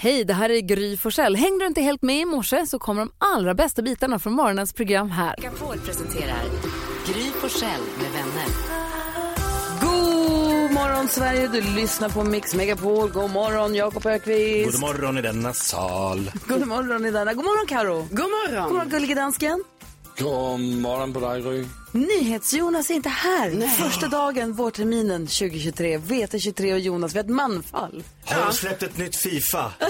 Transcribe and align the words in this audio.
Hej, 0.00 0.24
det 0.24 0.34
här 0.34 0.50
är 0.50 0.60
Gry 0.60 0.96
Forssell. 0.96 1.36
Hängde 1.36 1.64
du 1.64 1.66
inte 1.66 1.80
helt 1.80 2.02
med 2.02 2.20
i 2.20 2.24
morse 2.24 2.66
så 2.66 2.78
kommer 2.78 3.00
de 3.00 3.10
allra 3.18 3.54
bästa 3.54 3.82
bitarna 3.82 4.18
från 4.18 4.32
morgonens 4.32 4.72
program 4.72 5.10
här. 5.10 5.34
Megapol 5.38 5.78
presenterar 5.78 6.42
Gry 7.06 7.22
Forssell 7.40 7.80
med 7.98 8.10
vänner. 8.12 8.46
God 9.80 10.72
morgon 10.72 11.08
Sverige, 11.08 11.48
du 11.48 11.60
lyssnar 11.60 12.08
på 12.08 12.24
Mix 12.24 12.54
Megapol. 12.54 13.10
God 13.10 13.30
morgon 13.30 13.74
Jakob 13.74 14.06
Ökvist. 14.06 14.72
God 14.72 14.80
morgon 14.80 15.18
i 15.18 15.22
denna 15.22 15.52
sal. 15.52 16.30
God 16.48 16.66
morgon 16.66 17.06
i 17.06 17.10
denna. 17.10 17.34
God 17.34 17.44
morgon 17.44 17.66
Karo. 17.66 18.08
God 18.10 18.30
morgon. 18.30 18.64
God 18.64 18.72
morgon 18.72 18.90
gullige 18.90 19.14
dansken. 19.14 19.64
God 20.18 20.60
morgon 20.60 21.12
på 21.12 21.20
dig 21.20 21.42
Gry. 21.42 21.64
NyhetsJonas 21.92 22.90
är 22.90 22.94
inte 22.94 23.08
här. 23.08 23.68
Första 23.68 24.08
dagen 24.08 24.52
vårterminen 24.52 25.26
2023. 25.26 25.98
VT23 25.98 26.72
och 26.72 26.80
Jonas, 26.80 27.14
vi 27.14 27.18
har 27.18 27.24
ett 27.24 27.30
manfall. 27.30 28.02
Har 28.30 28.46
de 28.46 28.52
släppt 28.52 28.82
ett 28.82 28.96
nytt 28.98 29.16
Fifa? 29.16 29.72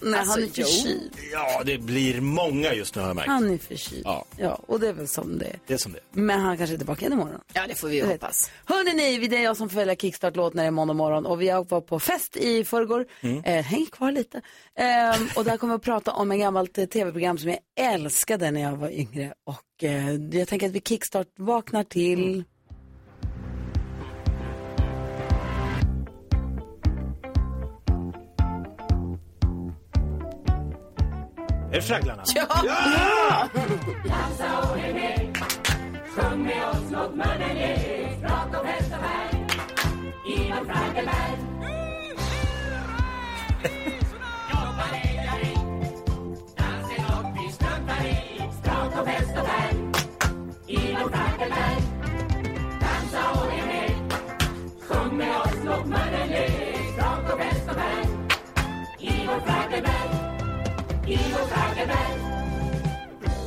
Nej, 0.00 0.20
Alltså, 0.20 0.32
han 0.34 0.42
är 0.42 0.50
jo. 0.54 0.64
förkyld. 0.64 1.12
Ja, 1.32 1.62
det 1.64 1.78
blir 1.78 2.20
många 2.20 2.74
just 2.74 2.94
nu 2.94 3.00
har 3.00 3.08
jag 3.08 3.16
märkt. 3.16 3.28
Han 3.28 3.50
är 3.50 3.58
förkyld. 3.58 4.02
Ja. 4.04 4.24
ja, 4.36 4.60
och 4.66 4.80
det 4.80 4.88
är 4.88 4.92
väl 4.92 5.08
som 5.08 5.38
det 5.38 5.44
är. 5.46 5.58
Det 5.66 5.74
är 5.74 5.78
som 5.78 5.92
det 5.92 5.98
Men 6.12 6.40
han 6.40 6.56
kanske 6.56 6.74
är 6.74 6.78
tillbaka 6.78 7.00
igen 7.00 7.12
imorgon. 7.12 7.40
Ja, 7.52 7.66
det 7.68 7.74
får 7.74 7.88
vi 7.88 8.00
vet. 8.00 8.10
hoppas. 8.10 8.50
Hörrni 8.64 8.94
ni, 8.94 9.28
det 9.28 9.36
är 9.36 9.42
jag 9.42 9.56
som 9.56 9.68
får 9.68 9.76
välja 9.76 9.96
kickstart-låt 9.96 10.54
när 10.54 10.62
det 10.62 10.66
är 10.66 10.70
måndag 10.70 10.94
morgon 10.94 11.26
och 11.26 11.40
vi 11.42 11.48
har 11.48 11.64
varit 11.64 11.86
på 11.86 12.00
fest 12.00 12.36
i 12.36 12.64
förrgår. 12.64 13.06
Eh, 13.44 13.64
häng 13.64 13.86
kvar 13.86 14.12
lite. 14.12 14.40
Ehm, 14.76 15.28
och 15.36 15.44
där 15.44 15.56
kommer 15.56 15.74
vi 15.74 15.76
att 15.76 15.82
prata 15.82 16.12
om 16.12 16.30
ett 16.32 16.38
gammalt 16.40 16.78
eh, 16.78 16.84
tv-program 16.86 17.38
som 17.38 17.50
jag 17.50 17.58
älskade 17.94 18.50
när 18.50 18.60
jag 18.60 18.76
var 18.76 18.90
yngre. 18.90 19.32
Och 19.46 19.84
eh, 19.84 20.14
jag 20.14 20.48
tänker 20.48 20.66
att 20.66 20.72
vi 20.72 20.80
kickstart 20.80 21.26
vaknar 21.38 21.84
till... 21.84 22.44
Är 31.70 31.74
det 31.74 31.82
Fragglarna? 31.82 32.22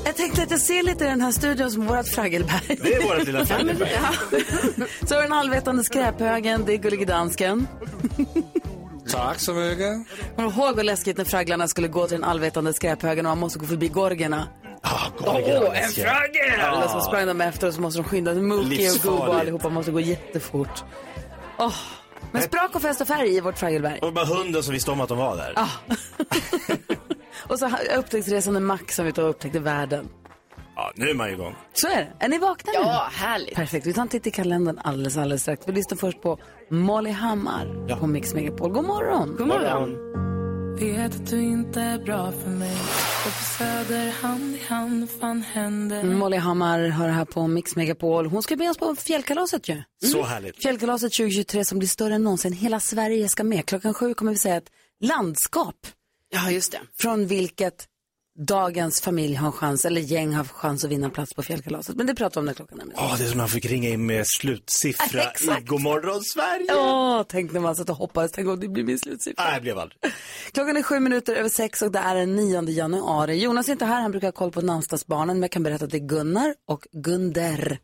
Jag 0.05 0.15
tänkte 0.15 0.43
att 0.43 0.51
jag 0.51 0.59
ser 0.61 0.83
lite 0.83 1.03
i 1.05 1.07
den 1.07 1.21
här 1.21 1.31
studion 1.31 1.71
som 1.71 1.85
vårt 1.87 2.07
Fraggelberg. 2.07 2.77
Det 2.83 2.93
är 2.93 3.03
vårt 3.17 3.25
lilla 3.27 3.45
Fraggelberg. 3.45 3.89
Så 5.07 5.15
har 5.15 5.21
den 5.21 5.33
allvetande 5.33 5.83
skräphögen, 5.83 6.63
det 6.65 6.73
är 6.73 6.77
Gullige 6.77 7.05
Dansken. 7.05 7.67
Tack 9.11 9.39
så 9.39 9.53
mycket. 9.53 9.93
Kommer 10.35 10.49
du 10.49 10.55
ihåg 10.55 10.75
vad 10.75 10.85
läskigt 10.85 11.17
när 11.17 11.25
fragglarna 11.25 11.67
skulle 11.67 11.87
gå 11.87 12.07
till 12.07 12.15
den 12.17 12.23
allvetande 12.29 12.73
skräphögen 12.73 13.25
och 13.25 13.29
man 13.29 13.37
måste 13.39 13.59
gå 13.59 13.65
förbi 13.65 13.87
gorgerna? 13.87 14.47
Ah, 14.83 15.09
Gorgon. 15.19 15.63
Åh, 15.67 15.83
en 15.83 15.89
fraggel! 15.91 16.59
Eller 16.59 16.87
så 16.87 17.01
sprang 17.01 17.27
de 17.27 17.41
efter 17.41 17.67
och 17.67 17.73
så 17.73 17.81
måste 17.81 17.99
de 18.01 18.03
skynda. 18.03 18.33
Mookie 18.33 18.91
och. 18.91 18.97
Goobo 19.03 19.17
och 19.17 19.35
allihopa 19.35 19.69
måste 19.69 19.91
gå 19.91 19.99
jättefort. 19.99 20.83
Åh, 21.57 21.73
Men 22.31 22.41
sprak 22.41 22.75
och 22.75 22.81
fest 22.81 23.01
och 23.01 23.07
färg 23.07 23.35
i 23.35 23.39
vårt 23.39 23.57
Fraggelberg. 23.57 23.99
Och 23.99 24.13
bara 24.13 24.25
hunden 24.25 24.63
som 24.63 24.73
visste 24.73 24.91
om 24.91 25.01
att 25.01 25.09
de 25.09 25.17
var 25.17 25.35
där. 25.37 25.53
Och 27.51 27.59
så 27.59 27.69
upptäcktsresande 27.97 28.59
Max 28.59 28.95
som 28.95 29.05
vi 29.05 29.11
tog 29.11 29.23
och 29.23 29.29
upptäckte 29.29 29.59
världen. 29.59 30.09
Ja, 30.75 30.91
nu 30.95 31.09
är 31.09 31.13
man 31.13 31.27
ju 31.27 31.33
igång. 31.33 31.55
Så 31.73 31.87
är 31.87 31.95
det. 31.95 32.25
Är 32.25 32.29
ni 32.29 32.37
vakna 32.37 32.71
nu? 32.71 32.79
Ja, 32.79 33.09
härligt. 33.11 33.55
Perfekt. 33.55 33.85
Vi 33.87 33.93
tar 33.93 34.01
en 34.01 34.07
titt 34.07 34.27
i 34.27 34.31
kalendern 34.31 34.79
alldeles, 34.83 35.17
alldeles 35.17 35.41
strax. 35.41 35.67
Vi 35.67 35.71
lyssnar 35.71 35.97
först 35.97 36.21
på 36.21 36.39
Molly 36.69 37.09
Hammar 37.11 37.85
Ja. 37.89 37.95
på 37.97 38.07
Mix 38.07 38.33
Megapol. 38.33 38.71
God 38.71 38.85
morgon. 38.85 39.35
God 39.37 39.47
morgon. 39.47 39.97
Vet 40.79 41.15
att 41.15 41.27
du 41.29 41.41
inte 41.41 41.81
är 41.81 41.99
bra 41.99 42.31
för 42.31 42.49
mig 42.49 42.75
Går 43.23 43.31
på 43.31 43.43
söder 43.57 44.11
hand 44.21 44.55
i 44.55 44.59
hand, 44.67 45.09
fan 45.19 45.41
händer 45.41 46.03
Molly 46.03 46.37
Hammar 46.37 46.79
hör 46.87 47.09
här 47.09 47.25
på 47.25 47.47
Mix 47.47 47.75
Megapol. 47.75 48.25
Hon 48.25 48.43
ska 48.43 48.55
med 48.55 48.69
oss 48.69 48.77
på 48.77 48.95
fjällkalaset 48.95 49.69
ju. 49.69 49.81
Så 50.11 50.23
härligt. 50.23 50.61
Fjällkalaset 50.61 51.13
2023 51.13 51.65
som 51.65 51.79
blir 51.79 51.89
större 51.89 52.15
än 52.15 52.23
någonsin. 52.23 52.53
Hela 52.53 52.79
Sverige 52.79 53.29
ska 53.29 53.43
med. 53.43 53.65
Klockan 53.65 53.93
sju 53.93 54.13
kommer 54.13 54.31
vi 54.31 54.37
säga 54.37 54.55
ett 54.57 54.69
landskap 55.03 55.75
Ja, 56.33 56.51
just 56.51 56.71
det. 56.71 56.79
från 56.97 57.27
vilket 57.27 57.87
dagens 58.39 59.01
familj 59.01 59.35
har 59.35 59.47
en 59.47 59.51
chans, 59.53 59.85
eller 59.85 60.01
gäng 60.01 60.33
har 60.33 60.43
chans 60.43 60.83
att 60.85 60.91
vinna 60.91 61.05
en 61.05 61.11
plats 61.11 61.33
på 61.33 61.43
fjällkalaset. 61.43 61.95
Men 61.95 62.07
det 62.07 62.15
pratar 62.15 62.35
vi 62.35 62.39
om 62.41 62.45
när 62.45 62.53
klockan 62.53 62.79
är 62.79 62.85
Ja, 62.95 63.15
det 63.17 63.23
är 63.23 63.27
som 63.27 63.37
när 63.37 63.43
han 63.43 63.49
fick 63.49 63.65
ringa 63.65 63.89
in 63.89 64.05
med 64.05 64.27
slutsiffra 64.27 65.23
i 65.59 65.63
Godmorgon 65.65 66.21
Sverige. 66.23 66.75
Åh, 66.75 67.23
tänk 67.29 67.51
när 67.51 67.59
man 67.59 67.75
satt 67.75 67.89
och 67.89 67.95
hoppades, 67.95 68.31
tänk 68.31 68.47
om 68.47 68.59
det 68.59 68.67
blir 68.67 68.83
min 68.83 68.99
slutsiffra. 68.99 69.43
Nej, 69.43 69.55
det 69.55 69.61
blev 69.61 69.79
aldrig. 69.79 69.99
Klockan 70.51 70.77
är 70.77 70.83
sju 70.83 70.99
minuter 70.99 71.35
över 71.35 71.49
sex 71.49 71.81
och 71.81 71.91
det 71.91 71.99
är 71.99 72.15
den 72.15 72.35
9 72.35 72.61
januari. 72.69 73.35
Jonas 73.43 73.67
är 73.67 73.71
inte 73.71 73.85
här, 73.85 74.01
han 74.01 74.11
brukar 74.11 74.27
ha 74.27 74.31
koll 74.31 74.51
på 74.51 74.61
namnsdagsbarnen, 74.61 75.35
men 75.35 75.41
jag 75.41 75.51
kan 75.51 75.63
berätta 75.63 75.85
att 75.85 75.91
det 75.91 75.97
är 75.97 76.07
Gunnar 76.07 76.55
och 76.67 76.87
Gunder. 76.91 77.79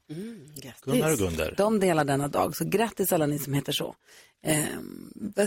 Gunnar 0.85 1.11
och 1.11 1.17
Gunder. 1.17 1.53
De 1.57 1.79
delar 1.79 2.03
denna 2.03 2.27
dag, 2.27 2.55
så 2.55 2.65
grattis 2.65 3.13
alla 3.13 3.25
ni 3.25 3.39
som 3.39 3.53
heter 3.53 3.71
så. 3.71 3.95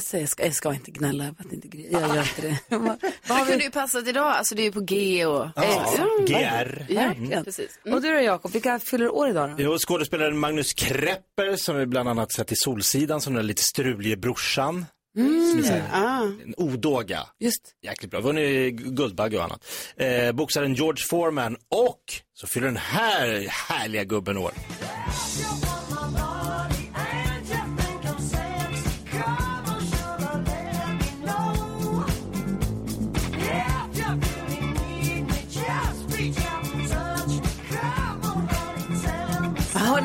Säger 0.00 0.22
jag? 0.22 0.28
Ska, 0.28 0.44
jag 0.44 0.54
ska 0.54 0.74
inte 0.74 0.90
gnälla 0.90 1.34
att 1.38 1.52
inte 1.52 1.68
jag 1.78 2.14
gör 2.16 2.22
inte 2.22 2.42
det. 2.68 2.76
Vad- 3.28 3.46
kunde 3.48 3.64
ju 3.64 3.70
passat 3.70 4.08
idag. 4.08 4.26
Alltså 4.32 4.54
det 4.54 4.62
är 4.62 4.64
ju 4.64 4.72
på 4.72 4.80
G 4.90 5.26
och... 5.26 5.46
Ja, 5.56 5.94
Mm. 5.98 6.24
GR. 6.26 6.94
Verkligen. 6.94 7.44
Precis. 7.44 7.78
Och 7.92 8.02
du 8.02 8.12
då 8.14 8.20
Jakob, 8.20 8.52
vilka 8.52 8.78
fyller 8.78 9.08
år 9.14 9.28
idag 9.28 9.50
då? 9.50 9.54
Jo, 9.58 9.76
skådespelaren 9.78 10.38
Magnus 10.38 10.72
Krepper 10.72 11.56
som 11.56 11.76
vi 11.76 11.86
bland 11.86 12.08
annat 12.08 12.32
sett 12.32 12.52
i 12.52 12.56
Solsidan 12.56 13.20
som 13.20 13.34
den 13.34 13.46
lite 13.46 13.62
strulige 13.62 14.16
brorsan. 14.16 14.86
Som 15.14 15.58
är 15.58 15.62
så 15.62 15.72
här, 15.72 15.82
Ah. 15.92 16.22
en 16.22 16.54
odåga. 16.56 17.20
Just. 17.40 17.62
Jäkligt 17.82 18.10
bra. 18.10 18.20
Vunnit 18.20 18.74
Guldbagge 18.74 19.36
och 19.38 19.44
annat. 19.44 19.64
Eh, 19.96 20.32
boxaren 20.32 20.74
George 20.74 21.04
Foreman 21.10 21.56
och 21.68 22.00
så 22.34 22.46
fyller 22.46 22.66
den 22.66 22.76
här 22.76 23.46
härliga 23.48 24.04
gubben 24.04 24.36
år. 24.36 24.52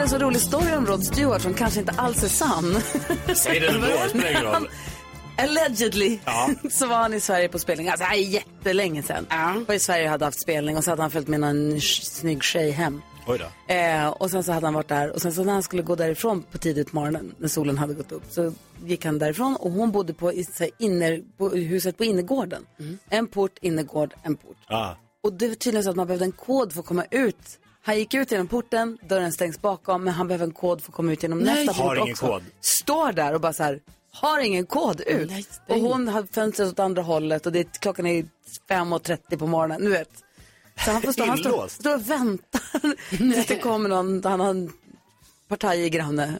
En 0.06 0.10
så 0.10 0.18
rolig 0.18 0.42
story 0.42 0.74
om 0.76 0.86
Rod 0.86 1.06
Stewart 1.06 1.42
som 1.42 1.54
kanske 1.54 1.80
inte 1.80 1.92
alls 1.92 2.24
är 2.24 2.28
sann. 2.28 2.76
Säg 3.36 3.60
det 3.60 3.68
ändå, 3.68 3.88
det 3.88 4.10
spelar 4.10 4.30
ingen 4.30 4.44
roll. 4.44 4.70
Allegedly 5.38 6.20
Ja. 6.26 6.50
så 6.70 6.88
var 6.88 6.96
han 6.96 7.14
i 7.14 7.20
Sverige 7.20 7.50
på 7.50 7.60
spelning. 7.60 7.88
Alltså 7.90 8.04
det 8.04 8.10
här 8.10 8.18
är 8.18 8.22
jättelänge 8.22 9.04
sedan. 9.04 9.26
Ja. 9.30 9.56
Var 9.68 9.76
i 9.76 9.80
Sverige 9.80 10.04
och 10.04 10.10
hade 10.10 10.26
haft 10.26 10.42
spelning 10.42 10.78
och 10.78 10.84
så 10.84 10.90
hade 10.90 11.02
han 11.02 11.12
följt 11.12 11.28
med 11.28 11.40
någon 11.40 11.82
snygg 11.82 12.44
tjej 12.44 12.72
hem. 12.72 13.02
Oj 13.28 13.40
då. 13.40 13.74
Eh, 13.74 14.08
och 14.08 14.32
sen 14.32 14.44
så 14.44 14.52
hade 14.52 14.68
han 14.68 14.74
varit 14.74 14.88
där 14.88 15.12
och 15.12 15.22
sen 15.22 15.34
så 15.34 15.44
när 15.44 15.54
han 15.54 15.64
skulle 15.64 15.82
gå 15.82 15.96
därifrån 15.96 16.44
på 16.52 16.58
tidigt 16.58 16.94
morgonen 16.94 17.36
när 17.38 17.48
solen 17.48 17.78
hade 17.78 17.94
gått 17.94 18.12
upp 18.12 18.24
så 18.30 18.54
gick 18.86 19.06
han 19.06 19.20
därifrån 19.20 19.56
och 19.56 19.72
hon 19.72 19.92
bodde 19.92 20.14
på, 20.14 20.34
i, 20.34 20.44
så 20.44 20.64
här, 20.64 20.72
inner, 20.80 21.22
på 21.38 21.50
huset 21.50 21.98
på 21.98 22.04
innergården. 22.04 22.66
En 23.10 23.28
port, 23.28 23.58
innergård, 23.62 24.14
en 24.24 24.36
port. 24.36 24.58
Ja. 24.68 24.98
Och 25.24 25.34
det 25.34 25.48
var 25.48 25.56
tydligen 25.56 25.84
så 25.84 25.90
att 25.90 25.96
man 25.96 26.08
behövde 26.08 26.26
en 26.26 26.32
kod 26.32 26.74
för 26.74 26.80
att 26.80 26.86
komma 26.86 27.06
ut. 27.12 27.60
Han 27.86 27.98
gick 27.98 28.14
ut 28.14 28.32
genom 28.32 28.48
porten, 28.48 28.98
dörren 29.10 29.32
stängs 29.32 29.62
bakom, 29.62 30.04
men 30.04 30.14
han 30.14 30.28
behöver 30.28 30.46
en 30.46 30.52
kod 30.52 30.82
för 30.82 30.92
att 30.92 30.96
komma 30.96 31.12
ut 31.12 31.24
genom 31.24 31.40
nästa 31.40 31.72
Har 31.74 31.96
port 31.96 32.10
också. 32.10 32.26
kod. 32.28 32.44
Står 32.62 33.12
där 33.12 33.34
och 33.34 33.42
bara 33.42 33.54
så 33.54 33.64
här, 33.64 33.80
har 34.12 34.40
ingen 34.40 34.66
kod 34.66 35.02
ut. 35.02 35.30
Nej, 35.32 35.46
och 35.68 35.76
hon 35.80 36.08
har 36.08 36.24
fönstret 36.32 36.70
åt 36.70 36.80
andra 36.80 37.02
hållet 37.02 37.46
och 37.46 37.52
det, 37.52 37.60
är- 37.60 37.80
klockan 37.82 38.06
är 38.06 38.26
5.30 38.70 39.38
på 39.38 39.48
morgonen, 39.48 39.82
du 39.82 39.90
vet. 39.90 40.10
Så 40.86 40.92
han 40.92 41.02
får 41.02 41.12
stå, 41.12 41.26
han 41.26 41.38
står, 41.38 41.68
står 41.68 41.96
och 41.96 42.10
väntar 42.10 42.62
tills 43.18 43.48
det 43.48 43.56
kommer 43.60 43.90
någon, 43.90 44.24
han 44.24 44.40
har 44.40 44.50
en 44.50 44.72
partaj 45.48 45.90
granne. 45.90 46.40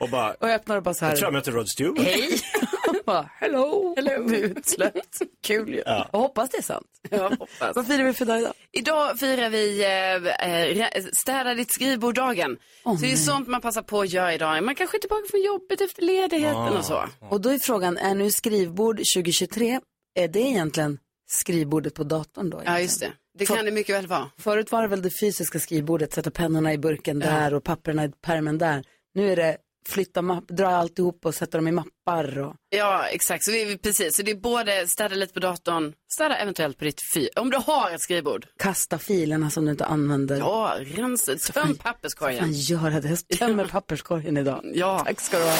Och 0.00 0.08
bara, 0.10 0.34
och 0.34 0.48
öppnar 0.48 0.76
och 0.76 0.82
bara 0.82 0.94
så 0.94 1.04
här. 1.04 1.12
jag 1.12 1.18
tror 1.18 1.26
jag 1.26 1.32
möter 1.32 1.52
Rod 1.52 1.68
Stewart. 1.68 1.98
Hej! 1.98 2.40
bara, 3.08 3.30
hello! 3.40 3.94
hello. 3.96 4.34
Utsläppt. 4.34 5.22
Kul 5.42 5.68
ju. 5.68 5.82
Jag 5.86 6.08
hoppas 6.12 6.50
det 6.50 6.58
är 6.58 6.62
sant. 6.62 6.86
Jag 7.10 7.30
hoppas. 7.30 7.76
Vad 7.76 7.86
firar 7.86 8.04
vi 8.04 8.12
för 8.12 8.24
dag 8.24 8.40
idag? 8.40 8.52
Idag 8.72 9.18
firar 9.18 9.50
vi 9.50 9.84
eh, 9.84 10.80
eh, 10.80 11.04
städa 11.12 11.54
ditt 11.54 11.72
skrivbord-dagen. 11.72 12.56
Så 12.84 12.94
det 13.00 13.12
är 13.12 13.16
sånt 13.16 13.48
man 13.48 13.60
passar 13.60 13.82
på 13.82 14.00
att 14.00 14.12
göra 14.12 14.34
idag. 14.34 14.64
Man 14.64 14.74
kanske 14.74 14.96
är 14.96 15.00
tillbaka 15.00 15.28
från 15.30 15.42
jobbet 15.42 15.80
efter 15.80 16.02
ledigheten 16.02 16.76
och 16.76 16.84
så. 16.84 17.04
Och 17.30 17.40
då 17.40 17.48
är 17.48 17.58
frågan, 17.58 17.98
är 17.98 18.14
nu 18.14 18.30
skrivbord 18.30 18.96
2023, 18.96 19.80
är 20.14 20.28
det 20.28 20.40
egentligen 20.40 20.98
skrivbordet 21.26 21.94
på 21.94 22.04
datorn 22.04 22.50
då? 22.50 22.56
Ja, 22.56 22.62
egentligen? 22.62 22.82
just 22.82 23.00
det. 23.00 23.12
Det 23.38 23.46
kan 23.46 23.64
det 23.64 23.70
mycket 23.70 23.94
väl 23.94 24.06
vara. 24.06 24.30
Förut 24.38 24.72
var 24.72 24.82
det 24.82 24.88
väl 24.88 25.02
det 25.02 25.10
fysiska 25.20 25.58
skrivbordet, 25.58 26.12
sätta 26.12 26.30
pennorna 26.30 26.72
i 26.72 26.78
burken 26.78 27.18
där 27.18 27.54
och 27.54 27.64
papperna 27.64 28.04
i 28.04 28.08
pärmen 28.08 28.58
där. 28.58 28.84
Nu 29.14 29.32
är 29.32 29.36
det 29.36 29.56
flytta 29.88 30.22
mapp, 30.22 30.44
dra 30.48 30.68
alltihop 30.68 31.26
och 31.26 31.34
sätta 31.34 31.58
dem 31.58 31.68
i 31.68 31.72
mappar. 31.72 32.38
Och... 32.38 32.54
Ja, 32.68 33.06
exakt. 33.06 33.44
Så 33.44 33.50
vi, 33.52 33.78
precis. 33.78 34.16
Så 34.16 34.22
det 34.22 34.30
är 34.30 34.34
både 34.36 34.86
städa 34.88 35.14
lite 35.14 35.34
på 35.34 35.40
datorn, 35.40 35.92
städa 36.12 36.36
eventuellt 36.36 36.78
på 36.78 36.84
ditt 36.84 37.00
fyr. 37.14 37.28
Om 37.36 37.50
du 37.50 37.56
har 37.56 37.90
ett 37.90 38.00
skrivbord. 38.00 38.46
Kasta 38.58 38.98
filerna 38.98 39.50
som 39.50 39.64
du 39.64 39.70
inte 39.70 39.84
använder. 39.84 40.36
Ja, 40.38 40.74
rensa, 40.80 41.32
töm 41.32 41.38
Fan, 41.38 41.74
papperskorgen. 41.74 42.52
göra 42.52 43.00
det. 43.00 43.08
Jag 43.28 43.38
tömmer 43.38 43.66
papperskorgen 43.66 44.36
idag. 44.36 44.64
Ja. 44.74 44.98
Tack 45.06 45.20
ska 45.20 45.38
du 45.38 45.44
ha. 45.44 45.56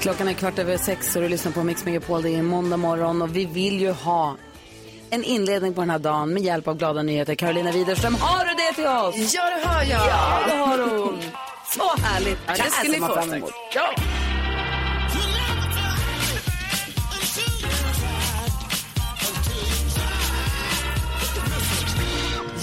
Klockan 0.00 0.28
är 0.28 0.32
kvart 0.32 0.58
över 0.58 0.76
sex 0.76 1.16
och 1.16 1.22
du 1.22 1.28
lyssnar 1.28 1.52
på 1.52 1.64
Mix 1.64 1.84
Megapol. 1.84 2.22
Det 2.22 2.30
är 2.30 2.42
måndag 2.42 2.76
morgon 2.76 3.22
och 3.22 3.36
vi 3.36 3.44
vill 3.44 3.80
ju 3.80 3.90
ha 3.90 4.36
en 5.10 5.24
inledning 5.24 5.74
på 5.74 5.80
den 5.80 5.90
här 5.90 5.98
dagen 5.98 6.34
med 6.34 6.42
hjälp 6.42 6.68
av 6.68 6.76
glada 6.76 7.02
nyheter. 7.02 7.34
Carolina 7.34 7.72
Widerström, 7.72 8.14
har 8.20 8.44
du 8.44 8.54
det 8.54 8.74
till 8.74 8.86
oss? 8.86 9.34
Ja, 9.34 9.44
det 9.44 9.68
hör 9.68 9.82
jag. 9.82 10.08
Ja, 10.08 10.40
det 10.48 10.56
har 10.56 10.98
hon. 10.98 11.18
Så 11.76 12.02
härligt. 12.02 12.38
Ja, 12.46 12.52
det 12.52 12.70
ska 12.70 12.88
ni 12.88 12.94
få 12.98 13.06
fram 13.06 13.24
strax. 13.24 13.36
emot. 13.36 13.50
Ja. 13.74 13.94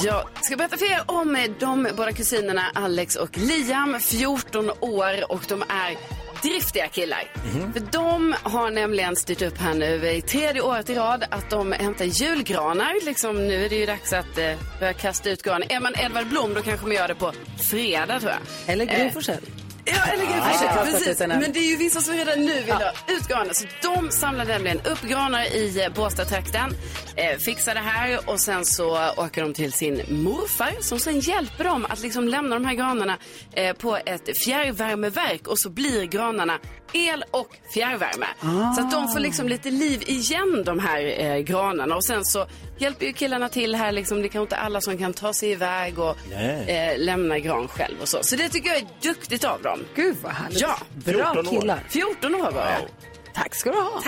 Jag 0.03 0.23
ska 0.41 0.55
berätta 0.55 0.77
för 0.77 0.85
er 0.85 1.01
om 1.05 1.37
de 1.59 1.87
båda 1.97 2.11
kusinerna 2.11 2.61
Alex 2.73 3.15
och 3.15 3.37
Liam, 3.37 3.99
14 3.99 4.69
år 4.79 5.31
och 5.31 5.41
de 5.49 5.61
är 5.61 6.16
driftiga 6.41 6.87
killar. 6.87 7.23
För 7.73 7.79
de 7.91 8.35
har 8.43 8.71
nämligen 8.71 9.15
styrt 9.15 9.41
upp 9.41 9.57
här 9.57 9.73
nu 9.73 10.09
i 10.11 10.21
tredje 10.21 10.61
året 10.61 10.89
i 10.89 10.95
rad 10.95 11.25
att 11.29 11.49
de 11.49 11.71
hämtar 11.71 12.05
julgranar. 12.05 13.05
Liksom, 13.05 13.47
nu 13.47 13.65
är 13.65 13.69
det 13.69 13.75
ju 13.75 13.85
dags 13.85 14.13
att 14.13 14.37
eh, 14.37 14.51
börja 14.79 14.93
kasta 14.93 15.29
ut 15.29 15.43
granar. 15.43 15.71
Är 15.71 15.79
man 15.79 15.93
Edvard 15.99 16.27
Blom 16.27 16.53
då 16.53 16.61
kanske 16.61 16.85
man 16.85 16.95
gör 16.95 17.07
det 17.07 17.15
på 17.15 17.33
fredag 17.69 18.19
tror 18.19 18.31
jag. 18.31 18.73
Eller 18.73 18.85
Gry 18.85 18.93
Eh. 19.29 19.37
Ja, 19.91 20.11
eller 20.13 20.23
att 20.23 20.91
precis. 20.91 21.19
Men 21.19 21.51
det 21.53 21.59
är 21.59 21.69
ju 21.69 21.75
vissa 21.77 22.01
som 22.01 22.13
redan 22.15 22.45
nu 22.45 22.61
vill 22.61 22.73
ha 22.73 22.91
ut 23.07 23.27
granar. 23.27 23.53
Så 23.53 23.65
de 23.81 24.11
samlar 24.11 24.45
nämligen 24.45 24.79
upp 24.79 25.01
granar 25.01 25.55
i 25.55 25.83
eh, 25.83 25.93
Båstadtrakten, 25.93 26.75
eh, 27.15 27.37
fixar 27.37 27.73
det 27.73 27.79
här 27.79 28.29
och 28.29 28.39
sen 28.39 28.65
så 28.65 29.11
åker 29.17 29.41
de 29.41 29.53
till 29.53 29.73
sin 29.73 30.01
morfar 30.23 30.71
som 30.79 30.99
sen 30.99 31.19
hjälper 31.19 31.63
dem 31.63 31.85
att 31.89 31.99
liksom 31.99 32.27
lämna 32.27 32.55
de 32.55 32.65
här 32.65 32.73
granarna 32.73 33.17
eh, 33.53 33.73
på 33.73 33.97
ett 34.05 34.37
fjärrvärmeverk 34.45 35.47
och 35.47 35.59
så 35.59 35.69
blir 35.69 36.03
granarna 36.05 36.59
el 36.93 37.23
och 37.31 37.49
fjärrvärme. 37.73 38.25
Så 38.75 38.81
att 38.81 38.91
de 38.91 39.07
får 39.07 39.19
liksom 39.19 39.47
lite 39.47 39.69
liv 39.71 40.03
igen 40.07 40.63
de 40.65 40.79
här 40.79 41.21
eh, 41.21 41.37
granarna 41.37 41.95
och 41.95 42.05
sen 42.05 42.25
så 42.25 42.47
hjälper 42.79 43.05
ju 43.05 43.13
killarna 43.13 43.49
till 43.49 43.75
här 43.75 43.91
liksom. 43.91 44.21
Det 44.21 44.29
kanske 44.29 44.41
inte 44.41 44.55
alla 44.55 44.81
som 44.81 44.97
kan 44.97 45.13
ta 45.13 45.33
sig 45.33 45.51
iväg 45.51 45.99
och 45.99 46.17
eh, 46.69 46.97
lämna 46.99 47.39
gran 47.39 47.67
själv 47.67 47.95
och 48.01 48.07
så. 48.07 48.17
Så 48.23 48.35
det 48.35 48.49
tycker 48.49 48.69
jag 48.69 48.77
är 48.77 48.87
duktigt 49.01 49.43
av 49.43 49.61
dem. 49.61 49.76
Gud 49.95 50.17
vad 50.23 50.31
härligt. 50.31 50.61
Ja, 50.61 50.77
Bra 51.05 51.33
14 51.33 51.37
år. 51.37 51.61
killar. 51.61 51.83
14 51.89 52.35
år 52.35 52.51
var 52.51 52.61
jag. 52.61 52.81
Tack 53.33 53.55
ska 53.55 53.71
du 53.71 53.77
ha. 53.77 54.01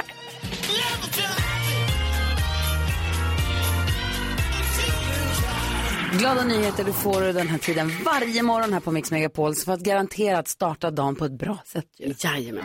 Glada 6.19 6.43
nyheter 6.43 6.83
du 6.83 6.93
får 6.93 7.21
den 7.21 7.47
här 7.47 7.57
tiden 7.57 7.91
varje 8.05 8.43
morgon 8.43 8.73
här 8.73 8.79
på 8.79 8.91
Mix 8.91 9.11
Megapol 9.11 9.55
så 9.55 9.65
för 9.65 9.71
att 9.73 9.79
garanterat 9.79 10.47
starta 10.47 10.91
dagen 10.91 11.15
på 11.15 11.25
ett 11.25 11.37
bra 11.39 11.57
sätt. 11.65 11.85
Jajamän. 12.23 12.63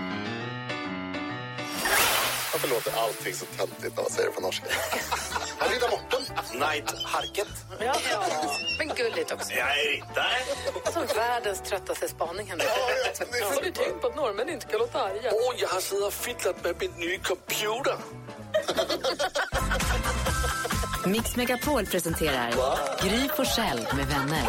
Varför 2.64 2.74
låter 2.74 3.00
allting 3.00 3.34
så 3.34 3.44
töntigt 3.44 3.96
när 3.96 4.02
man 4.02 4.10
säger 4.12 4.28
det 4.28 4.34
på 4.34 4.40
norska? 4.40 4.66
Här 5.58 5.70
är 5.70 5.90
Morten. 5.90 6.22
Night 6.52 7.04
Harket. 7.04 7.48
Men 8.78 8.88
gulligt 8.96 9.32
också. 9.32 9.52
Jag 9.52 9.70
är 9.70 9.90
riddare. 9.90 10.92
Som 10.92 11.16
världens 11.16 11.60
tröttaste 11.60 12.08
spaning, 12.08 12.46
Henrik. 12.46 12.68
Har 12.68 13.62
du 13.62 13.70
tänkt 13.70 14.00
på 14.00 14.06
att 14.06 14.16
norrmän 14.16 14.48
inte 14.48 14.66
kan 14.66 14.78
låta 14.78 15.02
arga? 15.02 15.30
Åh, 15.32 15.54
jag 15.56 15.68
har 15.68 15.80
suttit 15.80 16.04
och 16.04 16.12
fiddlat 16.12 16.64
med 16.64 16.76
min 16.80 16.90
nya 16.90 17.18
computer. 17.18 17.96
Mix 21.06 21.36
Megapol 21.36 21.86
presenterar 21.86 22.50
Gry 23.02 23.28
Forssell 23.36 23.86
med 23.96 24.06
vänner. 24.06 24.42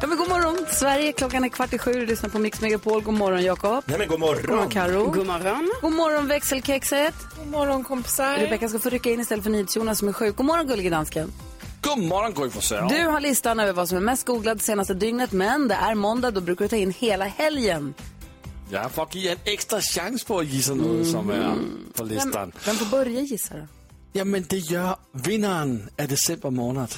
Ja, 0.00 0.06
men 0.06 0.18
god 0.18 0.28
morgon 0.28 0.66
Sverige, 0.70 1.12
klockan 1.12 1.44
är 1.44 1.48
kvart 1.48 1.72
i 1.72 1.78
sju. 1.78 1.92
Du 1.92 2.06
lyssnar 2.06 2.28
på 2.30 2.38
Mix 2.38 2.60
Megapol. 2.60 3.02
God 3.02 3.14
morgon 3.14 3.42
Jakob. 3.42 3.84
Nej 3.86 3.98
men 3.98 4.08
god 4.08 4.20
God 4.20 4.28
morgon 4.28 4.50
morgon. 4.56 4.70
Karo. 4.70 5.04
God 5.10 5.26
morgon. 5.26 5.70
God 5.82 5.92
morgon 5.92 6.26
växelkexet. 6.26 7.14
God 7.38 7.46
morgon 7.46 7.84
kompisar. 7.84 8.36
Rebecka 8.36 8.68
ska 8.68 8.78
få 8.78 8.88
rycka 8.88 9.10
in 9.10 9.20
istället 9.20 9.44
för 9.44 9.50
NyhetsJonas 9.50 9.98
som 9.98 10.08
är 10.08 10.12
sjuk. 10.12 10.36
God 10.36 10.46
morgon 10.46 10.66
gullige 10.66 10.90
dansken. 10.90 11.32
God 11.80 11.98
morgon, 11.98 12.34
Gry 12.34 12.50
Forssell. 12.50 12.88
Du 12.88 13.06
har 13.06 13.20
listan 13.20 13.60
över 13.60 13.72
vad 13.72 13.88
som 13.88 13.96
är 13.98 14.02
mest 14.02 14.26
googlad 14.26 14.62
senaste 14.62 14.94
dygnet 14.94 15.32
men 15.32 15.68
det 15.68 15.74
är 15.74 15.94
måndag. 15.94 16.30
Då 16.30 16.40
brukar 16.40 16.64
du 16.64 16.68
ta 16.68 16.76
in 16.76 16.90
hela 16.98 17.24
helgen. 17.24 17.94
Jag 18.70 18.90
får 18.92 19.08
ge 19.12 19.28
en 19.28 19.38
extra 19.44 19.80
chans 19.80 20.24
på 20.24 20.38
att 20.38 20.46
gissa 20.46 20.74
något 20.74 21.06
som 21.06 21.30
är 21.30 21.54
på 21.94 22.04
Vem, 22.04 22.08
listan. 22.08 22.52
vem 22.66 22.76
får 22.76 22.86
börja 22.86 23.20
gissa 23.20 23.54
då? 23.54 23.66
Ja, 24.12 24.24
men 24.24 24.44
det 24.48 24.58
gör 24.58 24.96
vinnaren 25.12 25.88
av 25.98 26.08
december 26.08 26.50
månad. 26.50 26.94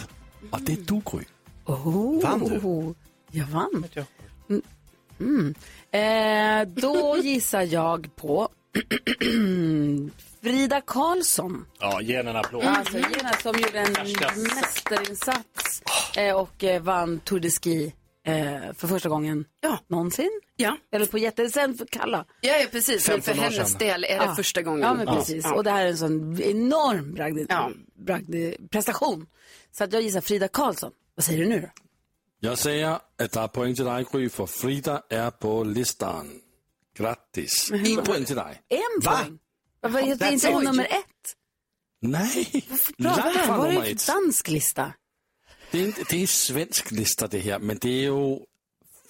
Och 0.51 0.61
det 0.61 0.73
är 0.73 0.77
du, 0.77 1.01
Gry. 1.11 1.25
Oh, 1.65 2.23
Vann 2.23 2.45
du? 2.45 2.95
Jag 3.39 3.47
vann. 3.47 3.87
Mm. 4.49 4.63
Mm. 5.21 5.55
Eh, 5.91 6.69
då 6.75 7.17
gissar 7.23 7.63
jag 7.63 8.17
på 8.17 8.49
Frida 10.43 10.81
Karlsson. 10.81 11.67
Ja, 11.81 12.01
ge 12.03 12.17
henne 12.17 12.31
en 12.31 12.37
applåd. 12.37 12.65
Alltså 12.65 12.97
Gina 12.97 13.33
som 13.43 13.55
gjorde 13.55 13.79
en 13.79 13.93
mästerinsats 14.43 15.83
eh, 16.17 16.37
och 16.37 16.65
eh, 16.65 16.83
vann 16.83 17.21
Tour 17.21 17.41
de 17.41 17.51
Ski 17.51 17.93
eh, 18.31 18.73
för 18.75 18.89
första 18.89 19.09
gången 19.09 19.45
Ja. 19.61 19.79
någonsin. 19.89 20.41
Ja. 20.57 20.77
Eller 20.93 21.07
på 21.07 21.19
jätte... 21.19 21.51
Sen 21.51 21.75
för 21.75 21.87
Kalla. 21.87 22.25
Ja, 22.41 22.57
ja, 22.57 22.67
precis. 22.73 23.09
Men 23.09 23.23
för 23.23 23.33
15 23.33 23.39
år 23.45 23.51
hennes 23.51 23.69
sedan. 23.71 23.79
del 23.79 24.05
är 24.05 24.19
det 24.19 24.25
Ja. 24.25 24.35
första 24.35 24.63
gången. 24.63 24.81
Ja, 24.83 24.95
men 24.95 25.07
precis. 25.07 25.45
Ja. 25.45 25.55
Och 25.55 25.65
det 25.65 25.71
här 25.71 25.85
är 25.85 25.89
en 25.91 25.99
sån 25.99 26.43
enorm 26.43 27.15
bragd, 27.15 27.47
Ja. 27.49 27.71
bragd, 28.07 28.35
prestation. 28.71 29.27
Så 29.73 29.85
att 29.85 29.93
jag 29.93 30.03
gissar 30.03 30.21
Frida 30.21 30.49
Karlsson. 30.49 30.93
Vad 31.15 31.25
säger 31.25 31.39
du 31.39 31.47
nu 31.49 31.61
då? 31.61 31.69
Jag 32.41 32.59
säger 32.59 32.89
att 32.91 33.03
det 33.17 33.37
är 33.37 33.49
poäng 33.49 33.75
till 33.75 33.85
dig, 33.85 34.07
Gry, 34.13 34.29
för 34.29 34.47
Frida 34.47 35.03
är 35.11 35.31
på 35.31 35.65
listan. 35.65 36.31
Grattis. 36.97 37.71
En 37.73 37.97
poäng 38.05 38.25
till 38.25 38.37
dig. 38.37 38.61
En 38.69 38.79
Va? 39.05 39.19
poäng. 39.19 39.39
Vad 39.81 39.93
var 39.93 40.03
det 40.03 40.15
That's 40.15 40.33
inte 40.33 40.53
hon 40.53 40.65
nummer 40.65 40.85
ett? 40.85 41.37
Nej, 42.03 42.65
Bra, 42.99 43.09
långt 43.11 43.19
vad 43.25 43.35
från 43.47 43.59
var 43.59 43.69
det 43.69 44.01
för 44.01 44.13
dansk 44.13 44.49
lista? 44.49 44.93
Det 45.71 45.81
är, 45.81 45.85
inte, 45.85 46.03
det 46.11 46.17
är 46.17 46.21
en 46.21 46.27
svensk 46.27 46.91
lista 46.91 47.27
det 47.27 47.39
här, 47.39 47.59
men 47.59 47.79
det 47.81 47.89
är 47.89 48.03
ju 48.03 48.39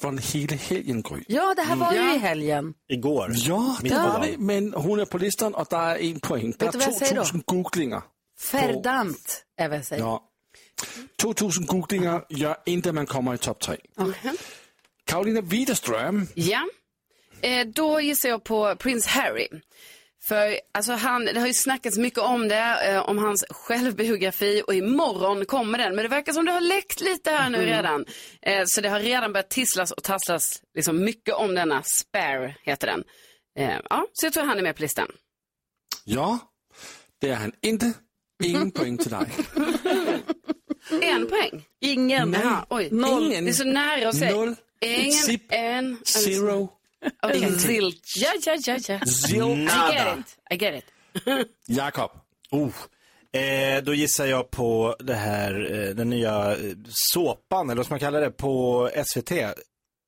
från 0.01 0.19
hela 0.19 0.57
helgen, 0.57 1.03
Gry. 1.03 1.25
Ja, 1.29 1.55
det 1.57 1.63
här 1.63 1.77
var 1.77 1.93
ju 1.93 1.99
Ja. 1.99 2.15
i 2.15 2.19
helgen. 2.19 2.75
Igår. 2.89 3.33
Ja, 3.37 3.79
det 3.83 3.91
var 3.95 4.27
det, 4.27 4.39
men 4.39 4.75
hon 4.75 5.01
är 5.01 5.05
på 5.05 5.19
listan 5.19 5.55
och 5.55 5.67
där 5.71 5.87
är 5.97 5.99
en 6.11 6.21
poäng. 6.21 6.55
Det 6.59 6.65
Vet 6.65 6.73
du 6.73 6.79
vad 6.79 6.87
jag 6.87 6.95
är 6.95 6.99
säger 6.99 7.15
då? 7.15 7.23
2000 7.23 7.43
googlingar. 7.47 8.03
Ferdant 8.41 9.45
är 9.57 9.69
vad 9.69 9.79
jag 9.79 9.85
säger. 9.87 10.03
Ja. 10.03 10.27
2000 11.23 11.67
googlingar 11.67 12.25
gör 12.29 12.57
inte 12.67 12.89
att 12.89 12.95
man 12.95 13.07
kommer 13.07 13.35
i 13.35 13.39
topp 13.39 13.61
tre. 13.61 13.77
Karolina 15.05 15.41
Widerström. 15.41 16.27
Ja. 16.35 16.61
Eh, 17.41 17.67
då 17.67 18.01
gissar 18.01 18.29
jag 18.29 18.45
på 18.45 18.77
Prince 18.79 19.09
Harry. 19.11 19.49
För 20.23 20.61
alltså 20.73 20.93
han, 20.93 21.25
det 21.25 21.41
har 21.41 21.47
ju 21.47 21.55
snackats 21.55 21.99
mycket 21.99 22.19
om 22.19 22.49
det, 22.49 22.91
eh, 22.93 23.09
om 23.09 23.19
hans 23.19 23.45
självbiografi 23.51 24.63
och 24.67 24.75
imorgon 24.75 25.45
kommer 25.47 25.79
den. 25.79 25.95
Men 25.97 26.03
det 26.03 26.09
verkar 26.09 26.33
som 26.33 26.45
det 26.45 26.53
har 26.53 26.61
läckt 26.61 27.01
lite 27.01 27.31
här 27.31 27.51
nu 27.51 27.59
redan. 27.59 28.05
Eh, 28.43 28.63
så 28.67 28.81
det 28.81 28.89
har 28.89 29.01
redan 29.01 29.33
börjat 29.33 29.51
tisslas 29.51 29.91
och 29.91 30.03
tasslas 30.03 30.63
liksom 30.75 31.05
mycket 31.05 31.35
om 31.35 31.55
denna. 31.55 31.83
Spare 31.83 32.57
heter 32.63 32.87
den. 32.87 33.05
Eh, 33.59 33.79
ja, 33.91 34.07
så 34.13 34.27
jag 34.27 34.33
tror 34.33 34.45
han 34.45 34.59
är 34.59 34.63
med 34.63 34.77
på 34.77 34.83
listan. 34.83 35.13
Ja, 36.05 36.39
det 37.21 37.29
är 37.29 37.37
han 37.37 37.53
inte. 37.63 37.93
Ingen 38.43 38.71
poäng 38.73 38.99
till 38.99 39.11
dig. 39.11 39.27
En 41.03 41.27
poäng. 41.27 41.65
Ingen. 41.81 42.33
Jaha, 42.33 42.67
oj. 42.71 42.89
Noll. 42.91 43.31
Det 43.31 43.37
är 43.37 43.53
så 43.53 43.65
nära 43.65 44.09
att 44.09 44.17
säga. 44.17 44.37
Noll. 44.37 44.55
Ingen, 44.81 45.13
Zip. 45.13 45.43
en, 45.49 45.99
Zero. 46.05 46.80
Zilch. 47.59 48.17
Ja, 48.17 48.33
ja, 48.47 48.57
ja, 48.67 48.79
ja. 48.89 49.01
Zero. 49.07 49.53
I 49.53 49.65
get 49.95 50.19
it. 50.19 50.37
I 50.51 50.57
get 50.57 50.85
it. 50.85 51.47
Jakob. 51.67 52.11
Oh. 52.51 52.73
Eh, 53.33 53.83
då 53.83 53.95
gissar 53.95 54.27
jag 54.27 54.51
på 54.51 54.97
det 55.01 55.15
här, 55.15 55.73
eh, 55.73 55.95
den 55.95 56.11
nya 56.11 56.53
eh, 56.53 56.57
såpan, 56.89 57.67
eller 57.71 57.77
vad 57.77 57.87
ska 57.87 57.93
man 57.93 58.01
kalla 58.01 58.21
det, 58.21 58.31
på 58.31 58.91
SVT. 59.07 59.33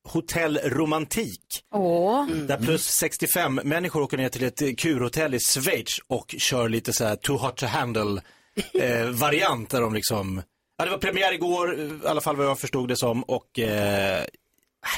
Hotell 0.09 0.57
Romantik. 0.63 1.63
Åh, 1.73 2.27
Där 2.27 2.57
plus 2.57 2.85
65 2.87 3.59
människor 3.63 4.01
åker 4.01 4.17
ner 4.17 4.29
till 4.29 4.43
ett 4.43 4.61
eh, 4.61 4.69
kurhotell 4.77 5.33
i 5.33 5.39
Schweiz 5.39 5.99
och 6.07 6.35
kör 6.37 6.69
lite 6.69 6.93
så 6.93 7.05
här 7.05 7.15
too 7.15 7.37
hot 7.37 7.57
to 7.57 7.65
handle 7.65 8.21
eh, 8.73 9.05
variant 9.09 9.69
där 9.69 9.81
de 9.81 9.93
liksom, 9.93 10.41
ja 10.77 10.85
det 10.85 10.91
var 10.91 10.97
premiär 10.97 11.33
igår, 11.33 11.79
eh, 11.79 11.85
i 11.85 12.07
alla 12.07 12.21
fall 12.21 12.35
vad 12.35 12.45
jag 12.45 12.59
förstod 12.59 12.87
det 12.87 12.95
som 12.97 13.23
och 13.23 13.59
eh, 13.59 14.23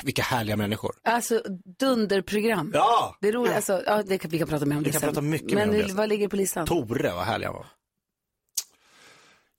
vilka 0.03 0.21
härliga 0.21 0.55
människor. 0.57 0.95
alltså 1.03 1.41
dunderprogram. 1.79 2.71
Ja! 2.73 3.17
Det 3.21 3.27
är 3.27 3.31
roligt, 3.31 3.53
alltså, 3.53 3.83
ja, 3.85 4.03
det 4.03 4.17
kan, 4.17 4.31
vi 4.31 4.39
kan 4.39 4.47
prata 4.47 4.65
mer 4.65 4.75
om 4.77 4.83
Vi 4.83 4.85
det 4.89 4.91
kan 4.91 5.01
sen. 5.01 5.09
prata 5.09 5.21
mycket 5.21 5.51
Men 5.53 5.69
om 5.69 5.75
det. 5.75 5.93
vad 5.93 6.09
ligger 6.09 6.27
på 6.27 6.35
listan? 6.35 6.67
Tore, 6.67 7.11
vad 7.13 7.25
härlig 7.25 7.45
han 7.45 7.55
var. 7.55 7.65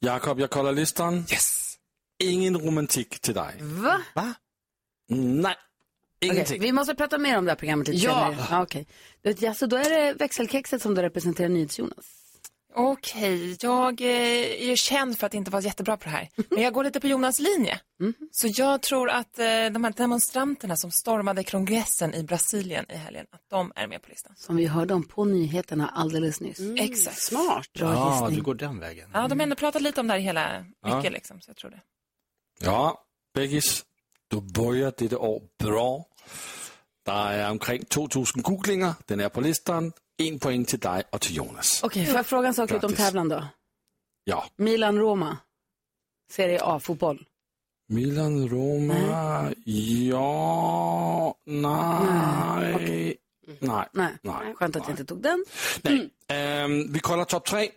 Jakob, 0.01 0.41
jag 0.41 0.51
kollar 0.51 0.73
listan. 0.73 1.17
Yes! 1.31 1.63
ingen 2.19 2.59
romantik 2.61 3.21
till 3.21 3.35
dig. 3.35 3.55
Va? 3.61 4.01
Nej, 5.09 5.55
Okej, 6.17 6.31
ingenting. 6.33 6.61
vi 6.61 6.73
måste 6.73 6.95
prata 6.95 7.19
mer 7.19 7.39
om 7.39 7.45
det 7.45 7.51
här 7.51 7.57
programmet 7.57 7.89
lite 7.89 8.05
Ja. 8.07 8.13
senare. 8.13 8.47
Ja, 8.51 8.63
okej. 8.63 8.87
Alltså, 9.49 9.67
då 9.67 9.77
är 9.77 9.91
det 9.91 10.13
växelkexet 10.15 10.83
som 10.83 10.95
du 10.95 11.03
representerar 11.03 11.49
NyhetsJonas. 11.49 12.07
Okej, 12.79 13.57
jag 13.61 14.01
eh, 14.01 14.07
är 14.63 14.67
ju 14.67 14.77
känd 14.77 15.19
för 15.19 15.27
att 15.27 15.35
inte 15.35 15.51
vara 15.51 15.63
jättebra 15.63 15.97
på 15.97 16.05
det 16.05 16.11
här. 16.11 16.29
Men 16.51 16.63
jag 16.63 16.73
går 16.73 16.85
lite 16.85 17.01
på 17.01 17.07
Jonas 17.07 17.39
linje. 17.39 17.81
Så 18.31 18.49
jag 18.51 18.83
tror 18.83 19.11
att 19.11 19.39
eh, 19.39 19.45
de 19.45 19.85
här 19.85 19.93
demonstranterna 19.97 20.77
som 20.77 20.91
stormade 20.91 21.45
kongressen 21.45 22.15
i 22.15 22.23
Brasilien 22.23 22.85
i 22.91 22.97
helgen, 22.97 23.27
att 23.33 23.41
de 23.51 23.73
är 23.77 23.87
med 23.87 24.03
på 24.03 24.09
listan. 24.09 24.33
Som 24.37 24.57
vi 24.57 24.67
hörde 24.67 24.95
om 24.95 25.05
på 25.09 25.25
nyheterna 25.25 25.89
alldeles 25.89 26.41
nyss. 26.41 26.61
Exakt. 26.79 27.23
Smart. 27.23 27.73
Bra 27.73 27.93
Ja, 27.95 28.13
gissning. 28.21 28.37
du 28.39 28.43
går 28.43 28.55
den 28.55 28.81
vägen. 28.81 29.11
Ja, 29.15 29.29
de 29.29 29.39
har 29.39 29.43
ändå 29.43 29.57
pratat 29.57 29.83
lite 29.83 30.01
om 30.01 30.07
det 30.07 30.13
här 30.13 30.21
hela 30.21 30.65
Ja. 30.83 30.97
mycket 30.97 31.13
liksom, 31.13 31.41
så 31.41 31.51
jag 31.51 31.57
tror 31.57 31.71
det. 31.71 31.81
Ja, 32.61 33.05
Beggis, 33.35 33.85
du 34.29 34.41
börjar 34.41 34.93
detta 34.99 35.19
år 35.19 35.43
bra. 35.65 36.05
Det 37.05 37.11
är 37.13 37.51
omkring 37.51 37.85
2000 37.85 38.43
googlingar, 38.43 38.95
den 39.07 39.21
är 39.21 39.29
på 39.29 39.41
listan. 39.41 39.93
En 40.19 40.39
poäng 40.39 40.65
till 40.65 40.79
dig 40.79 41.03
och 41.13 41.21
till 41.21 41.37
Jonas. 41.37 41.81
Okej, 41.83 42.07
får 42.07 42.17
jag 42.17 42.27
fråga 42.27 42.49
en 42.49 42.55
sak 42.55 42.71
lite 42.71 42.87
om 42.87 42.93
Grattis. 42.93 43.07
tävlan 43.07 43.29
då? 43.29 43.45
Ja, 44.25 44.45
Milan-Roma, 44.57 45.37
Serie 46.33 46.61
A-fotboll. 46.63 47.25
Milan, 47.89 48.49
Roma, 48.49 49.53
ja, 49.65 51.35
nej, 51.47 53.17
nej, 53.61 53.89
Nej, 53.93 54.15
nej. 54.23 54.55
skönt 54.55 54.77
att 54.77 54.83
jag 54.83 54.91
inte 54.91 55.05
tog 55.05 55.23
den. 55.23 55.45
Nej. 55.83 56.11
Ehm, 56.29 56.93
vi 56.93 56.99
kollar 57.01 57.25
topp 57.25 57.45
tre. 57.47 57.71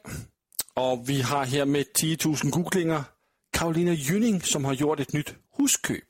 Och 0.74 1.10
vi 1.10 1.22
har 1.22 1.46
här 1.46 1.66
med 1.66 1.94
10 1.94 2.18
000 2.26 2.36
googlingar 2.44 3.04
Karolina 3.58 3.94
Gynning 3.94 4.42
som 4.42 4.66
har 4.66 4.74
gjort 4.74 5.00
ett 5.00 5.14
nytt 5.14 5.34
husköp. 5.58 6.04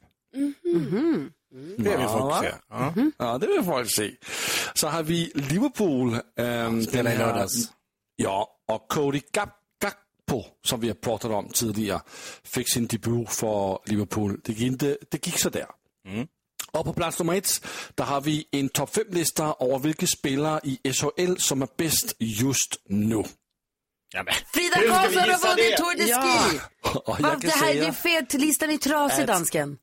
Det 1.77 1.97
vill 1.97 2.07
folk 2.07 2.43
se. 2.43 2.51
Ja. 2.69 2.93
Ja, 3.17 3.37
det 3.37 3.47
vill 3.47 3.63
folk 3.63 3.89
se. 3.91 4.11
Så 4.73 4.87
har 4.87 5.03
vi 5.03 5.31
Liverpool. 5.35 6.15
i 6.15 6.21
den 6.37 7.07
här- 7.07 7.17
lördags. 7.17 7.71
Ja, 8.15 8.49
och 8.71 8.87
Cody 8.87 9.21
Gap 9.33 9.49
Gakpo, 9.83 10.43
som 10.65 10.79
vi 10.79 10.87
har 10.87 10.95
pratat 10.95 11.31
om 11.31 11.49
tidigare, 11.53 12.01
fick 12.43 12.73
sin 12.73 12.87
debut 12.87 13.29
för 13.29 13.79
Liverpool. 13.85 14.39
Det 14.43 14.53
gick, 14.53 14.61
inte, 14.71 14.97
det 15.11 15.27
gick 15.27 15.39
sådär. 15.39 15.65
Och 16.71 16.85
på 16.85 16.93
plats 16.93 17.19
nummer 17.19 17.33
ett, 17.35 17.65
där 17.95 18.03
har 18.05 18.21
vi 18.21 18.47
en 18.51 18.69
topp 18.69 18.95
5-lista 18.95 19.55
över 19.59 19.79
vilka 19.79 20.07
spelare 20.07 20.61
i 20.63 20.93
SHL 20.93 21.35
som 21.37 21.61
är 21.61 21.67
bäst 21.77 22.15
just 22.19 22.77
nu. 22.85 23.23
Ja. 24.13 24.23
Frida 24.53 24.75
vi 24.81 24.87
Karlsson 24.87 25.21
har 25.21 25.49
vunnit 25.49 25.57
det? 25.57 25.77
Tour 25.77 25.97
de 25.97 26.05
Ja. 26.05 26.21
Ski! 26.21 26.59
Och 26.81 27.19
Va, 27.19 27.29
jag 27.31 27.41
det 27.41 27.47
kan 27.47 27.59
här 27.59 27.73
det 27.73 27.79
är 27.79 27.91
säga 27.91 27.93
fel, 27.93 28.25
listan 28.41 28.69
är 28.69 28.77
trasig 28.77 29.27
dansken. 29.27 29.77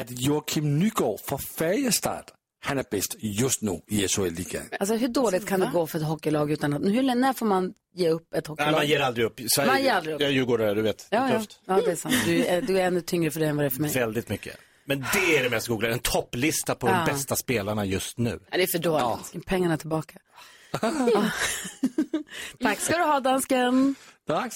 Att 0.00 0.20
Joakim 0.20 0.78
Nygård 0.78 1.20
för 1.20 1.38
Färjestad, 1.38 2.24
han 2.64 2.78
är 2.78 2.84
bäst 2.90 3.16
just 3.18 3.62
nu 3.62 3.80
i 3.88 4.08
SHL-ligan. 4.08 4.62
Alltså 4.80 4.94
hur 4.94 5.08
dåligt 5.08 5.46
kan 5.46 5.60
det 5.60 5.70
gå 5.72 5.86
för 5.86 5.98
ett 5.98 6.04
hockeylag 6.04 6.50
utan 6.50 6.72
att, 6.72 6.82
hur, 6.82 7.02
när 7.14 7.32
får 7.32 7.46
man 7.46 7.72
ge 7.94 8.08
upp 8.10 8.22
ett 8.22 8.30
Nej, 8.34 8.42
hockeylag? 8.48 8.72
man 8.72 8.86
ger 8.86 9.00
aldrig 9.00 9.26
upp. 9.26 9.40
Sverige, 9.56 9.70
Man 9.72 9.82
ger 9.82 9.92
aldrig 9.92 10.14
upp. 10.14 10.20
Jag 10.20 10.30
är 10.30 10.34
djurgårdare, 10.34 10.74
du 10.74 10.82
vet. 10.82 11.06
Det 11.10 11.16
ja, 11.16 11.28
är 11.28 11.32
ja. 11.32 11.38
tufft. 11.38 11.60
ja, 11.66 11.80
det 11.84 11.90
är 11.92 11.96
sant. 11.96 12.14
Du 12.24 12.44
är, 12.44 12.62
du 12.62 12.78
är 12.78 12.86
ännu 12.86 13.00
tyngre 13.00 13.30
för 13.30 13.40
det 13.40 13.46
än 13.46 13.56
vad 13.56 13.64
det 13.64 13.68
är 13.68 13.70
för 13.70 13.80
mig. 13.80 13.90
Väldigt 13.92 14.28
mycket. 14.28 14.56
Men 14.84 15.00
det 15.14 15.36
är 15.36 15.42
det 15.42 15.50
mest 15.50 15.68
googlade. 15.68 15.94
En 15.94 16.00
topplista 16.00 16.74
på 16.74 16.88
Ja. 16.88 17.04
de 17.06 17.12
bästa 17.12 17.36
spelarna 17.36 17.84
just 17.84 18.18
nu. 18.18 18.40
Ja, 18.50 18.56
det 18.56 18.62
är 18.62 18.66
för 18.72 18.78
dåligt. 18.78 19.26
Ska 19.26 19.40
pengarna 19.46 19.76
tillbaka. 19.76 20.18
Tack 22.62 22.80
ska 22.80 22.96
du 22.96 23.02
ha 23.04 23.20
dansken. 23.20 23.94
Tack 24.26 24.52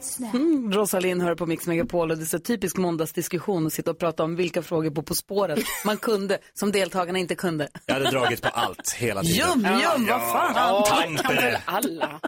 Axel! 0.00 0.26
Mm, 0.34 0.72
Rosalind 0.72 1.22
hör 1.22 1.34
på 1.34 1.46
Mix 1.46 1.66
Megapol 1.66 2.10
och 2.10 2.16
det 2.16 2.22
är 2.22 2.26
så 2.26 2.38
typisk 2.38 2.76
måndagsdiskussion 2.76 3.66
att 3.66 3.72
sitta 3.72 3.90
och 3.90 3.98
prata 3.98 4.24
om 4.24 4.36
vilka 4.36 4.62
frågor 4.62 4.90
på 4.90 5.02
På 5.02 5.14
spåret 5.14 5.58
man 5.86 5.96
kunde 5.96 6.38
som 6.52 6.72
deltagarna 6.72 7.18
inte 7.18 7.34
kunde. 7.34 7.68
Jag 7.86 7.94
hade 7.94 8.10
dragit 8.10 8.42
på 8.42 8.48
allt 8.48 8.92
hela 8.92 9.22
tiden. 9.22 9.48
Jum, 9.48 9.60
jum, 9.64 10.06
vad 10.06 10.20
fan. 10.20 10.84
Tampere. 10.84 11.58
Alla. 11.64 12.20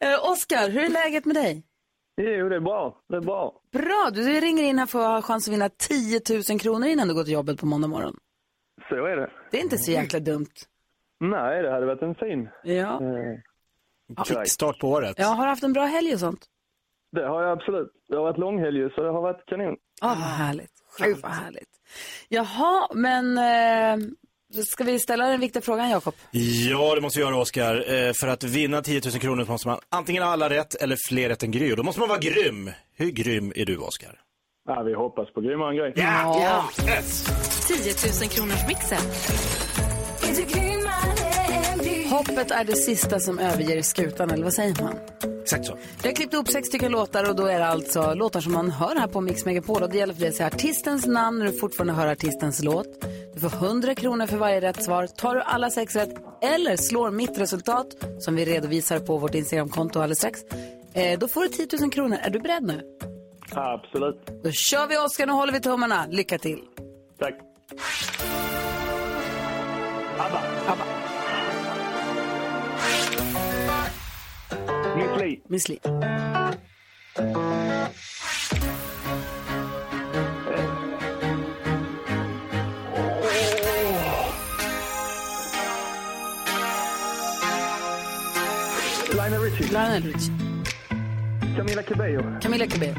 Eh, 0.00 0.30
Oskar, 0.30 0.70
hur 0.70 0.84
är 0.84 0.88
läget 0.88 1.24
med 1.24 1.36
dig? 1.36 1.62
Jo, 2.16 2.48
det 2.48 2.56
är 2.56 2.60
bra. 2.60 2.98
Det 3.08 3.16
är 3.16 3.20
bra. 3.20 3.52
Bra, 3.72 4.10
du 4.12 4.22
ringer 4.40 4.62
in 4.64 4.78
här 4.78 4.86
för 4.86 4.98
att 5.00 5.06
ha 5.06 5.22
chans 5.22 5.48
att 5.48 5.54
vinna 5.54 5.68
10 5.68 6.20
000 6.50 6.60
kronor 6.60 6.88
innan 6.88 7.08
du 7.08 7.14
går 7.14 7.24
till 7.24 7.32
jobbet 7.32 7.60
på 7.60 7.66
måndag 7.66 7.88
morgon. 7.88 8.16
Så 8.88 8.94
är 9.06 9.16
det. 9.16 9.30
Det 9.50 9.58
är 9.58 9.62
inte 9.62 9.78
så 9.78 9.90
jäkla 9.90 10.18
dumt. 10.20 10.46
Nej, 11.20 11.62
det 11.62 11.70
hade 11.70 11.86
varit 11.86 12.02
en 12.02 12.14
fin 12.14 12.48
Ja. 12.64 13.00
eh. 13.02 14.24
Kickstart 14.24 14.80
på 14.80 14.88
året. 14.90 15.18
Jag 15.18 15.26
har 15.26 15.46
haft 15.46 15.62
en 15.62 15.72
bra 15.72 15.84
helg 15.84 16.14
och 16.14 16.20
sånt. 16.20 16.46
Det 17.12 17.26
har 17.28 17.42
jag 17.42 17.52
absolut. 17.58 17.88
Det 18.08 18.16
har 18.16 18.22
varit 18.22 18.38
långhelg 18.38 18.90
så 18.94 19.02
det 19.02 19.10
har 19.12 19.22
varit 19.22 19.46
kanon. 19.46 19.76
Ja, 20.00 20.08
vad 20.08 20.16
härligt. 20.16 20.70
Gud, 20.98 21.16
vad 21.22 21.32
härligt. 21.32 21.68
Jaha, 22.28 22.88
men 22.94 23.38
eh, 23.38 24.08
ska 24.64 24.84
vi 24.84 24.98
ställa 24.98 25.26
den 25.26 25.40
viktiga 25.40 25.62
frågan, 25.62 25.90
Jakob? 25.90 26.14
Ja, 26.70 26.94
det 26.94 27.00
måste 27.00 27.18
vi 27.18 27.24
göra, 27.24 27.36
Oskar. 27.36 27.74
Eh, 27.94 28.12
för 28.20 28.28
att 28.28 28.44
vinna 28.44 28.82
10 28.82 29.00
000 29.04 29.12
kronor 29.20 29.44
måste 29.48 29.68
man 29.68 29.78
antingen 29.88 30.22
ha 30.22 30.30
alla 30.30 30.50
rätt 30.50 30.74
eller 30.74 30.96
fler 31.08 31.28
rätt 31.28 31.42
än 31.42 31.50
Gry. 31.50 31.72
Och 31.72 31.76
Då 31.76 31.82
måste 31.82 32.00
man 32.00 32.08
vara 32.08 32.18
grym. 32.18 32.70
Hur 32.96 33.10
grym 33.10 33.52
är 33.56 33.64
du, 33.64 33.76
Oskar? 33.78 34.20
Ja, 34.68 34.82
vi 34.82 34.94
hoppas 34.94 35.32
på 35.32 35.40
grymmare 35.40 35.70
en 35.70 35.76
grej. 35.76 35.92
Ja! 35.96 36.68
Yes. 36.86 37.24
10 37.68 37.76
000 38.22 38.30
kronors 38.30 38.68
mixen. 38.68 38.98
Hoppet 42.12 42.50
är 42.50 42.64
det 42.64 42.76
sista 42.76 43.20
som 43.20 43.38
överger 43.38 43.82
skutan, 43.82 44.30
eller 44.30 44.44
vad 44.44 44.52
säger 44.52 44.82
man? 44.82 44.94
Exakt 45.42 45.66
så. 45.66 45.78
Jag 46.02 46.10
har 46.10 46.14
klippt 46.14 46.34
ihop 46.34 46.48
sex 46.48 46.68
stycken 46.68 46.92
låtar 46.92 47.28
och 47.30 47.36
då 47.36 47.46
är 47.46 47.58
det 47.58 47.66
alltså 47.66 48.14
låtar 48.14 48.40
som 48.40 48.52
man 48.52 48.70
hör 48.70 48.96
här 48.96 49.06
på 49.06 49.20
Mix 49.20 49.44
Megapol. 49.44 49.82
Och 49.82 49.90
det 49.90 49.98
gäller 49.98 50.14
för 50.14 50.20
dig 50.20 50.28
att 50.28 50.34
säga 50.34 50.46
artistens 50.46 51.06
namn 51.06 51.38
när 51.38 51.46
du 51.46 51.52
fortfarande 51.52 51.92
hör 51.92 52.06
artistens 52.06 52.62
låt. 52.62 52.86
Du 53.34 53.40
får 53.40 53.66
100 53.66 53.94
kronor 53.94 54.26
för 54.26 54.36
varje 54.36 54.60
rätt 54.60 54.84
svar. 54.84 55.06
Tar 55.06 55.34
du 55.34 55.42
alla 55.42 55.70
sex 55.70 55.96
rätt 55.96 56.14
eller 56.42 56.76
slår 56.76 57.10
mitt 57.10 57.38
resultat, 57.38 57.86
som 58.18 58.36
vi 58.36 58.44
redovisar 58.44 58.98
på 58.98 59.18
vårt 59.18 59.34
Instagramkonto 59.34 59.98
alldeles 59.98 60.18
strax, 60.18 60.40
eh, 60.94 61.18
då 61.18 61.28
får 61.28 61.42
du 61.42 61.48
10 61.48 61.66
000 61.80 61.90
kronor. 61.90 62.18
Är 62.22 62.30
du 62.30 62.38
beredd 62.38 62.62
nu? 62.62 62.82
Absolut. 63.52 64.30
Då 64.44 64.50
kör 64.50 64.86
vi 64.86 64.98
Oskar, 64.98 65.26
nu 65.26 65.32
håller 65.32 65.52
vi 65.52 65.60
tummarna. 65.60 66.06
Lycka 66.10 66.38
till. 66.38 66.58
Tack. 67.18 67.34
ABBA. 70.18 70.42
Abba. 70.66 71.01
Miss 75.48 75.68
Li. 75.68 75.78
Lionel 89.14 89.40
Richie. 89.40 89.72
Lionel 89.72 90.02
Richie. 90.02 90.32
Camila 91.56 91.82
Cabello. 91.82 92.40
Camilla 92.40 92.66
Cabello. 92.66 92.94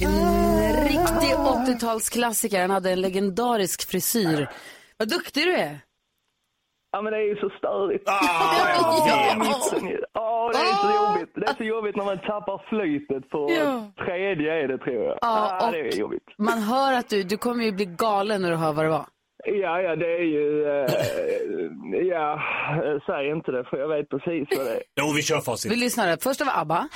En 0.00 0.84
riktig 0.84 1.34
80-talsklassiker. 1.34 2.60
Han 2.60 2.70
hade 2.70 2.92
en 2.92 3.00
legendarisk 3.00 3.88
frisyr. 3.88 4.48
Vad 5.00 5.08
duktig 5.08 5.44
du 5.46 5.52
är. 5.54 5.78
Ja, 6.92 7.02
men 7.02 7.12
det 7.12 7.18
är 7.18 7.22
ju 7.28 7.36
så 7.36 7.50
störigt. 7.58 8.08
Ah, 8.08 8.12
Ja. 8.22 9.44
Ja, 10.14 10.50
det 10.52 10.58
är 10.58 10.74
så 10.74 10.90
jobbigt. 11.04 11.32
Det 11.34 11.46
är 11.50 11.54
så 11.54 11.64
jobbigt 11.64 11.96
när 11.96 12.04
man 12.04 12.18
tappar 12.18 12.62
flytet 12.68 13.30
på 13.30 13.50
Ja. 13.50 13.92
tredje 14.04 14.64
är 14.64 14.68
det, 14.68 14.78
tror 14.78 14.94
jag. 14.94 15.18
Ja, 15.20 15.56
Ja, 15.60 15.66
och- 15.66 15.72
det 15.72 15.78
är 15.80 15.98
jobbigt. 15.98 16.22
Man 16.38 16.58
hör 16.62 16.92
att 16.92 17.08
du, 17.08 17.22
du 17.22 17.36
kommer 17.36 17.64
ju 17.64 17.72
bli 17.72 17.84
galen 17.84 18.42
när 18.42 18.50
du 18.50 18.56
hör 18.56 18.72
vad 18.72 18.84
det 18.84 18.88
var. 18.88 19.06
Ja, 19.44 19.80
ja, 19.80 19.96
det 19.96 20.06
är 20.06 20.22
ju... 20.24 20.64
Eh, 20.68 22.06
ja, 22.08 22.42
säg 23.06 23.28
inte 23.30 23.50
det, 23.52 23.64
för 23.64 23.76
jag 23.76 23.88
vet 23.88 24.08
precis 24.08 24.48
vad 24.58 24.66
det 24.66 24.72
är. 24.74 24.82
Jo, 25.00 25.12
vi 25.16 25.22
kör 25.22 25.40
facit. 25.40 25.72
Vi 25.72 25.76
lyssnar. 25.76 26.16
Först 26.22 26.40
var 26.40 26.60
ABBA. 26.60 26.88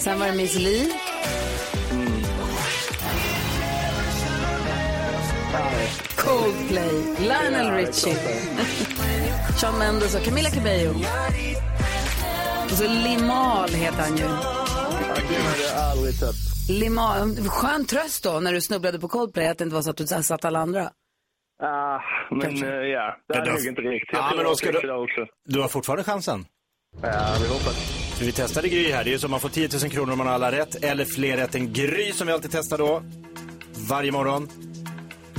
Sen 0.00 0.18
var 0.18 0.26
det 0.26 0.36
Miss 0.36 0.58
Li. 0.58 0.92
Coldplay. 6.34 6.92
Lionel 7.18 7.70
Richie. 7.74 8.14
Shawn 9.60 9.78
Mendes 9.78 10.14
och 10.14 10.22
Camila 10.24 10.50
Cabello. 10.50 10.90
Och 12.64 12.70
så 12.70 12.84
Limal 12.88 13.68
heter 13.70 13.98
han 14.02 14.16
ju. 14.16 14.24
Limal. 16.78 17.36
Skön 17.48 17.84
tröst 17.84 18.24
då 18.24 18.40
när 18.40 18.52
du 18.52 18.60
snubblade 18.60 18.98
på 18.98 19.08
Coldplay 19.08 19.48
att 19.48 19.58
det 19.58 19.64
inte 19.64 19.74
var 19.74 19.82
så 19.82 19.90
att 19.90 19.96
du 19.96 20.06
satt 20.06 20.44
alla 20.44 20.58
andra. 20.58 20.90
Ah, 21.62 21.98
men 22.30 22.40
Kanske. 22.40 22.66
eh, 22.66 22.72
ja, 22.72 23.16
det 23.28 23.44
då- 23.44 23.50
nog 23.50 23.66
inte. 23.66 23.82
Jag 23.82 24.00
Ja, 24.12 24.32
men 24.36 24.46
Oskar, 24.46 24.90
också. 25.02 25.26
Du 25.48 25.60
har 25.60 25.68
fortfarande 25.68 26.04
chansen. 26.04 26.44
Ja, 27.02 27.36
vi 27.42 27.48
hoppas. 27.48 27.76
För 28.18 28.24
vi 28.24 28.32
testade 28.32 28.68
Gry 28.68 28.92
här. 28.92 29.04
Det 29.04 29.10
är 29.10 29.12
ju 29.12 29.18
som 29.18 29.30
man 29.30 29.40
får 29.40 29.48
10 29.48 29.68
000 29.82 29.90
kronor 29.90 30.12
om 30.12 30.18
man 30.18 30.26
har 30.26 30.34
alla 30.34 30.52
rätt. 30.52 30.84
Eller 30.84 31.04
fler 31.04 31.36
rätt 31.36 31.54
än 31.54 31.72
Gry 31.72 32.12
som 32.12 32.26
vi 32.26 32.32
alltid 32.32 32.50
testar 32.52 32.78
då. 32.78 33.02
Varje 33.88 34.12
morgon. 34.12 34.48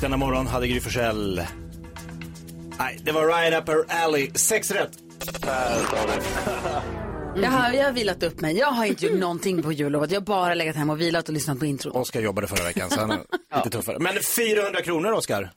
Denna 0.02 0.18
morgon 0.18 0.48
hade 0.48 0.68
Gry 0.68 0.80
Forssell. 0.80 1.42
Nej, 2.80 3.00
det 3.04 3.12
var 3.12 3.28
right 3.28 3.62
up 3.62 3.70
her 3.70 4.06
alley. 4.06 4.32
Sex 4.34 4.72
rätt. 4.72 4.92
Jag, 7.36 7.50
har, 7.50 7.74
jag 7.74 7.84
har 7.84 7.92
vilat 7.92 8.24
upp 8.24 8.42
mig. 8.42 8.58
Jag 8.58 8.68
har 8.68 8.86
inte 8.86 9.06
gjort 9.06 9.20
någonting 9.20 9.64
på 9.64 9.72
jullovet. 9.72 10.12
Jag 10.12 10.20
har 10.20 10.26
bara 10.26 10.54
legat 10.54 10.76
hemma 10.76 10.94
och 10.94 11.02
vilat 11.02 11.28
och 11.28 11.34
lyssnat 11.34 11.60
på 11.60 11.66
intro. 11.66 11.92
Oskar 11.92 12.22
jobbade 12.22 12.48
förra 12.48 12.64
veckan 12.64 12.90
så 12.90 13.00
han 13.00 13.12
är 13.12 13.18
lite 13.56 13.70
tuffare. 13.70 14.00
Men 14.00 14.14
400 14.38 14.82
kronor 14.82 15.12
Oskar. 15.12 15.50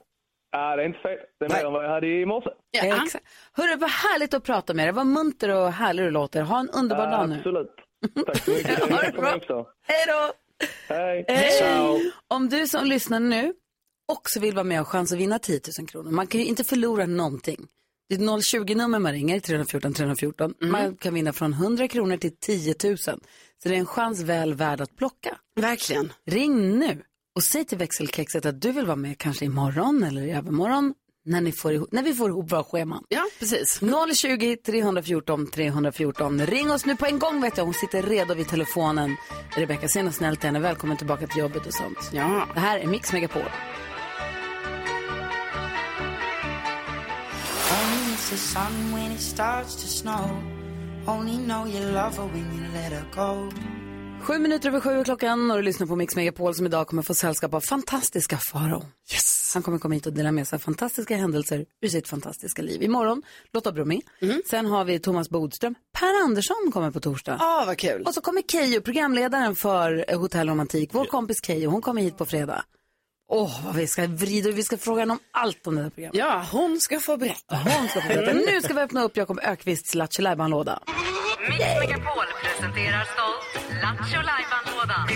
Ja, 0.51 0.75
det 0.75 0.83
är 0.83 0.87
inte 0.87 0.99
fel. 0.99 1.17
Det 1.39 1.45
är 1.45 1.49
mer 1.49 1.65
än 1.65 1.73
vad 1.73 1.85
jag 1.85 1.89
hade 1.89 2.07
i 2.07 2.25
morse. 2.25 2.49
Ja. 2.71 3.03
Exakt. 3.03 3.25
Hörru, 3.53 3.75
vad 3.75 3.89
härligt 3.89 4.33
att 4.33 4.43
prata 4.43 4.73
med 4.73 4.85
dig. 4.85 4.93
Vad 4.93 5.05
munter 5.07 5.49
och 5.49 5.71
härlig 5.71 6.05
du 6.05 6.11
låter. 6.11 6.41
Ha 6.41 6.59
en 6.59 6.69
underbar 6.69 7.11
dag 7.11 7.29
nu. 7.29 7.35
Absolut. 7.35 7.71
Tack 8.25 8.43
så 8.43 8.51
mycket. 8.51 8.91
Ha 8.91 9.01
det 9.01 9.11
bra. 9.11 9.65
Hej 9.87 10.05
då! 10.07 10.33
Hej. 10.87 11.25
Hej! 11.27 12.11
Om 12.27 12.49
du 12.49 12.67
som 12.67 12.85
lyssnar 12.85 13.19
nu 13.19 13.53
också 14.07 14.39
vill 14.39 14.55
vara 14.55 14.63
med 14.63 14.81
och 14.81 14.87
chans 14.87 15.11
att 15.11 15.17
vinna 15.17 15.39
10 15.39 15.59
000 15.79 15.87
kronor. 15.87 16.11
Man 16.11 16.27
kan 16.27 16.41
ju 16.41 16.47
inte 16.47 16.63
förlora 16.63 17.05
någonting. 17.05 17.67
Det 18.09 18.15
är 18.15 18.19
ett 18.19 18.43
020-nummer 18.53 18.99
man 18.99 19.11
ringer, 19.11 19.39
314 19.39 19.93
314. 19.93 20.53
Man 20.61 20.95
kan 20.95 21.13
vinna 21.13 21.33
från 21.33 21.53
100 21.53 21.87
kronor 21.87 22.17
till 22.17 22.37
10 22.39 22.75
000. 22.83 22.97
Så 22.97 23.15
det 23.63 23.69
är 23.69 23.79
en 23.79 23.85
chans 23.85 24.21
väl 24.21 24.53
värd 24.53 24.81
att 24.81 24.95
plocka. 24.95 25.37
Verkligen. 25.55 26.13
Ring 26.25 26.79
nu 26.79 27.03
och 27.35 27.43
säg 27.43 27.65
till 27.65 27.77
växelkexet 27.77 28.45
att 28.45 28.61
du 28.61 28.71
vill 28.71 28.85
vara 28.85 28.95
med 28.95 29.17
kanske 29.17 29.45
imorgon 29.45 30.03
eller 30.03 30.21
i 30.21 30.31
övermorgon 30.31 30.93
när, 31.25 31.41
ni 31.41 31.51
får 31.51 31.73
ihop, 31.73 31.91
när 31.91 32.03
vi 32.03 32.13
får 32.13 32.29
ihop 32.29 32.51
våra 32.51 32.63
scheman. 32.63 33.03
Ja, 33.09 33.25
precis. 33.39 33.79
020 34.15 34.55
314 34.55 35.47
314. 35.47 36.45
Ring 36.45 36.71
oss 36.71 36.85
nu 36.85 36.95
på 36.95 37.05
en 37.05 37.19
gång 37.19 37.41
vet 37.41 37.57
jag. 37.57 37.65
Hon 37.65 37.73
sitter 37.73 38.01
redo 38.01 38.33
vid 38.33 38.47
telefonen. 38.47 39.15
Rebecka, 39.55 39.87
säg 39.87 40.03
något 40.03 40.15
snällt 40.15 40.39
till 40.39 40.47
henne. 40.47 40.59
Välkommen 40.59 40.97
tillbaka 40.97 41.27
till 41.27 41.39
jobbet 41.39 41.65
och 41.65 41.73
sånt. 41.73 42.09
Ja. 42.13 42.47
Det 42.53 42.59
här 42.59 42.79
är 42.79 42.87
Mix 42.87 43.13
Megapol. 43.13 43.41
Miss 48.31 48.43
the 48.43 48.59
sun 48.59 48.91
when 48.93 49.11
it 49.11 49.21
starts 49.21 49.75
to 49.75 49.87
snow. 49.87 50.29
Only 51.07 51.37
know 51.37 51.67
you 51.67 51.91
love 51.91 52.17
her 52.17 52.25
when 52.25 52.53
you 52.55 52.73
let 52.73 52.91
her 52.91 53.05
go. 53.15 53.49
Sju 54.21 54.39
minuter 54.39 54.69
över 54.69 54.79
sju 54.79 55.03
klockan 55.03 55.51
och 55.51 55.57
du 55.57 55.63
lyssnar 55.63 55.87
på 55.87 55.95
Mix 55.95 56.15
Megapol 56.15 56.55
som 56.55 56.65
idag 56.65 56.87
kommer 56.87 57.01
få 57.01 57.13
sällskap 57.13 57.53
av 57.53 57.61
fantastiska 57.61 58.37
Farao. 58.37 58.85
Yes. 59.13 59.51
Han 59.53 59.63
kommer 59.63 59.77
komma 59.77 59.93
hit 59.93 60.05
och 60.05 60.13
dela 60.13 60.31
med 60.31 60.47
sig 60.47 60.57
av 60.57 60.59
fantastiska 60.59 61.15
händelser 61.15 61.65
ur 61.81 61.87
sitt 61.87 62.07
fantastiska 62.07 62.61
liv. 62.61 62.83
Imorgon 62.83 63.21
Lotta 63.53 63.71
Bromé. 63.71 64.01
Sen 64.49 64.65
har 64.65 64.85
vi 64.85 64.99
Thomas 64.99 65.29
Bodström. 65.29 65.75
Per 65.99 66.23
Andersson 66.23 66.71
kommer 66.73 66.91
på 66.91 66.99
torsdag. 66.99 67.37
Ja, 67.39 67.63
vad 67.67 67.77
kul. 67.77 68.01
Och 68.01 68.13
så 68.13 68.21
kommer 68.21 68.41
Keyyo, 68.41 68.81
programledaren 68.81 69.55
för 69.55 70.05
eh, 70.07 70.19
Hotell 70.19 70.49
Romantik. 70.49 70.89
Vår 70.93 71.05
kompis 71.05 71.37
Keyyo, 71.45 71.69
hon 71.69 71.81
kommer 71.81 72.01
hit 72.01 72.17
på 72.17 72.25
fredag. 72.25 72.63
Åh, 73.27 73.65
vad 73.65 73.75
vi 73.75 73.87
ska 73.87 74.07
vrida 74.07 74.49
och 74.49 74.57
vi 74.57 74.63
ska 74.63 74.77
fråga 74.77 75.01
henne 75.01 75.13
om 75.13 75.19
allt 75.31 75.67
om 75.67 75.75
det 75.75 75.83
här 75.83 75.89
programmet. 75.89 76.17
Ja, 76.17 76.45
hon 76.51 76.79
ska 76.79 76.99
få 76.99 77.17
berätta. 77.17 77.55
Hon 77.55 77.87
ska 77.87 78.01
få 78.01 78.07
berätta. 78.07 78.33
Nu 78.33 78.61
ska 78.61 78.73
vi 78.73 78.81
öppna 78.81 79.03
upp 79.03 79.17
Jakob 79.17 79.39
Ökvists 79.43 79.95
Lattjo 79.95 80.21
låda 80.47 80.79
Mix 81.49 81.59
Megapol 81.79 82.25
presenterar 82.43 83.03
stolt 83.03 83.65
Lattjo 83.81 84.21
Lajban-lådan. 84.21 85.07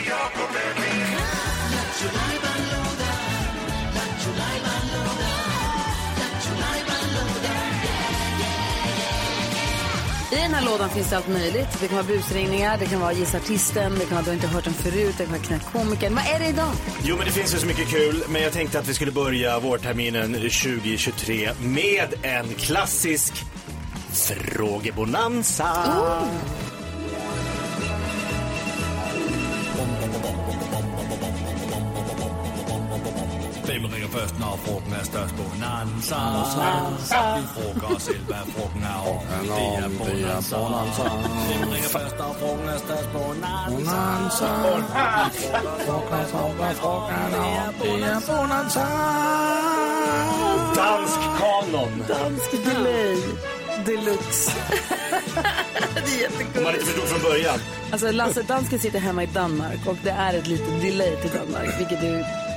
Här 10.59 10.65
lådan 10.65 10.89
finns 10.89 11.09
det 11.09 11.17
allt 11.17 11.27
möjligt. 11.27 11.67
Det 11.81 11.87
kan 11.87 11.97
vara 11.97 12.07
busringningar, 12.07 12.77
det 12.77 12.85
kan 12.85 12.99
vara 12.99 13.13
gissa 13.13 13.37
artisten, 13.37 13.93
det 13.99 14.05
kan 14.05 14.15
vara 14.15 14.25
du 14.25 14.33
inte 14.33 14.47
hört 14.47 14.63
den 14.63 14.73
förut, 14.73 15.15
det 15.17 15.23
kan 15.23 15.33
vara 15.33 15.43
knäck 15.43 15.61
komikern. 15.71 16.15
Vad 16.15 16.25
är 16.35 16.39
det 16.39 16.47
idag? 16.47 16.71
Jo, 17.03 17.15
men 17.17 17.25
det 17.25 17.31
finns 17.31 17.53
ju 17.53 17.57
så 17.57 17.65
mycket 17.65 17.89
kul. 17.89 18.23
Men 18.29 18.41
jag 18.41 18.53
tänkte 18.53 18.79
att 18.79 18.87
vi 18.87 18.93
skulle 18.93 19.11
börja 19.11 19.59
vårterminen 19.59 20.33
2023 20.33 21.49
med 21.61 22.13
en 22.21 22.53
klassisk 22.53 23.33
frågebonanza. 24.11 25.65
Hvem 33.69 33.85
ringer 33.85 34.09
først, 34.17 34.39
når 34.39 34.59
frugten 34.65 34.93
er 34.93 35.03
størst? 35.03 35.33
Bonanza. 35.39 36.19
Vi 37.37 37.43
frugger 37.55 37.95
os 37.95 38.03
selv, 38.03 38.23
hvad 38.29 38.43
frugten 38.53 38.83
er 38.93 38.99
om. 39.13 39.21
Det 39.43 39.49
er 39.83 39.89
bonanza. 39.99 40.55
Hvem 41.47 41.69
ringer 41.73 41.91
først, 41.97 42.15
når 42.21 42.31
frugten 42.39 42.67
er 42.75 42.79
størst? 42.85 43.09
Bonanza. 43.15 44.49
Dansk 50.79 51.21
kanon. 51.39 51.93
Dansk 52.13 52.51
delay 52.65 53.15
deluxe. 53.85 54.47
det 56.05 56.15
är 56.15 56.21
jättekul. 56.21 56.57
Om 56.57 56.63
man 56.63 56.73
inte 56.73 56.85
förstod 56.85 57.07
från 57.07 57.31
början. 57.31 57.59
Alltså 57.91 58.11
Lasse 58.11 58.43
Dansken 58.43 58.79
sitter 58.79 58.99
hemma 58.99 59.23
i 59.23 59.25
Danmark 59.25 59.87
och 59.87 59.97
det 60.03 60.09
är 60.09 60.33
ett 60.33 60.47
litet 60.47 60.81
delay 60.81 61.15
till 61.15 61.29
Danmark, 61.29 61.79
vilket 61.79 62.03
är 62.03 62.48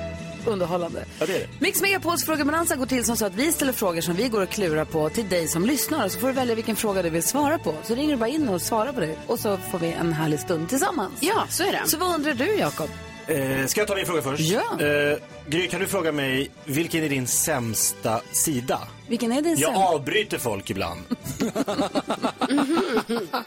underhållande. 0.47 1.05
Ja, 1.19 1.27
det 1.27 1.35
är 1.35 1.39
det. 1.39 1.47
Mix 1.59 1.83
Megapols 1.83 2.25
frågebonanza 2.25 2.77
går 2.77 2.87
till 2.87 3.05
som 3.05 3.17
så 3.17 3.27
att 3.27 3.35
vi 3.35 3.53
ställer 3.53 3.73
frågor 3.73 4.01
som 4.01 4.15
vi 4.15 4.29
går 4.29 4.43
och 4.43 4.49
klurar 4.51 4.85
på 4.85 5.09
till 5.09 5.29
dig 5.29 5.49
som 5.49 5.67
lyssnar. 5.67 6.05
Och 6.05 6.13
så 6.13 6.19
får 6.19 6.29
du 6.29 6.35
välja 6.35 6.55
vilken 6.55 6.77
fråga 6.77 7.03
du 7.03 7.11
vill 7.11 7.23
svara 7.23 7.59
på. 7.59 7.75
Så 7.83 7.95
ringer 7.95 8.11
du 8.11 8.17
bara 8.17 8.29
in 8.29 8.49
och 8.49 8.63
svarar 8.63 8.93
på 8.93 9.01
det. 9.01 9.17
Och 9.27 9.39
så 9.39 9.57
får 9.57 9.79
vi 9.79 9.93
en 9.93 10.13
härlig 10.13 10.41
stund 10.41 10.69
tillsammans. 10.69 11.13
Ja, 11.21 11.47
så 11.51 11.63
är 11.63 11.73
det. 11.73 11.83
Så 11.87 11.99
vad 11.99 12.15
undrar 12.15 12.35
du, 12.35 12.55
Jakob? 12.55 12.89
Eh, 13.27 13.67
ska 13.67 13.81
jag 13.81 13.89
ta 13.89 13.95
min 13.95 14.07
fråga 14.07 14.23
först? 14.23 14.41
Ja. 14.53 14.81
Eh, 14.81 15.19
Gry, 15.47 15.69
kan 15.69 15.81
du 15.81 15.87
fråga 15.87 16.13
mig, 16.13 16.51
vilken 16.65 17.05
är 17.05 17.09
din 17.09 17.27
sämsta 17.27 18.21
sida? 18.33 18.81
Vilken 19.13 19.33
är 19.33 19.43
din 19.43 19.51
Jag 19.59 19.73
sämsta? 19.73 19.85
avbryter 19.89 20.39
folk 20.39 20.71
ibland. 20.71 21.01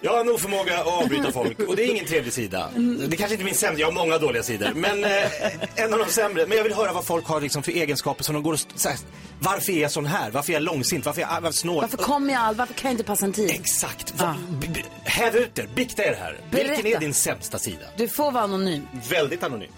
jag 0.02 0.12
har 0.18 0.24
nog 0.24 0.40
förmåga 0.40 0.80
att 0.80 0.88
avbryta 0.88 1.32
folk 1.32 1.60
och 1.60 1.76
det 1.76 1.84
är 1.84 1.92
ingen 1.92 2.06
trevlig 2.06 2.34
sida. 2.34 2.70
Det 3.08 3.18
kanske 3.18 3.34
inte 3.34 3.44
är 3.44 3.46
min 3.46 3.56
sämsta, 3.56 3.80
jag 3.80 3.88
har 3.88 3.92
många 3.94 4.18
dåliga 4.18 4.44
sidor. 4.44 4.72
Men 4.76 5.04
eh, 5.04 5.12
en 5.76 5.94
av 5.94 6.00
de 6.00 6.06
sämre. 6.12 6.46
Men 6.48 6.58
jag 6.58 6.64
vill 6.64 6.74
höra 6.74 6.94
vad 6.94 7.06
folk 7.06 7.26
har 7.28 7.42
liksom 7.42 7.64
för 7.64 7.72
egenskaper 7.72 8.24
som 8.24 8.34
de 8.34 8.44
går 8.44 8.54
och... 8.54 8.60
Så 8.76 8.90
här, 8.90 8.98
varför 9.40 9.72
är 9.74 9.82
jag 9.82 9.92
sån 9.92 10.06
här? 10.06 10.32
Varför 10.32 10.50
är 10.50 10.54
jag 10.54 10.64
långsint? 10.64 11.06
Varför 11.06 11.22
är 11.22 11.26
jag 11.34 11.42
varför 11.42 11.58
snål? 11.58 11.82
Varför 11.82 11.98
kommer 11.98 12.34
jag 12.34 12.42
all? 12.42 12.56
Varför 12.56 12.74
kan 12.74 12.90
jag 12.90 12.94
inte 12.94 13.04
passa 13.04 13.26
en 13.26 13.34
tid? 13.34 13.50
Exakt. 13.50 14.20
Va- 14.22 14.36
b- 14.62 14.68
b- 14.74 14.84
Häv 15.04 15.36
ut 15.36 15.60
er, 15.60 15.70
bikta 15.76 16.04
er 16.06 16.18
här. 16.20 16.40
Vilken 16.52 16.68
Berätta. 16.68 16.88
är 16.88 17.00
din 17.00 17.14
sämsta 17.14 17.60
sida? 17.60 17.86
Du 17.98 18.08
får 18.08 18.32
vara 18.32 18.44
anonym. 18.44 18.88
Väldigt 19.10 19.44
anonym. 19.44 19.72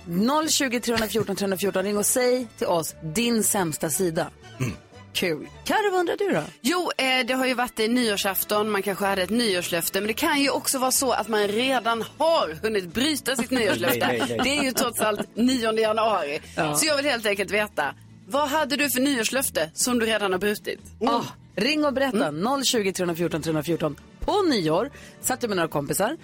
020 0.49 0.79
314 0.79 1.35
314. 1.35 1.83
Ring 1.83 1.97
och 1.97 2.05
säg 2.05 2.47
till 2.57 2.67
oss 2.67 2.95
din 3.03 3.43
sämsta 3.43 3.89
sida. 3.89 4.27
Mm. 4.59 4.71
Kul. 5.13 5.47
Carro, 5.65 5.91
vad 5.91 5.99
undrar 5.99 6.17
du 6.17 6.31
då? 6.31 6.43
Jo, 6.61 6.91
eh, 6.97 7.25
det 7.25 7.33
har 7.33 7.45
ju 7.45 7.53
varit 7.53 7.79
eh, 7.79 7.89
nyårsafton, 7.89 8.69
man 8.69 8.81
kanske 8.81 9.05
hade 9.05 9.21
ett 9.21 9.29
nyårslöfte, 9.29 10.01
men 10.01 10.07
det 10.07 10.13
kan 10.13 10.41
ju 10.41 10.49
också 10.49 10.79
vara 10.79 10.91
så 10.91 11.11
att 11.11 11.27
man 11.27 11.47
redan 11.47 12.03
har 12.17 12.57
hunnit 12.63 12.93
bryta 12.93 13.35
sitt 13.35 13.51
nyårslöfte. 13.51 14.07
Nej, 14.07 14.19
nej, 14.19 14.27
nej. 14.29 14.39
Det 14.43 14.57
är 14.57 14.63
ju 14.63 14.71
trots 14.71 14.99
allt 15.01 15.35
9 15.35 15.71
januari. 15.79 16.39
Ja. 16.55 16.75
Så 16.75 16.85
jag 16.85 16.97
vill 16.97 17.05
helt 17.05 17.25
enkelt 17.25 17.51
veta, 17.51 17.93
vad 18.27 18.49
hade 18.49 18.75
du 18.75 18.89
för 18.89 18.99
nyårslöfte 18.99 19.71
som 19.73 19.99
du 19.99 20.05
redan 20.05 20.31
har 20.31 20.39
brutit? 20.39 20.79
Ah, 21.05 21.23
ring 21.55 21.85
och 21.85 21.93
berätta. 21.93 22.33
020 22.63 22.93
314 22.93 23.41
314. 23.41 23.95
På 24.19 24.41
nyår 24.41 24.91
satt 25.21 25.43
jag 25.43 25.49
med 25.49 25.55
några 25.55 25.69
kompisar 25.69 26.17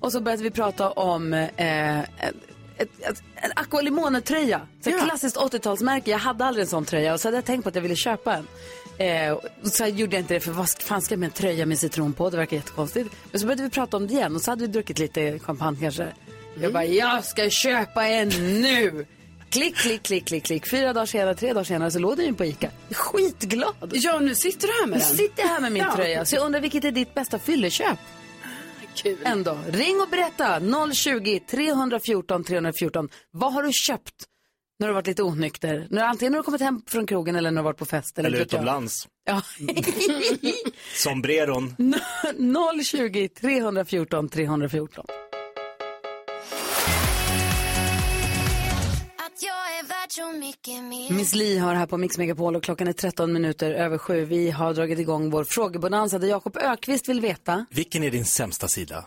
och 0.00 0.12
så 0.12 0.20
började 0.20 0.42
vi 0.42 0.50
prata 0.50 0.90
om 0.90 1.32
eh, 1.32 1.98
ett, 2.82 2.88
ett, 3.10 3.22
en 3.34 3.50
Aqua 3.56 3.80
Limone-tröja. 3.80 4.60
Så 4.84 4.90
ett 4.90 5.02
Klassiskt 5.04 5.36
80-talsmärke. 5.36 6.10
Jag 6.10 6.18
hade 6.18 6.44
aldrig 6.44 6.62
en 6.62 6.68
sån 6.68 6.84
tröja 6.84 7.14
och 7.14 7.20
så 7.20 7.28
hade 7.28 7.36
jag 7.36 7.44
tänkt 7.44 7.62
på 7.62 7.68
att 7.68 7.74
jag 7.74 7.82
ville 7.82 7.96
köpa 7.96 8.34
en. 8.36 8.46
Eh, 9.06 9.38
så 9.62 9.86
gjorde 9.86 10.16
jag 10.16 10.22
inte 10.22 10.34
det 10.34 10.40
för 10.40 10.52
vad 10.52 10.68
fan 10.70 11.02
ska 11.02 11.12
jag 11.12 11.18
med 11.20 11.26
en 11.26 11.32
tröja 11.32 11.66
med 11.66 11.78
citron 11.78 12.12
på? 12.12 12.30
Det 12.30 12.36
verkar 12.36 12.56
jättekonstigt. 12.56 13.10
Men 13.30 13.40
så 13.40 13.46
började 13.46 13.62
vi 13.62 13.70
prata 13.70 13.96
om 13.96 14.06
det 14.06 14.12
igen 14.14 14.34
och 14.36 14.42
så 14.42 14.50
hade 14.50 14.60
vi 14.62 14.66
druckit 14.66 14.98
lite 14.98 15.38
champagne 15.38 15.78
kanske. 15.80 16.06
Jag 16.60 16.72
bara, 16.72 16.84
jag 16.84 17.24
ska 17.24 17.50
köpa 17.50 18.06
en 18.06 18.28
nu! 18.60 19.06
Klick, 19.50 19.76
klick, 19.76 20.02
klick, 20.02 20.26
klick, 20.26 20.44
klick. 20.44 20.70
Fyra 20.70 20.92
dagar 20.92 21.06
senare, 21.06 21.34
tre 21.34 21.52
dagar 21.52 21.64
senare 21.64 21.90
så 21.90 21.98
låg 21.98 22.16
den 22.16 22.26
ju 22.26 22.34
på 22.34 22.44
Ica. 22.44 22.70
Skitglad. 22.90 23.90
Ja, 23.92 24.18
nu 24.18 24.34
sitter 24.34 24.66
du 24.66 24.72
här 24.72 24.86
med 24.86 24.98
nu 24.98 25.04
den. 25.04 25.16
sitter 25.16 25.42
jag 25.42 25.48
här 25.48 25.60
med 25.60 25.72
min 25.72 25.82
Ja. 25.82 25.94
tröja. 25.96 26.24
Så 26.24 26.36
jag 26.36 26.44
undrar 26.46 26.60
vilket 26.60 26.84
är 26.84 26.90
ditt 26.90 27.14
bästa 27.14 27.38
fylleköp? 27.38 27.98
Kul. 28.94 29.18
Ändå. 29.24 29.58
Ring 29.68 30.00
och 30.00 30.08
berätta. 30.08 30.60
020 30.92 31.40
314 31.50 32.44
314. 32.44 33.08
Vad 33.30 33.52
har 33.52 33.62
du 33.62 33.72
köpt 33.72 34.14
när 34.78 34.86
du 34.86 34.92
har 34.92 34.94
varit 34.94 35.06
lite 35.06 35.22
onykter? 35.22 35.86
När, 35.90 36.04
antingen 36.04 36.32
när 36.32 36.36
du 36.36 36.38
har 36.38 36.44
kommit 36.44 36.60
hem 36.60 36.82
från 36.86 37.06
krogen 37.06 37.36
eller 37.36 37.50
när 37.50 37.54
du 37.54 37.58
har 37.58 37.64
varit 37.64 37.78
på 37.78 37.86
fest. 37.86 38.18
Eller, 38.18 38.28
Eller 38.28 38.40
utomlands. 38.40 39.08
Ja. 39.26 39.42
Sombreron. 40.94 41.74
020 42.84 43.28
314 43.28 44.28
Miss 51.10 51.34
Li 51.34 51.58
har 51.58 51.74
här 51.74 51.86
på 51.86 51.96
Mix 51.96 52.18
Megapol 52.18 52.56
och 52.56 52.62
klockan 52.62 52.88
är 52.88 52.92
13 52.92 53.32
minuter 53.32 53.70
över 53.72 53.98
sju. 53.98 54.24
Vi 54.24 54.50
har 54.50 54.74
dragit 54.74 54.98
igång 54.98 55.30
vår 55.30 55.44
frågebonanza 55.44 56.18
där 56.18 56.28
Jakob 56.28 56.56
Ökvist 56.56 57.08
vill 57.08 57.20
veta. 57.20 57.66
Vilken 57.70 58.02
är 58.04 58.10
din 58.10 58.24
sämsta 58.24 58.68
sida? 58.68 59.06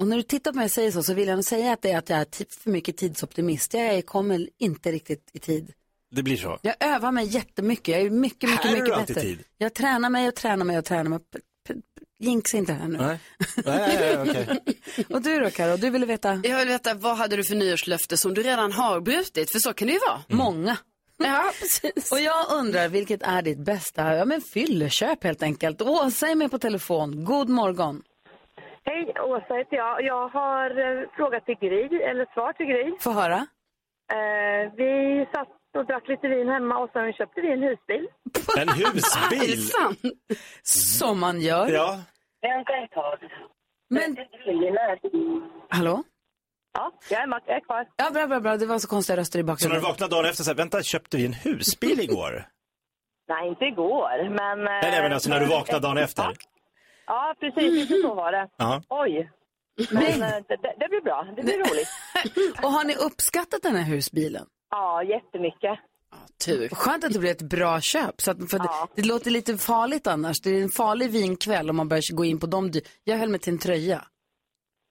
Och 0.00 0.08
när 0.08 0.16
du 0.16 0.22
tittar 0.22 0.52
på 0.52 0.56
mig 0.56 0.64
och 0.64 0.70
säger 0.70 0.90
så, 0.92 1.02
så 1.02 1.14
vill 1.14 1.28
jag 1.28 1.34
nog 1.36 1.44
säga 1.44 1.72
att 1.72 1.82
det 1.82 1.90
är 1.90 1.98
att 1.98 2.08
jag 2.10 2.18
är 2.18 2.24
ti- 2.24 2.60
för 2.62 2.70
mycket 2.70 2.96
tidsoptimist. 2.96 3.74
Jag 3.74 3.82
är- 3.86 4.02
kommer 4.02 4.48
inte 4.58 4.92
riktigt 4.92 5.30
i 5.32 5.38
tid. 5.38 5.72
Det 6.10 6.22
blir 6.22 6.36
så. 6.36 6.58
Jag 6.62 6.74
övar 6.80 7.12
mig 7.12 7.26
jättemycket. 7.26 7.88
Jag 7.88 8.00
är 8.00 8.10
mycket, 8.10 8.50
mycket, 8.50 8.64
Här 8.64 8.70
är 8.70 8.74
mycket 8.74 8.86
du 8.86 8.94
alltid 8.94 9.16
bättre. 9.16 9.28
tid. 9.28 9.38
Jag 9.58 9.74
tränar 9.74 10.10
mig 10.10 10.28
och 10.28 10.34
tränar 10.34 10.64
mig 10.64 10.78
och 10.78 10.84
tränar 10.84 11.10
mig. 11.10 11.18
Jinxa 12.20 12.56
inte 12.56 12.72
här 12.72 12.88
nu. 12.88 12.98
Nej, 12.98 13.18
nej, 13.64 13.96
nej 14.00 14.18
okej. 14.22 15.04
Och 15.14 15.22
du 15.22 15.38
då 15.38 15.50
Karo, 15.50 15.76
du 15.76 15.90
ville 15.90 16.06
veta? 16.06 16.40
Jag 16.44 16.58
vill 16.58 16.68
veta, 16.68 16.94
vad 16.94 17.16
hade 17.16 17.36
du 17.36 17.44
för 17.44 17.54
nyårslöfte 17.54 18.16
som 18.16 18.34
du 18.34 18.42
redan 18.42 18.72
har 18.72 19.00
brutit? 19.00 19.50
För 19.50 19.58
så 19.58 19.72
kan 19.72 19.88
det 19.88 19.94
ju 19.94 20.00
vara. 20.08 20.20
Många. 20.28 20.76
Ja, 21.16 21.50
precis. 21.60 22.12
Och 22.12 22.20
jag 22.20 22.52
undrar, 22.52 22.88
vilket 22.88 23.22
är 23.22 23.42
ditt 23.42 23.58
bästa, 23.58 24.14
ja 24.16 24.24
men 24.24 24.40
fylleköp 24.40 25.24
helt 25.24 25.42
enkelt. 25.42 25.82
Åsa 25.82 26.28
är 26.28 26.34
med 26.34 26.50
på 26.50 26.58
telefon. 26.58 27.24
God 27.24 27.48
morgon. 27.48 28.02
Hej, 28.84 29.14
Åsa 29.20 29.54
heter 29.54 29.76
jag. 29.76 30.02
Jag 30.02 30.28
har 30.28 30.70
eh, 30.70 31.08
frågat 31.16 31.44
till 31.46 31.54
Gry, 31.60 32.02
eller 32.02 32.26
svar 32.34 32.52
till 32.52 32.66
Gry. 32.66 32.92
Få 33.00 33.10
höra. 33.10 33.46
Eh, 34.12 34.72
vi 34.76 35.26
satt 35.32 35.48
och 35.76 35.86
drack 35.86 36.08
lite 36.08 36.28
vin 36.28 36.48
hemma 36.48 36.78
och 36.78 36.90
sen 36.92 37.12
köpte 37.12 37.40
vi 37.40 37.52
en 37.52 37.62
husbil. 37.62 38.06
En 38.58 38.68
husbil? 38.68 39.70
Som 40.62 41.20
man 41.20 41.40
gör. 41.40 41.68
Ja. 41.68 42.00
Vänta 42.42 42.72
ett 42.84 42.90
tag. 42.90 43.18
Men... 43.90 44.16
Hallå? 45.68 46.02
Ja, 46.72 46.92
jag 47.10 47.22
är, 47.22 47.26
Mac- 47.26 47.40
jag 47.46 47.56
är 47.56 47.60
kvar. 47.60 47.86
Ja, 47.96 48.10
bra, 48.10 48.26
bra, 48.26 48.40
bra. 48.40 48.56
Det 48.56 48.66
var 48.66 48.78
så 48.78 48.88
konstiga 48.88 49.16
röster 49.16 49.38
i 49.38 49.42
Så 49.42 49.46
när 49.46 49.52
bakgrunden. 49.52 49.80
du 49.80 49.86
vaknar 49.86 50.08
dagen 50.08 50.24
efter 50.24 50.44
så 50.44 50.50
här, 50.50 50.56
vänta, 50.56 50.82
köpte 50.82 51.16
vi 51.16 51.26
en 51.26 51.32
husbil 51.32 52.00
igår? 52.00 52.48
Nej, 53.28 53.48
inte 53.48 53.64
igår, 53.64 54.28
men... 54.28 54.64
Nej, 54.64 54.80
nej, 54.82 55.02
men 55.02 55.12
alltså 55.12 55.30
när 55.30 55.40
du 55.40 55.46
vaknar 55.46 55.80
dagen 55.80 55.98
efter. 55.98 56.32
Ja, 57.06 57.34
precis. 57.40 57.80
Inte 57.90 57.94
så 58.02 58.14
var 58.14 58.32
det. 58.32 58.48
Ja. 58.56 58.82
Oj. 58.88 59.30
Men 59.90 60.02
eh, 60.22 60.28
det, 60.48 60.56
det, 60.62 60.74
det 60.78 60.88
blir 60.88 61.00
bra. 61.00 61.26
Det 61.36 61.42
blir 61.42 61.58
roligt. 61.58 61.88
Och 62.64 62.70
har 62.72 62.84
ni 62.84 62.94
uppskattat 62.96 63.62
den 63.62 63.76
här 63.76 63.84
husbilen? 63.84 64.46
Ja, 64.70 65.02
jättemycket. 65.02 65.78
Tur. 66.46 66.68
Skönt 66.68 67.04
att 67.04 67.12
det 67.12 67.18
blir 67.18 67.30
ett 67.30 67.42
bra 67.50 67.80
köp. 67.80 68.20
Så 68.20 68.30
att, 68.30 68.50
för 68.50 68.58
det, 68.58 68.68
det 69.02 69.08
låter 69.08 69.30
lite 69.30 69.56
farligt 69.58 70.06
annars. 70.06 70.40
Det 70.40 70.50
är 70.50 70.62
en 70.62 70.68
farlig 70.68 71.10
vinkväll 71.10 71.70
om 71.70 71.76
man 71.76 71.88
börjar 71.88 72.16
gå 72.16 72.24
in 72.24 72.40
på 72.40 72.46
de 72.46 72.70
dy- 72.70 72.80
Jag 73.04 73.16
höll 73.16 73.28
mig 73.28 73.40
till 73.40 73.52
en 73.52 73.58
tröja. 73.58 74.04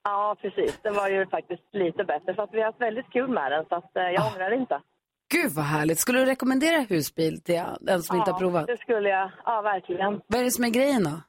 Ja, 0.03 0.35
precis. 0.41 0.79
Det 0.83 0.89
var 0.91 1.09
ju 1.09 1.27
faktiskt 1.27 1.63
lite 1.71 2.03
bättre. 2.03 2.33
För 2.35 2.43
att 2.43 2.53
vi 2.53 2.57
har 2.59 2.65
haft 2.65 2.81
väldigt 2.81 3.09
kul 3.11 3.27
med 3.29 3.51
den, 3.51 3.65
så 3.69 3.75
att, 3.75 3.95
eh, 3.97 4.03
jag 4.03 4.33
ångrar 4.33 4.51
inte. 4.61 4.81
Gud 5.31 5.51
vad 5.51 5.65
härligt. 5.65 5.99
Skulle 5.99 6.19
du 6.19 6.25
rekommendera 6.25 6.79
husbil 6.81 7.41
till 7.43 7.63
den 7.81 8.03
som 8.03 8.17
inte 8.17 8.31
har 8.31 8.39
provat? 8.39 8.67
det 8.67 8.77
skulle 8.77 9.09
jag. 9.09 9.31
Ja, 9.45 9.61
verkligen. 9.61 10.21
Vad 10.27 10.39
är 10.39 10.43
det 10.43 10.51
som 10.51 10.63
är 10.65 10.69
grejen 10.69 11.03
då? 11.03 11.21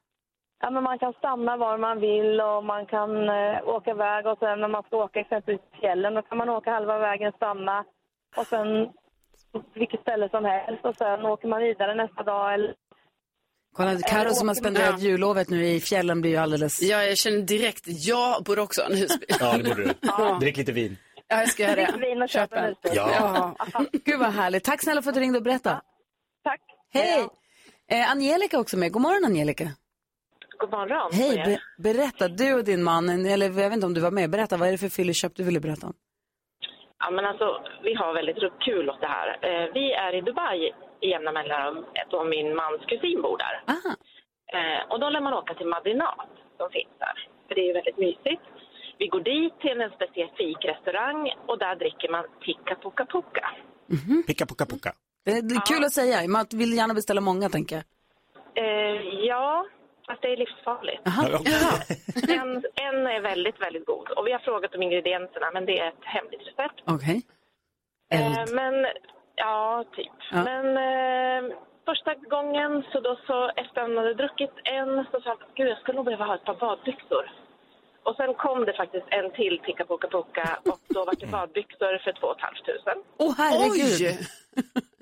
Ja, 0.60 0.70
men 0.70 0.82
man 0.82 0.98
kan 0.98 1.12
stanna 1.12 1.56
var 1.56 1.78
man 1.78 2.00
vill 2.00 2.40
och 2.40 2.64
man 2.64 2.86
kan 2.86 3.28
eh, 3.28 3.68
åka 3.68 3.90
iväg 3.90 4.26
och 4.26 4.38
sen 4.38 4.60
när 4.60 4.68
man 4.68 4.82
ska 4.82 4.96
åka 4.96 5.20
exempelvis 5.20 5.60
till 5.70 5.80
fjällen 5.80 6.14
då 6.14 6.22
kan 6.22 6.38
man 6.38 6.48
åka 6.48 6.70
halva 6.70 6.98
vägen, 6.98 7.32
stanna 7.36 7.84
och 8.38 8.46
sen 8.46 8.66
vilket 9.74 10.00
ställe 10.00 10.28
som 10.28 10.44
helst 10.44 10.84
och 10.84 10.96
sen 10.96 11.26
åker 11.26 11.48
man 11.48 11.62
vidare 11.62 11.94
nästa 11.94 12.22
dag 12.22 12.54
eller 12.54 12.74
Kolla, 13.76 13.98
Karo 13.98 14.30
som 14.34 14.48
har 14.48 14.54
spenderat 14.54 15.00
jullovet 15.00 15.48
nu 15.50 15.66
i 15.66 15.80
fjällen 15.80 16.20
blir 16.20 16.30
ju 16.30 16.36
alldeles... 16.36 16.82
Ja, 16.82 17.04
jag 17.04 17.18
känner 17.18 17.38
direkt, 17.42 17.84
jag 17.86 18.44
borde 18.44 18.60
också 18.60 18.80
ha 18.82 18.88
en 18.90 18.96
husbil. 18.96 19.36
Ja, 19.40 19.56
det 19.58 19.64
borde 19.68 19.84
du. 19.84 19.94
Ja. 20.02 20.38
Drick 20.40 20.56
lite 20.56 20.72
vin. 20.72 20.96
Ja, 21.28 21.38
jag 21.40 21.48
ska 21.48 21.62
göra 21.62 21.74
det. 21.76 21.86
Drick 21.86 22.02
vin 22.02 22.22
och 22.22 22.28
köp 22.28 22.52
en 22.52 22.64
husbil. 22.64 22.92
Ja. 22.94 23.54
Gud 24.04 24.18
vad 24.18 24.32
härligt. 24.32 24.64
Tack 24.64 24.82
snälla 24.82 25.02
för 25.02 25.10
att 25.10 25.14
du 25.14 25.20
ringde 25.20 25.38
och 25.38 25.44
berättade. 25.44 25.80
Tack. 26.44 26.60
Hej! 26.92 27.28
Eh, 27.90 28.10
Angelica 28.10 28.56
är 28.56 28.60
också 28.60 28.76
med. 28.76 28.92
God 28.92 29.02
morgon 29.02 29.24
Angelica. 29.24 29.70
God 30.58 30.70
morgon. 30.70 31.10
Hej, 31.12 31.36
be- 31.36 31.82
berätta. 31.82 32.28
Du 32.28 32.54
och 32.54 32.64
din 32.64 32.82
man, 32.82 33.26
eller 33.26 33.46
jag 33.46 33.52
vet 33.54 33.72
inte 33.72 33.86
om 33.86 33.94
du 33.94 34.00
var 34.00 34.10
med, 34.10 34.30
berätta. 34.30 34.56
Vad 34.56 34.68
är 34.68 34.72
det 34.72 34.78
för 34.78 34.88
fylleköp 34.88 35.32
du 35.34 35.42
ville 35.42 35.60
berätta 35.60 35.86
om? 35.86 35.94
Ja, 37.00 37.10
men 37.10 37.24
alltså, 37.24 37.62
vi 37.82 37.94
har 37.94 38.14
väldigt 38.14 38.36
kul 38.60 38.90
åt 38.90 39.00
det 39.00 39.06
här. 39.06 39.28
Eh, 39.42 39.72
vi 39.74 39.92
är 39.92 40.14
i 40.14 40.20
Dubai 40.20 40.72
i 41.00 41.08
jämna 41.10 41.32
mellanrum 41.32 41.84
då 42.10 42.24
min 42.24 42.54
mans 42.54 42.80
kusin 42.88 43.22
bor 43.22 43.38
där. 43.38 43.54
Eh, 44.56 44.80
och 44.90 45.00
då 45.00 45.10
lär 45.10 45.20
man 45.20 45.34
åka 45.34 45.54
till 45.54 45.66
Madinat 45.66 46.30
som 46.56 46.70
finns 46.70 46.94
där. 46.98 47.16
För 47.48 47.54
det 47.54 47.60
är 47.60 47.66
ju 47.66 47.72
väldigt 47.72 47.98
mysigt. 47.98 48.42
Vi 48.98 49.06
går 49.06 49.20
dit 49.20 49.60
till 49.60 49.80
en 49.80 49.90
specifik 49.90 50.64
restaurang 50.64 51.34
och 51.46 51.58
där 51.58 51.74
dricker 51.76 52.08
man 52.08 52.24
tikka 52.40 52.74
puka 52.82 53.06
puka. 53.06 53.50
Picka 54.26 54.46
pucka 54.46 54.66
pucka. 54.66 54.92
Det 55.24 55.30
är, 55.30 55.42
det 55.42 55.54
är 55.54 55.66
kul 55.66 55.84
att 55.84 55.92
säga. 55.92 56.28
Man 56.28 56.46
vill 56.50 56.72
gärna 56.76 56.94
beställa 56.94 57.20
många, 57.20 57.48
tänker 57.48 57.76
jag. 57.76 57.84
Eh, 58.64 59.02
ja, 59.24 59.66
fast 60.08 60.22
det 60.22 60.28
är 60.32 60.36
livsfarligt. 60.44 61.02
En, 62.40 62.50
en 62.86 63.06
är 63.06 63.20
väldigt, 63.20 63.60
väldigt 63.60 63.86
god. 63.86 64.08
Och 64.16 64.26
vi 64.26 64.32
har 64.32 64.38
frågat 64.38 64.74
om 64.74 64.82
ingredienserna, 64.82 65.50
men 65.54 65.66
det 65.66 65.78
är 65.80 65.88
ett 65.88 66.04
hemligt 66.16 66.40
recept. 66.48 66.78
Okej. 66.96 67.22
Eh, 68.14 68.44
men, 68.58 68.74
ja, 69.34 69.84
typ. 69.96 70.12
Ja. 70.32 70.44
Men 70.44 70.66
eh, 70.88 71.56
första 71.88 72.14
gången, 72.14 72.70
så 72.92 73.00
då 73.00 73.12
så 73.26 73.48
efter 73.62 73.80
han 73.80 73.96
hade 73.96 74.14
druckit 74.14 74.54
en, 74.64 74.90
så 75.10 75.20
sa 75.20 75.28
han, 75.30 75.38
gud 75.56 75.68
jag 75.68 75.78
skulle 75.78 75.96
nog 75.96 76.04
behöva 76.04 76.24
ha 76.24 76.34
ett 76.34 76.44
par 76.44 76.54
badbyxor. 76.64 77.24
Och 78.06 78.16
sen 78.16 78.34
kom 78.34 78.64
det 78.64 78.72
faktiskt 78.82 79.06
en 79.10 79.30
till 79.30 79.60
Picka 79.66 79.84
Pucka 79.84 80.08
Pucka 80.08 80.58
och 80.70 80.78
då 80.88 81.04
var 81.04 81.14
det 81.20 81.26
badbyxor 81.36 81.98
för 82.04 82.12
2 82.12 82.34
500. 82.94 83.04
Åh 83.18 83.34
herregud! 83.38 84.18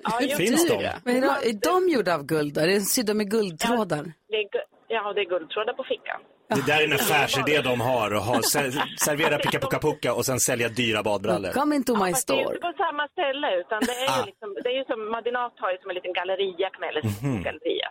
Ja, 0.03 0.17
Hur 0.19 0.25
just 0.27 0.37
finns 0.37 0.67
det. 0.67 0.73
de? 0.77 0.89
Men 1.03 1.15
är, 1.17 1.21
de, 1.21 1.49
är 1.49 1.53
de 1.71 1.89
gjorda 1.93 2.13
av 2.15 2.23
guld? 2.25 2.53
då? 2.53 2.61
Är 2.61 2.67
de 2.67 2.79
sydda 2.79 3.13
med 3.13 3.31
guldtrådar? 3.31 4.03
Det 4.29 4.35
är, 4.35 4.43
gu- 4.43 4.67
ja, 4.87 5.13
det 5.13 5.21
är 5.21 5.25
guldtrådar 5.25 5.73
på 5.73 5.83
fickan. 5.83 6.19
Det 6.55 6.65
där 6.71 6.79
är 6.81 6.85
en 6.87 6.93
affärsidé 6.93 7.61
de 7.71 7.81
har, 7.81 8.11
att 8.17 8.25
ha, 8.29 8.35
ser- 8.53 8.97
servera 9.07 9.37
picka 9.37 9.59
pucka 9.59 9.79
pucka 9.87 10.09
och 10.17 10.25
sen 10.25 10.39
sälja 10.39 10.69
dyra 10.69 11.03
badbrallor. 11.03 11.51
Come 11.59 11.75
into 11.75 11.93
my 12.03 12.11
Fast 12.11 12.27
det 12.27 12.33
är 12.33 12.43
store. 12.43 12.55
inte 12.55 12.67
på 12.71 12.73
samma 12.85 13.07
ställe 13.07 13.47
utan 13.61 13.79
det 13.89 13.95
är 14.05 14.09
Ah. 14.11 14.19
ju, 14.19 14.25
liksom, 14.31 14.49
det 14.63 14.69
är 14.73 14.77
ju 14.81 14.85
som 14.91 15.11
Madinat 15.15 15.53
har 15.63 15.71
ju 15.71 15.77
som 15.81 15.89
en 15.91 15.95
liten 15.99 16.13
galleria, 16.19 16.69
eller 16.89 17.01
Mhm. 17.03 17.43
galleria. 17.43 17.89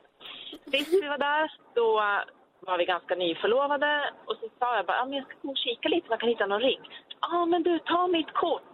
Sist 0.73 0.93
vi 1.03 1.09
var 1.15 1.19
där, 1.19 1.45
då 1.75 1.87
var 2.69 2.79
vi 2.79 2.85
ganska 2.85 3.15
nyförlovade 3.15 3.93
och 4.29 4.37
så 4.41 4.47
sa 4.59 4.77
jag 4.77 4.87
bara, 4.87 4.97
ja 5.01 5.05
men 5.05 5.15
jag 5.21 5.25
ska 5.27 5.37
gå 5.43 5.51
och 5.51 5.57
kika 5.67 5.89
lite 5.89 6.05
om 6.07 6.11
jag 6.15 6.21
kan 6.21 6.29
hitta 6.29 6.47
någon 6.47 6.61
ring. 6.71 6.81
Ja 7.21 7.47
men 7.47 7.63
du, 7.63 7.79
ta 7.79 8.07
mitt 8.07 8.33
kort. 8.45 8.73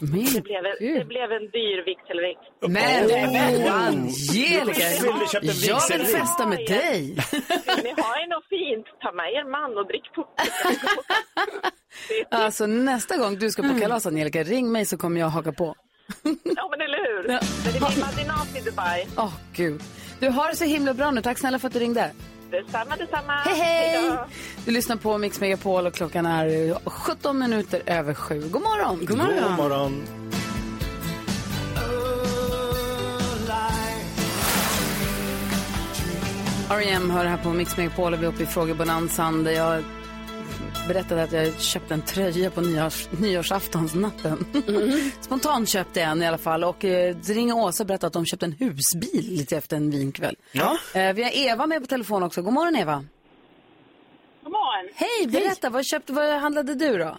Det 0.00 0.42
blev, 0.42 0.62
en, 0.70 0.98
det 0.98 1.04
blev 1.04 1.32
en 1.32 1.46
dyr 1.56 1.84
vigselring. 1.90 2.36
Men 2.68 3.04
Oh. 3.10 3.86
Angelica, 3.86 4.88
jag 5.42 5.98
vill 5.98 6.06
festa 6.06 6.46
med 6.46 6.58
dig. 6.58 7.00
Ni 7.84 7.90
har 8.02 8.20
ju 8.20 8.26
något 8.28 8.48
fint. 8.48 8.86
Ta 9.02 9.12
med 9.12 9.24
er 9.32 9.50
man 9.50 9.78
och 9.78 9.86
drick. 9.86 10.02
Alltså 12.30 12.66
nästa 12.66 13.16
gång 13.16 13.38
du 13.38 13.50
ska 13.50 13.62
på 13.62 13.80
kalas 13.80 14.06
Angelica, 14.06 14.42
ring 14.42 14.72
mig 14.72 14.86
så 14.86 14.96
kommer 14.98 15.20
jag 15.20 15.28
haka 15.28 15.52
på. 15.52 15.74
Ja 16.44 16.68
men 16.70 16.80
eller 16.80 16.98
hur. 17.06 17.28
Men 17.28 17.38
det 17.72 17.78
blir 17.78 18.00
Madinat 18.00 18.56
i 18.56 18.60
Dubai. 18.70 19.06
Åh 19.16 19.32
gud. 19.56 19.82
Du 20.20 20.28
har 20.28 20.50
det 20.50 20.56
så 20.56 20.64
himla 20.64 20.94
bra 20.94 21.10
nu. 21.10 21.22
Tack 21.22 21.38
snälla 21.38 21.58
för 21.58 21.66
att 21.66 21.72
du 21.74 21.78
ringde. 21.78 22.10
Detsamma, 22.50 22.96
detsamma. 22.96 23.32
Hej 23.32 23.58
hej! 23.58 24.18
Du 24.64 24.70
lyssnar 24.70 24.96
på 24.96 25.18
Mix 25.18 25.40
Megapol 25.40 25.86
och 25.86 25.94
klockan 25.94 26.26
är 26.26 26.74
17 26.90 27.38
minuter 27.38 27.82
över 27.86 28.14
sju. 28.14 28.48
God 28.48 28.62
morgon! 28.62 28.98
God 28.98 29.18
God 29.18 29.56
morgon. 29.56 30.02
R.E.M. 36.70 37.10
hör 37.10 37.24
här 37.24 37.36
på 37.36 37.48
Mix 37.48 37.76
Megapol 37.76 38.14
och 38.14 38.22
vi 38.22 38.24
är 38.24 38.28
uppe 38.28 38.42
i 38.42 38.46
frågebonanzan 38.46 39.44
där 39.44 39.52
jag 39.52 39.84
berättade 40.88 41.22
att 41.22 41.32
jag 41.32 41.60
köpte 41.60 41.94
en 41.94 42.02
tröja 42.02 42.50
på 42.50 42.60
nyårs, 42.60 43.08
nyårsaftonsnatten. 43.20 44.38
Spontant 45.20 45.68
köpte 45.68 46.00
jag 46.00 46.10
en 46.10 46.22
i 46.22 46.26
alla 46.26 46.38
fall 46.38 46.64
och 46.64 46.84
eh, 46.84 47.14
ringer 47.14 47.56
Åsa 47.56 47.82
och 47.82 47.86
berättar 47.86 48.06
att 48.06 48.12
de 48.12 48.26
köpte 48.26 48.46
en 48.46 48.52
husbil 48.52 49.26
lite 49.38 49.56
efter 49.56 49.76
en 49.76 49.90
vinkväll. 49.90 50.36
Ja. 50.52 50.70
Eh, 50.94 51.12
vi 51.16 51.22
har 51.22 51.32
Eva 51.46 51.66
med 51.66 51.80
på 51.80 51.86
telefon 51.86 52.22
också. 52.22 52.42
God 52.42 52.52
morgon 52.52 52.76
Eva! 52.76 53.04
God 54.42 54.52
morgon. 54.52 54.84
Hej, 55.04 55.20
berätta, 55.26 55.70
vad, 55.70 55.84
köpte, 55.86 56.12
vad 56.12 56.28
handlade 56.46 56.74
du 56.74 56.98
då? 56.98 57.16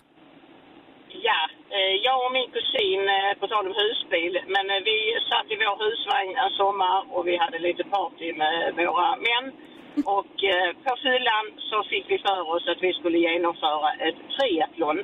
Ja, 1.28 1.42
eh, 1.78 1.94
jag 2.08 2.18
och 2.26 2.32
min 2.38 2.50
kusin, 2.56 3.02
eh, 3.18 3.32
på 3.40 3.46
tal 3.48 3.68
om 3.68 3.76
husbil, 3.82 4.34
men 4.56 4.66
eh, 4.74 4.82
vi 4.90 4.98
satt 5.30 5.48
i 5.54 5.56
vår 5.64 5.76
husvagn 5.84 6.34
en 6.44 6.52
sommar 6.62 6.98
och 7.14 7.28
vi 7.28 7.36
hade 7.44 7.60
lite 7.60 7.84
party 7.84 8.28
med 8.42 8.54
våra 8.78 9.10
män. 9.28 9.46
Och 10.06 10.36
eh, 10.54 10.70
på 10.86 10.94
fyllan 11.04 11.46
så 11.70 11.78
fick 11.92 12.06
vi 12.12 12.18
för 12.28 12.42
oss 12.54 12.68
att 12.72 12.82
vi 12.82 12.94
skulle 12.94 13.18
genomföra 13.18 13.90
ett 14.08 14.20
triathlon. 14.36 14.98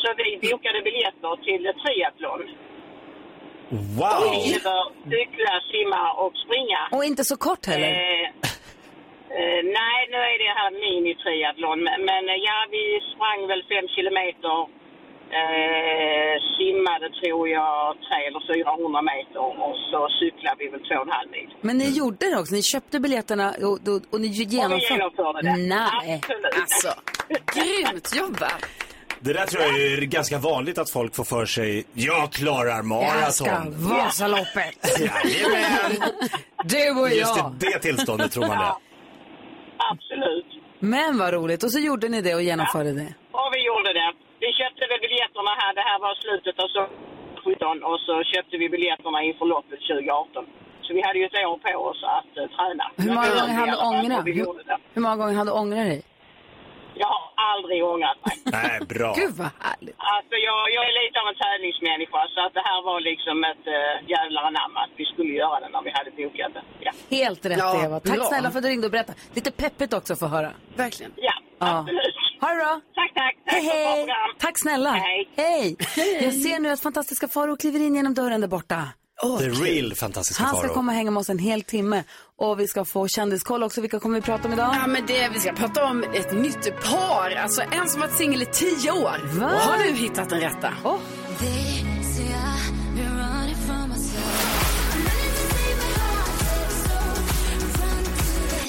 Så 0.00 0.06
vi 0.16 0.50
bokade 0.50 0.82
biljetter 0.82 1.32
till 1.46 1.66
ett 1.66 1.78
triathlon. 1.84 2.42
Wow! 4.00 4.20
Det 4.24 4.36
innebär 4.48 4.84
cykla, 5.12 5.54
simma 5.72 6.02
och 6.22 6.34
springa. 6.44 6.80
Och 6.96 7.04
inte 7.04 7.24
så 7.24 7.36
kort 7.36 7.66
heller. 7.66 7.88
Eh, 7.88 8.24
eh, 9.38 9.60
nej, 9.80 9.98
nu 10.12 10.18
är 10.32 10.38
det 10.44 10.52
här 10.60 10.70
mini-triathlon. 10.82 11.78
Men, 11.86 11.98
men 12.08 12.24
ja, 12.48 12.58
vi 12.70 12.82
sprang 13.12 13.40
väl 13.50 13.62
fem 13.72 13.88
kilometer. 13.96 14.77
Eh, 15.40 16.34
simmade 16.58 17.08
tror 17.20 17.48
jag 17.48 17.96
tre 18.06 18.20
eller 18.28 18.42
400 18.54 19.02
meter 19.02 19.40
och 19.66 19.76
så 19.90 20.08
cyklade 20.20 20.56
vi 20.58 20.68
väl 20.68 20.80
två 20.88 20.94
och 20.94 21.06
en 21.06 21.12
halv 21.12 21.30
mil. 21.30 21.48
Men 21.60 21.78
ni 21.78 21.88
gjorde 21.98 22.30
det 22.30 22.36
också, 22.38 22.54
ni 22.54 22.62
köpte 22.62 23.00
biljetterna 23.00 23.54
och, 23.62 23.88
och, 23.88 24.02
och 24.12 24.20
ni 24.20 24.26
genomförde, 24.26 24.94
genomförde 24.94 25.42
det. 25.42 25.56
Nej, 25.56 26.20
Absolut. 26.22 26.44
alltså. 26.54 26.92
Grymt 27.54 28.16
jobbat. 28.16 28.66
Det 29.20 29.32
där 29.32 29.46
tror 29.46 29.62
jag 29.62 29.70
är 29.82 30.00
ganska 30.00 30.38
vanligt 30.38 30.78
att 30.78 30.90
folk 30.90 31.14
får 31.16 31.24
för 31.24 31.46
sig, 31.46 31.84
jag 31.94 32.32
klarar 32.32 32.82
maraton. 32.82 33.74
Vasaloppet. 33.88 34.98
Jajamän. 34.98 35.92
Du 36.64 37.00
och 37.00 37.08
Just 37.10 37.36
i 37.36 37.40
jag. 37.40 37.52
det 37.58 37.78
tillståndet 37.78 38.32
tror 38.32 38.46
man 38.46 38.58
det. 38.58 38.72
Absolut. 39.92 40.46
Men 40.80 41.18
vad 41.18 41.34
roligt. 41.34 41.62
Och 41.64 41.72
så 41.72 41.78
gjorde 41.78 42.08
ni 42.08 42.20
det 42.22 42.34
och 42.34 42.42
genomförde 42.42 42.92
det. 42.92 43.14
Och 43.32 43.50
vi 43.54 43.60
gjorde 43.66 43.92
det. 44.00 44.12
Vi 44.40 44.50
köpte 44.60 44.82
väl 44.90 45.00
biljetterna 45.06 45.52
här. 45.68 45.74
Det 45.80 45.86
här 45.90 45.98
var 46.06 46.12
slutet 46.24 46.56
av 46.64 46.68
så 46.76 46.82
17 47.44 47.82
och 47.90 47.98
så 48.06 48.14
köpte 48.32 48.54
vi 48.62 48.66
biljetterna 48.74 49.18
inför 49.28 49.46
loppet 49.54 49.80
2018. 49.80 50.46
Så 50.84 50.88
vi 50.96 51.00
hade 51.06 51.18
ju 51.18 51.24
ett 51.26 51.38
år 51.52 51.58
på 51.66 51.72
oss 51.90 52.00
att 52.18 52.32
uh, 52.40 52.46
träna. 52.56 52.84
Hur 53.04 53.12
många 53.16 53.28
gånger 53.36 53.54
hann 53.58 53.68
du 53.68 53.72
i 53.72 53.72
alla 53.72 53.82
fall, 53.82 53.94
ångra? 54.04 54.18
och 54.20 54.26
Vi 54.28 54.32
gjorde 54.42 54.62
det. 54.70 54.78
Hur 54.94 55.02
många 55.04 55.16
gånger 55.20 55.34
hann 55.38 55.46
du 55.50 55.52
ångra 55.62 55.82
dig? 55.92 56.02
Jag 57.02 57.08
har 57.16 57.24
aldrig 57.52 57.78
ångrat 57.92 58.18
mig. 58.26 58.36
Nej, 58.58 58.76
bra. 58.94 59.10
Gud 59.20 59.32
vad 59.42 59.50
härligt. 59.66 59.96
Alltså 60.14 60.34
jag, 60.48 60.60
jag 60.76 60.82
är 60.90 60.94
lite 61.02 61.16
av 61.22 61.26
en 61.32 61.38
tävlingsmänniska 61.44 62.20
så 62.34 62.40
att 62.46 62.54
det 62.58 62.64
här 62.70 62.80
var 62.90 62.98
liksom 63.10 63.36
ett 63.50 63.64
uh, 63.76 64.10
jävlar 64.14 64.42
anamma 64.50 64.78
att 64.84 64.94
vi 65.00 65.04
skulle 65.12 65.32
göra 65.42 65.56
det 65.62 65.68
när 65.74 65.82
vi 65.86 65.90
hade 65.98 66.10
bokat 66.20 66.50
det. 66.56 66.62
Ja. 66.86 66.92
Helt 67.16 67.42
rätt 67.50 67.58
Ja, 67.58 67.84
Eva. 67.84 68.00
Tack 68.00 68.16
bra. 68.16 68.24
snälla 68.24 68.50
för 68.50 68.58
att 68.58 68.64
du 68.66 68.70
ringde 68.74 68.86
och 68.86 68.94
berättade. 68.96 69.18
Lite 69.38 69.50
peppigt 69.62 69.92
också 69.98 70.12
för 70.16 70.26
att 70.26 70.32
höra. 70.32 70.50
Verkligen. 70.84 71.12
Ja, 71.28 71.32
Ja. 71.58 71.78
absolut. 71.78 72.14
Ha 72.40 72.48
det 72.48 72.56
bra. 72.56 72.80
Tack, 72.94 73.14
tack. 73.14 73.36
Hej, 73.46 73.62
hej. 73.62 74.06
Tack 74.38 74.58
snälla. 74.62 74.90
Hej. 75.36 75.76
Jag 76.22 76.34
ser 76.34 76.58
nu 76.58 76.70
att 76.70 76.80
fantastiska 76.80 77.28
Faro 77.28 77.56
kliver 77.56 77.80
in 77.80 77.94
genom 77.94 78.14
dörren 78.14 78.40
där 78.40 78.48
borta. 78.48 78.88
The 79.38 79.48
real 79.48 79.94
fantastiska 79.94 80.42
Han 80.44 80.56
ska 80.56 80.62
Faro. 80.66 80.74
komma 80.74 80.92
och 80.92 80.96
hänga 80.96 81.10
med 81.10 81.20
oss 81.20 81.30
en 81.30 81.38
hel 81.38 81.62
timme. 81.62 82.04
Och 82.36 82.60
vi 82.60 82.66
ska 82.68 82.84
få 82.84 83.08
kändiskoll 83.08 83.62
också. 83.62 83.80
Vilka 83.80 84.00
kommer 84.00 84.14
vi 84.14 84.22
prata 84.22 84.48
om 84.48 84.54
idag? 84.54 84.70
Ja, 84.82 84.86
men 84.86 85.06
det, 85.06 85.28
vi 85.32 85.38
ska 85.40 85.52
prata 85.52 85.84
om 85.84 86.02
ett 86.02 86.32
nytt 86.32 86.80
par. 86.90 87.30
Alltså 87.42 87.62
en 87.62 87.88
som 87.88 88.00
varit 88.00 88.12
singel 88.16 88.42
i 88.42 88.46
tio 88.46 88.92
år. 88.92 89.38
Va? 89.40 89.46
Har 89.48 89.78
du 89.84 89.90
hittat 89.92 90.30
den 90.30 90.40
rätta? 90.40 90.68
Oh. 90.84 90.96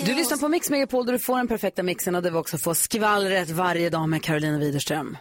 Du 0.05 0.15
lyssnar 0.15 0.37
på 0.37 0.47
Mix 0.47 0.69
Megapol 0.69 1.05
där 1.05 1.13
du 1.13 1.19
får 1.19 1.37
den 1.37 1.47
perfekta 1.47 1.83
mixen 1.83 2.15
och 2.15 2.23
där 2.23 2.31
vi 2.31 2.37
också 2.37 2.57
får 2.57 2.73
skvallret 2.73 3.49
varje 3.49 3.89
dag 3.89 4.09
med 4.09 4.23
Carolina 4.23 4.57
Widerström. 4.57 5.17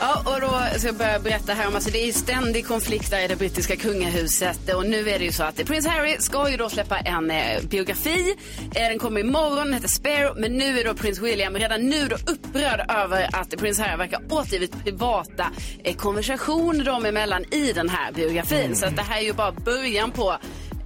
Ja, 0.00 0.22
och 0.26 0.40
då 0.40 0.78
ska 0.78 0.88
jag 0.88 0.96
börja 0.96 1.18
berätta 1.18 1.52
här 1.52 1.64
om, 1.66 1.68
att 1.68 1.74
alltså 1.74 1.90
det 1.90 2.08
är 2.08 2.12
ständig 2.12 2.66
konflikt 2.66 3.10
där 3.10 3.24
i 3.24 3.28
det 3.28 3.36
brittiska 3.36 3.76
kungahuset 3.76 4.74
och 4.74 4.86
nu 4.86 5.08
är 5.08 5.18
det 5.18 5.24
ju 5.24 5.32
så 5.32 5.42
att 5.42 5.64
prins 5.66 5.86
Harry 5.86 6.16
ska 6.18 6.50
ju 6.50 6.56
då 6.56 6.68
släppa 6.68 6.98
en 6.98 7.30
eh, 7.30 7.62
biografi. 7.62 8.36
Eh, 8.74 8.88
den 8.88 8.98
kommer 8.98 9.20
imorgon, 9.20 9.56
den 9.56 9.72
heter 9.72 9.88
Spare, 9.88 10.34
men 10.36 10.52
nu 10.52 10.80
är 10.80 10.84
då 10.84 10.94
prins 10.94 11.18
William 11.18 11.54
redan 11.54 11.88
nu 11.88 12.08
då 12.08 12.16
upprörd 12.16 12.90
över 12.90 13.28
att 13.32 13.56
prins 13.58 13.78
Harry 13.78 13.96
verkar 13.96 14.20
ha 14.28 14.40
återgivit 14.40 14.84
privata 14.84 15.46
eh, 15.84 15.96
konversationer 15.96 16.84
dem 16.84 17.06
emellan 17.06 17.44
i 17.50 17.72
den 17.72 17.88
här 17.88 18.12
biografin. 18.12 18.76
Så 18.76 18.86
att 18.86 18.96
det 18.96 19.02
här 19.02 19.18
är 19.18 19.24
ju 19.24 19.32
bara 19.32 19.52
början 19.52 20.10
på 20.10 20.38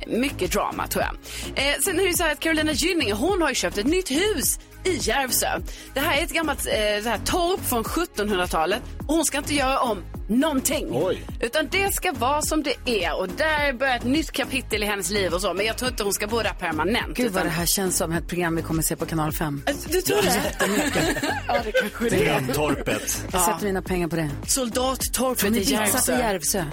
mycket 0.06 0.52
drama 0.52 0.86
tror 0.86 1.04
jag. 1.04 1.14
Eh, 1.66 1.74
sen 1.84 2.00
är 2.00 2.06
det 2.06 2.16
så 2.16 2.22
här 2.22 2.32
att 2.32 2.40
Carolina 2.40 2.72
Gynning, 2.72 3.12
hon 3.12 3.42
har 3.42 3.48
ju 3.48 3.54
köpt 3.54 3.78
ett 3.78 3.86
nytt 3.86 4.10
hus 4.10 4.58
i 4.84 4.96
Järvsö. 5.00 5.46
Det 5.94 6.00
här 6.00 6.18
är 6.18 6.22
ett 6.22 6.32
gammalt 6.32 6.66
eh, 6.66 6.72
här 7.10 7.18
torp 7.24 7.60
från 7.66 7.84
1700-talet 7.84 8.82
och 9.06 9.14
hon 9.14 9.24
ska 9.24 9.38
inte 9.38 9.54
göra 9.54 9.78
om 9.78 10.04
någonting. 10.28 10.88
Oj. 10.92 11.22
Utan 11.40 11.68
det 11.70 11.94
ska 11.94 12.12
vara 12.12 12.42
som 12.42 12.62
det 12.62 12.74
är 13.04 13.16
och 13.18 13.28
där 13.28 13.72
börjar 13.72 13.96
ett 13.96 14.04
nytt 14.04 14.32
kapitel 14.32 14.82
i 14.82 14.86
hennes 14.86 15.10
liv 15.10 15.32
och 15.34 15.40
så. 15.40 15.54
Men 15.54 15.66
jag 15.66 15.78
tror 15.78 15.90
inte 15.90 16.02
hon 16.02 16.12
ska 16.12 16.26
bo 16.26 16.42
där 16.42 16.54
permanent. 16.54 17.16
Gud 17.16 17.32
vad 17.32 17.32
utan- 17.32 17.46
det 17.46 17.52
här 17.52 17.66
känns 17.66 17.96
som 17.96 18.12
ett 18.12 18.28
program 18.28 18.56
vi 18.56 18.62
kommer 18.62 18.82
se 18.82 18.96
på 18.96 19.06
kanal 19.06 19.32
5. 19.32 19.62
Du 19.88 20.00
tror 20.00 20.22
det? 20.22 20.52
ja, 21.48 21.56
det 21.64 21.72
kanske 21.72 22.08
det 22.08 22.28
är. 22.28 22.44
Jag 23.32 23.42
sätter 23.42 23.64
mina 23.64 23.82
pengar 23.82 24.08
på 24.08 24.16
det. 24.16 24.30
Soldattorpet 24.46 25.44
i 25.44 25.74
är 25.74 25.82
bitsat 25.84 26.08
i 26.08 26.12
Järvsö. 26.12 26.64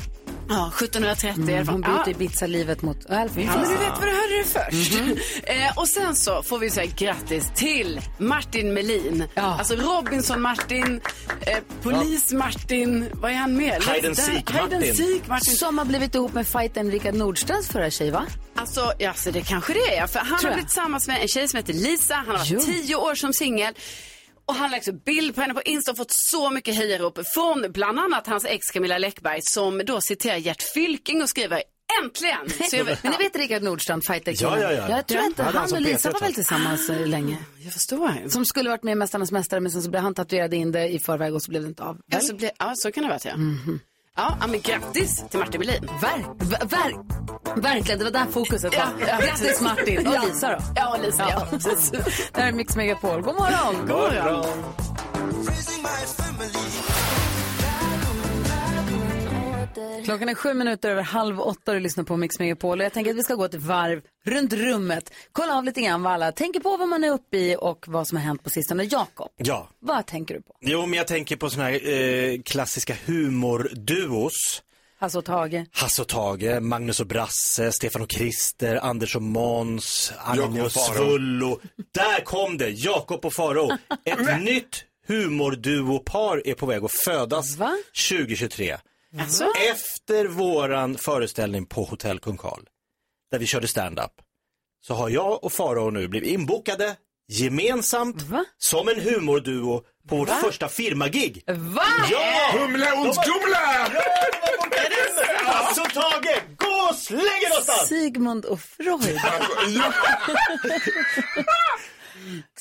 Ja, 0.49 0.71
1730 0.79 1.49
i 1.49 1.53
alla 1.53 1.53
Mm, 1.53 1.65
fall. 1.65 1.73
hon 1.75 1.83
Ja. 1.97 2.03
byter 2.05 2.15
Ibiza-livet 2.15 2.81
mot... 2.81 2.97
Ja, 3.09 3.27
vi 3.35 3.43
Ja, 3.45 3.51
får 3.51 3.59
men 3.59 3.67
se. 3.69 3.73
du 3.73 3.79
vet 3.79 3.89
vad 3.89 4.01
du 4.01 4.11
hörde 4.11 4.37
det 4.37 4.43
först. 4.43 5.43
eh, 5.43 5.77
och 5.77 5.87
sen 5.87 6.15
så 6.15 6.43
får 6.43 6.59
vi 6.59 6.69
säga 6.69 6.91
grattis 6.97 7.51
till 7.55 8.01
Martin 8.17 8.73
Melin. 8.73 9.23
Alltså 9.35 9.75
Robinson-Martin, 9.75 11.01
eh, 11.41 11.57
Polis-Martin, 11.83 13.09
vad 13.13 13.31
är 13.31 13.35
han 13.35 13.57
med? 13.57 13.73
Hide 13.83 14.07
and 14.07 14.15
Där- 14.17 14.23
seek 14.23 14.49
Hide 14.51 14.61
and 14.61 14.71
Martin. 14.73 14.95
seek 14.95 15.27
Martin. 15.27 15.55
Som 15.55 15.77
har 15.77 15.85
blivit 15.85 16.15
ihop 16.15 16.33
med 16.33 16.47
fighten 16.47 16.91
Rickard 16.91 17.13
Nordstrands 17.15 17.67
förra 17.69 17.89
tjej, 17.89 18.11
va? 18.11 18.25
Alltså, 18.55 18.93
ja, 18.99 19.13
så 19.13 19.31
det 19.31 19.41
kanske 19.41 19.73
det 19.73 19.97
är. 19.97 20.07
För 20.07 20.19
han 20.19 20.39
Tror 20.39 20.49
har 20.49 20.55
blivit 20.55 20.69
tillsammans 20.69 21.07
med 21.07 21.21
en 21.21 21.27
tjej 21.27 21.47
som 21.47 21.57
heter 21.57 21.73
Lisa. 21.73 22.13
Han 22.15 22.27
har 22.27 22.37
varit 22.37 22.49
Jo. 22.51 22.59
tio 22.59 22.95
år 22.95 23.15
som 23.15 23.33
singel. 23.33 23.73
Och 24.49 24.55
han 24.55 24.63
har 24.63 24.69
lagt 24.69 24.87
upp 24.87 25.05
bild 25.05 25.35
på 25.35 25.41
henne 25.41 25.53
på 25.53 25.61
Insta 25.61 25.91
och 25.91 25.97
fått 25.97 26.11
så 26.11 26.49
mycket 26.49 26.75
hejarop 26.75 27.19
från 27.33 27.65
bland 27.71 27.99
annat 27.99 28.27
hans 28.27 28.45
ex 28.45 28.69
Camilla 28.69 28.97
Läckberg 28.97 29.39
som 29.43 29.81
då 29.85 30.01
citerar 30.01 30.37
Gert 30.37 30.63
Fylking 30.73 31.21
och 31.21 31.29
skriver 31.29 31.63
Äntligen! 32.03 32.49
Så 32.69 32.75
jag, 32.75 32.85
Men 32.85 33.11
ni 33.11 33.17
vet 33.17 33.35
Rickard 33.35 33.63
Nordstrand, 33.63 34.05
fighter 34.05 34.35
Ja, 34.39 34.59
ja, 34.59 34.71
ja. 34.71 34.89
Jag 34.89 35.07
tror 35.07 35.19
är 35.19 35.43
han 35.43 35.55
han 35.55 35.73
och 35.73 35.81
Lisa 35.81 36.11
var 36.11 36.19
väl 36.19 36.33
tillsammans 36.33 36.89
eh, 36.89 37.07
länge. 37.07 37.37
Jag 37.59 37.73
förstår. 37.73 38.29
Som 38.29 38.45
skulle 38.45 38.69
varit 38.69 38.83
med 38.83 38.91
i 38.91 38.95
Mästarnas 38.95 39.31
Mästare 39.31 39.59
men 39.59 39.71
sen 39.71 39.81
så 39.81 39.89
blev 39.89 40.03
han 40.03 40.13
tatuerade 40.13 40.55
in 40.55 40.71
det 40.71 40.87
i 40.87 40.99
förväg 40.99 41.35
och 41.35 41.43
så 41.43 41.51
blev 41.51 41.61
det 41.61 41.67
inte 41.67 41.83
av. 41.83 41.97
Ja, 42.05 42.19
så, 42.19 42.35
blir, 42.35 42.51
ja, 42.59 42.73
så 42.75 42.91
kan 42.91 43.03
det 43.03 43.09
vara. 43.09 43.19
Ja. 43.23 43.37
Mhm. 43.37 43.79
Ja, 43.83 43.88
ja, 44.41 44.47
men 44.47 44.61
grattis 44.61 45.23
till 45.29 45.39
Martin 45.39 45.59
Melin. 45.59 45.89
Verk, 46.01 46.25
ver, 46.39 46.65
ver, 46.67 46.95
verkligen, 47.61 47.99
det 47.99 48.05
var 48.05 48.11
där 48.11 48.25
fokuset 48.31 48.77
var. 48.77 48.83
Ja, 48.99 49.07
ja, 49.07 49.17
Grattis. 49.25 49.61
Martin 49.61 50.07
och 50.07 50.13
Ja. 50.15 50.23
Lisa 50.27 50.49
då. 50.49 50.57
Ja, 50.75 50.95
och 50.97 51.03
Lisa, 51.05 51.29
ja. 51.29 51.47
precis. 51.51 51.91
Det 52.33 52.41
här 52.41 52.47
är 52.47 52.51
Mix 52.51 52.75
Megapol. 52.75 53.21
God 53.21 53.35
morgon! 53.35 53.75
God 53.79 53.89
morgon. 53.89 54.45
Klockan 60.05 60.29
är 60.29 60.35
sju 60.35 60.53
minuter 60.53 60.89
över 60.89 61.01
halv 61.01 61.39
åtta 61.41 61.71
och 61.71 61.73
du 61.75 61.79
lyssnar 61.79 62.03
på 62.03 62.17
Mix 62.17 62.39
Megapol. 62.39 62.79
Och 62.79 62.85
jag 62.85 62.93
tänker 62.93 63.11
att 63.11 63.17
vi 63.17 63.23
ska 63.23 63.35
gå 63.35 63.45
ett 63.45 63.53
varv 63.55 64.01
runt 64.25 64.53
rummet. 64.53 65.13
Kolla 65.31 65.57
av 65.57 65.63
lite 65.63 65.81
grann 65.81 66.03
vad 66.03 66.13
alla 66.13 66.31
tänker 66.31 66.59
på, 66.59 66.77
vad 66.77 66.87
man 66.89 67.03
är 67.03 67.09
uppe 67.11 67.37
i 67.37 67.55
och 67.59 67.85
vad 67.87 68.07
som 68.07 68.17
har 68.17 68.25
hänt 68.25 68.43
på 68.43 68.49
sistone. 68.49 68.83
Jakob, 68.83 69.29
Ja. 69.37 69.69
vad 69.79 70.05
tänker 70.05 70.35
du 70.35 70.41
på? 70.41 70.55
Jo, 70.61 70.85
men 70.85 70.97
jag 70.97 71.07
tänker 71.07 71.35
på 71.35 71.49
såna 71.49 71.63
här 71.63 71.89
eh, 71.89 72.41
klassiska 72.41 72.95
humorduos. 73.05 74.61
Hasse 74.99 75.17
och 75.17 75.25
Tage. 75.25 75.65
Hasse 75.71 76.01
och 76.01 76.07
Tage, 76.07 76.61
Magnus 76.61 76.99
och 76.99 77.07
Brasse, 77.07 77.71
Stefan 77.71 78.01
och 78.01 78.11
Christer, 78.11 78.75
Anders 78.75 79.15
och 79.15 79.21
Måns, 79.21 80.13
Agne 80.17 80.61
och. 80.61 80.71
Svullo. 80.71 81.59
Där 81.93 82.23
kom 82.25 82.57
det, 82.57 82.69
Jakob 82.69 83.25
och 83.25 83.33
Faro. 83.33 83.69
Ett 84.05 84.41
nytt 84.43 84.83
humorduopar 85.07 86.47
är 86.47 86.53
på 86.53 86.65
väg 86.65 86.83
att 86.83 86.91
födas 86.91 87.57
2023. 88.09 88.77
Alltså? 89.17 89.51
Efter 89.71 90.25
våran 90.25 90.97
föreställning 90.97 91.65
på 91.65 91.83
Hotell 91.83 92.19
Kung 92.19 92.37
Karl, 92.37 92.63
där 93.31 93.39
vi 93.39 93.45
körde 93.45 93.67
stand-up, 93.67 94.11
så 94.81 94.93
har 94.93 95.09
jag 95.09 95.43
och 95.43 95.53
Faro 95.53 95.89
nu 95.89 96.07
blivit 96.07 96.29
inbokade 96.29 96.95
gemensamt 97.27 98.15
som 98.57 98.87
en 98.87 98.99
humorduo 99.01 99.83
på 100.07 100.15
vårt 100.15 100.29
första 100.29 100.69
firmagig. 100.69 101.43
Va? 101.47 101.83
Ja! 102.11 102.51
Humla 102.53 102.93
und 102.93 103.15
Skumla! 103.15 103.89
Och 105.89 105.93
Tage, 105.93 106.41
gå 106.57 106.89
och 106.89 106.95
släng 106.95 107.19
er 107.19 107.49
någonstans! 107.49 107.87
Sigmund 107.87 108.45
och 108.45 108.59
Freud. 108.61 109.03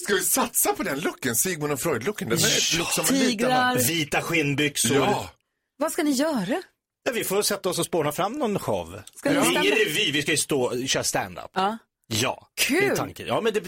Ska 0.01 0.15
vi 0.15 0.23
satsa 0.23 0.73
på 0.73 0.83
den 0.83 1.01
looken? 1.01 1.37
Sigmund 1.37 1.73
och 1.73 1.81
Freud-looken? 1.81 2.29
Den 2.29 2.39
är 2.39 2.43
ett 2.47 2.79
look 2.79 2.93
som 2.93 3.05
en 3.09 3.15
liten 3.15 3.29
Tigrar. 3.39 3.77
Vita 3.77 4.23
skinnbyxor. 4.23 4.97
Ja. 4.97 5.31
Vad 5.81 5.93
ska 5.93 6.03
ni 6.03 6.11
göra? 6.11 6.63
Ja, 7.05 7.13
vi 7.15 7.25
får 7.25 7.43
sätta 7.43 7.69
oss 7.69 7.79
och 7.79 7.85
spåna 7.85 8.13
fram 8.13 8.33
någon 8.33 8.59
show. 8.59 9.03
Ska 9.15 9.31
ni 9.31 9.37
vi 9.41 9.57
är 9.57 9.85
revy, 9.87 10.13
vi 10.13 10.23
ska 10.23 10.31
ju 10.31 10.37
stå 10.37 10.63
och 10.63 10.89
köra 10.89 11.05
stand-up. 11.05 11.51
Ja. 11.55 11.79
Ja, 12.11 12.49
Kul. 12.57 12.81
det 12.81 12.87
är 12.87 12.97
tanken. 12.97 13.27
Ja, 13.27 13.41
men 13.41 13.53
det, 13.53 13.61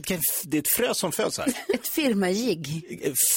det 0.45 0.57
är 0.57 0.61
ett 0.61 0.69
frö 0.69 0.95
som 0.95 1.13
föds 1.13 1.39
här. 1.39 1.47
Ett 1.75 1.89
firmajigg. 1.89 2.83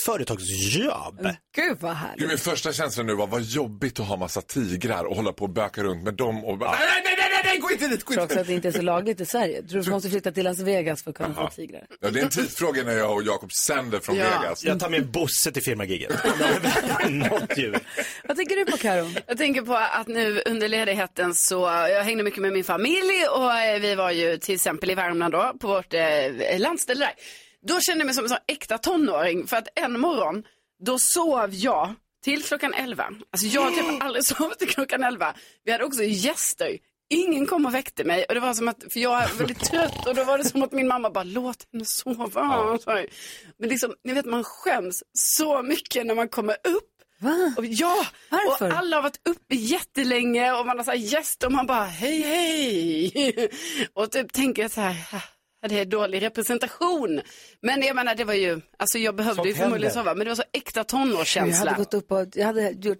Företagsjobb. 0.05 1.27
Gud 1.55 1.77
vad 1.79 1.93
härligt. 1.93 2.19
Gud, 2.19 2.27
min 2.29 2.37
första 2.37 2.73
känsla 2.73 3.03
nu 3.03 3.13
var 3.15 3.27
vad 3.27 3.41
jobbigt 3.41 3.99
att 3.99 4.07
ha 4.07 4.17
massa 4.17 4.41
tigrar 4.41 5.03
och 5.03 5.15
hålla 5.15 5.33
på 5.33 5.43
och 5.43 5.49
böka 5.49 5.83
runt 5.83 6.03
med 6.03 6.13
dem 6.13 6.45
och 6.45 6.57
bara, 6.57 6.71
nej, 6.71 6.79
nej, 7.03 7.15
nej, 7.17 7.29
nej, 7.31 7.41
nej, 7.45 7.57
gå 7.57 7.71
inte 7.71 7.87
dit, 7.87 8.03
gå 8.03 8.13
Jag 8.13 8.15
tror 8.15 8.23
inte 8.23 8.33
också 8.33 8.39
att 8.41 8.47
det 8.47 8.53
inte 8.53 8.67
är 8.67 8.71
så 8.71 8.81
lagligt 8.81 9.21
i 9.21 9.25
Sverige. 9.25 9.55
Jag 9.55 9.69
tror 9.69 9.81
du 9.83 9.89
måste 9.91 10.09
flytta 10.09 10.31
till 10.31 10.43
Las 10.43 10.59
Vegas 10.59 11.03
för 11.03 11.09
att 11.09 11.17
kunna 11.17 11.33
få 11.33 11.41
Jaha. 11.41 11.49
tigrar. 11.49 11.85
Ja, 11.99 12.09
det 12.09 12.19
är 12.19 12.23
en 12.23 12.29
tidsfråga 12.29 12.83
när 12.83 12.93
jag 12.93 13.13
och 13.13 13.23
Jakob 13.23 13.51
sänder 13.53 13.99
från 13.99 14.15
Vegas. 14.15 14.63
Jag 14.63 14.79
tar 14.79 14.89
med 14.89 15.07
Bosse 15.11 15.51
till 15.51 15.63
firmagigget. 15.63 16.11
Något 17.09 17.57
djur. 17.57 17.79
Vad 18.27 18.37
tänker 18.37 18.55
du 18.55 18.65
på 18.65 18.77
Karo? 18.77 19.09
Jag 19.27 19.37
tänker 19.37 19.61
på 19.61 19.75
att 19.75 20.07
nu 20.07 20.41
under 20.45 20.67
ledigheten 20.67 21.35
så, 21.35 21.59
jag 21.89 22.03
hängde 22.03 22.23
mycket 22.23 22.41
med 22.41 22.53
min 22.53 22.63
familj 22.63 23.25
och 23.31 23.53
eh, 23.53 23.79
vi 23.79 23.95
var 23.95 24.11
ju 24.11 24.37
till 24.37 24.55
exempel 24.55 24.89
i 24.93 24.95
Värmland 24.95 25.33
då, 25.33 25.53
på 25.59 25.67
vårt 25.67 25.93
eh, 25.93 26.59
landställe 26.59 27.05
där. 27.05 27.13
Då 27.67 27.79
kände 27.79 28.01
jag 28.01 28.05
mig 28.05 28.15
som 28.15 28.25
en 28.25 28.29
sån 28.29 28.37
äkta 28.47 28.77
tonåring 28.77 29.47
för 29.47 29.57
att 29.57 29.67
en 29.75 29.99
morgon, 29.99 30.43
då 30.85 30.97
sov 30.99 31.49
jag 31.51 31.93
till 32.23 32.43
klockan 32.43 32.73
11. 32.73 33.03
Alltså 33.31 33.47
jag 33.47 33.61
har 33.61 33.71
typ 33.71 34.03
aldrig 34.03 34.25
sovit 34.25 34.59
till 34.59 34.69
klockan 34.69 35.03
11. 35.03 35.33
Vi 35.63 35.71
hade 35.71 35.83
också 35.83 36.03
gäster 36.03 36.77
ingen 37.13 37.45
kom 37.45 37.65
och 37.65 37.73
väckte 37.73 38.03
mig. 38.03 38.25
Och 38.27 38.33
det 38.33 38.39
var 38.39 38.53
som 38.53 38.67
att, 38.67 38.83
för 38.89 38.99
jag 38.99 39.23
är 39.23 39.37
väldigt 39.37 39.59
trött 39.59 40.07
och 40.07 40.15
då 40.15 40.23
var 40.23 40.37
det 40.37 40.43
som 40.43 40.63
att 40.63 40.71
min 40.71 40.87
mamma 40.87 41.09
bara, 41.09 41.23
låt 41.23 41.67
henne 41.71 41.85
sova. 41.85 42.77
Men 43.57 43.69
liksom, 43.69 43.95
ni 44.03 44.13
vet 44.13 44.25
man 44.25 44.43
skäms 44.43 45.03
så 45.13 45.61
mycket 45.61 46.05
när 46.05 46.15
man 46.15 46.29
kommer 46.29 46.55
upp. 46.63 46.92
Va? 47.23 47.53
Och 47.57 47.65
ja, 47.65 48.05
Varför? 48.29 48.69
och 48.71 48.77
alla 48.77 48.95
har 48.95 49.03
varit 49.03 49.27
uppe 49.29 49.55
jättelänge 49.55 50.51
och 50.51 50.65
man 50.65 50.77
har 50.77 50.83
så 50.85 50.91
här 50.91 50.97
gäster 50.97 51.47
och 51.47 51.53
man 51.53 51.65
bara 51.67 51.83
hej 51.85 52.21
hej. 52.21 53.49
Och 53.93 54.11
typ 54.11 54.33
tänker 54.33 54.67
så 54.69 54.81
här, 54.81 54.95
"Ah, 55.61 55.67
det 55.67 55.79
är 55.79 55.85
dålig 55.85 56.21
representation. 56.21 57.21
Men 57.61 57.81
jag 57.81 57.95
menar 57.95 58.15
det 58.15 58.23
var 58.23 58.33
ju, 58.33 58.61
alltså 58.79 58.97
jag 58.97 59.15
behövde 59.15 59.35
Sånt 59.35 59.47
ju 59.49 59.53
förmodligen 59.53 59.93
sova, 59.93 60.15
men 60.15 60.25
det 60.25 60.29
var 60.31 60.35
så 60.35 60.43
äkta 60.53 60.79
Jag 60.79 60.87
tonårskänsla. 60.87 61.71
hade 61.71 61.83
gått 61.83 61.93
upp 61.93 62.11
och 62.11 62.27
jag 62.33 62.45
hade 62.45 62.69
gjort 62.69 62.99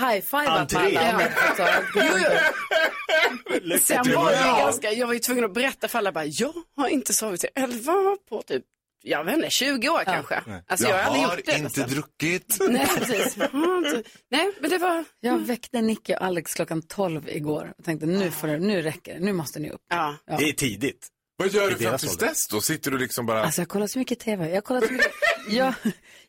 high-fivat 0.00 0.44
med 0.48 0.58
Entré. 0.60 0.96
alla. 0.96 1.22
jag 1.58 1.84
jo. 1.94 3.78
Sen 3.78 4.14
var 4.14 4.30
det 4.30 4.62
ganska, 4.62 4.92
jag 4.92 5.06
var 5.06 5.14
ju 5.14 5.20
tvungen 5.20 5.44
att 5.44 5.54
berätta 5.54 5.88
för 5.88 5.98
alla, 5.98 6.12
bara, 6.12 6.24
jag 6.24 6.52
har 6.76 6.88
inte 6.88 7.12
sovit 7.12 7.40
till 7.40 7.50
elva 7.54 8.16
på 8.28 8.42
typ, 8.42 8.64
jag 9.02 9.24
vet 9.24 9.36
inte, 9.36 9.50
20 9.50 9.88
år 9.88 10.02
kanske. 10.04 10.42
Alltså 10.66 10.88
jag, 10.88 10.94
har 11.02 11.02
aldrig 11.02 11.22
gjort 11.38 11.46
det. 11.46 11.58
inte 11.58 11.94
druckit. 11.94 12.56
Nej, 12.68 12.86
precis. 12.98 13.36
Jag 13.36 13.48
har 13.48 13.78
inte- 13.96 14.10
Nej, 14.30 14.50
men 14.60 14.70
det 14.70 14.78
var... 14.78 15.04
Jag 15.20 15.38
väckte 15.38 15.82
Nicky 15.82 16.14
och 16.14 16.22
Alex 16.22 16.54
klockan 16.54 16.82
12 16.82 17.28
igår 17.28 17.72
och 17.78 17.84
tänkte 17.84 18.06
nu, 18.06 18.30
får 18.30 18.48
det, 18.48 18.58
nu 18.58 18.82
räcker 18.82 19.14
det, 19.14 19.20
nu 19.20 19.32
måste 19.32 19.58
ni 19.58 19.70
upp. 19.70 19.80
Ja. 19.90 20.16
Det 20.26 20.48
är 20.48 20.52
tidigt. 20.52 21.08
Vad 21.36 21.48
gör 21.52 21.70
du 21.70 21.76
fram 21.76 21.98
tills 21.98 22.12
ålder. 22.12 22.26
dess 22.26 22.48
då? 22.48 22.60
Sitter 22.60 22.90
du 22.90 22.98
liksom 22.98 23.26
bara... 23.26 23.42
Alltså 23.44 23.60
jag 23.60 23.66
har 23.66 23.70
kollat 23.70 23.90
så 23.90 23.98
mycket 23.98 24.18
tv. 24.18 24.48
Jag 24.48 24.54
har 24.56 24.60
kollat, 24.60 24.86
så 24.86 24.92
mycket, 24.92 25.12
jag, 25.48 25.74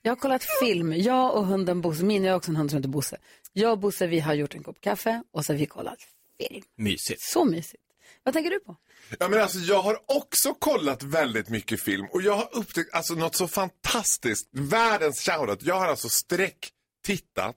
jag 0.01 0.11
har 0.11 0.15
kollat 0.15 0.43
film. 0.63 0.93
Jag 0.93 1.35
och 1.35 1.45
hunden 1.47 1.81
Bosse, 1.81 2.03
min 2.03 2.23
jag 2.23 2.31
har 2.31 2.37
också 2.37 2.51
en 2.51 2.55
hund 2.55 2.69
som 2.69 2.77
heter 2.77 2.89
Bosse. 2.89 3.17
Jag 3.53 3.71
och 3.71 3.77
Bosse 3.79 4.07
vi 4.07 4.19
har 4.19 4.33
gjort 4.33 4.55
en 4.55 4.63
kopp 4.63 4.81
kaffe 4.81 5.23
och 5.33 5.45
så 5.45 5.53
har 5.53 5.57
vi 5.57 5.65
kollat 5.65 5.97
film. 6.39 6.63
Mysigt. 6.77 7.21
Så 7.21 7.45
mysigt. 7.45 7.83
Vad 8.23 8.33
tänker 8.33 8.51
du 8.51 8.59
på? 8.59 8.75
Ja, 9.19 9.27
men 9.27 9.41
alltså, 9.41 9.57
jag 9.57 9.81
har 9.81 9.97
också 10.07 10.53
kollat 10.53 11.03
väldigt 11.03 11.49
mycket 11.49 11.81
film 11.81 12.07
och 12.11 12.21
jag 12.21 12.35
har 12.35 12.49
upptäckt 12.51 12.93
alltså, 12.93 13.13
något 13.13 13.35
så 13.35 13.47
fantastiskt. 13.47 14.49
Världens 14.51 15.21
shoutout. 15.21 15.63
Jag 15.63 15.79
har 15.79 15.87
alltså 15.87 16.09
sträck 16.09 16.69
tittat 17.05 17.55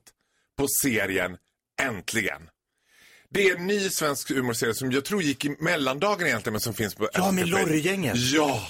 på 0.59 0.67
serien 0.83 1.37
Äntligen. 1.83 2.43
Det 3.31 3.49
är 3.49 3.57
en 3.57 3.67
ny 3.67 3.89
svensk 3.91 4.31
humorserie 4.31 4.75
som 4.75 4.93
jag 4.93 5.05
tror 5.05 5.23
gick 5.23 5.45
i 5.45 5.57
mellandagen 5.59 6.27
egentligen 6.27 6.53
men 6.53 6.61
som 6.61 6.75
finns 6.75 6.95
på 6.95 7.09
Ja, 7.13 7.33
med. 7.33 7.49
Lorry-gänget. 7.49 8.17
Ja. 8.17 8.63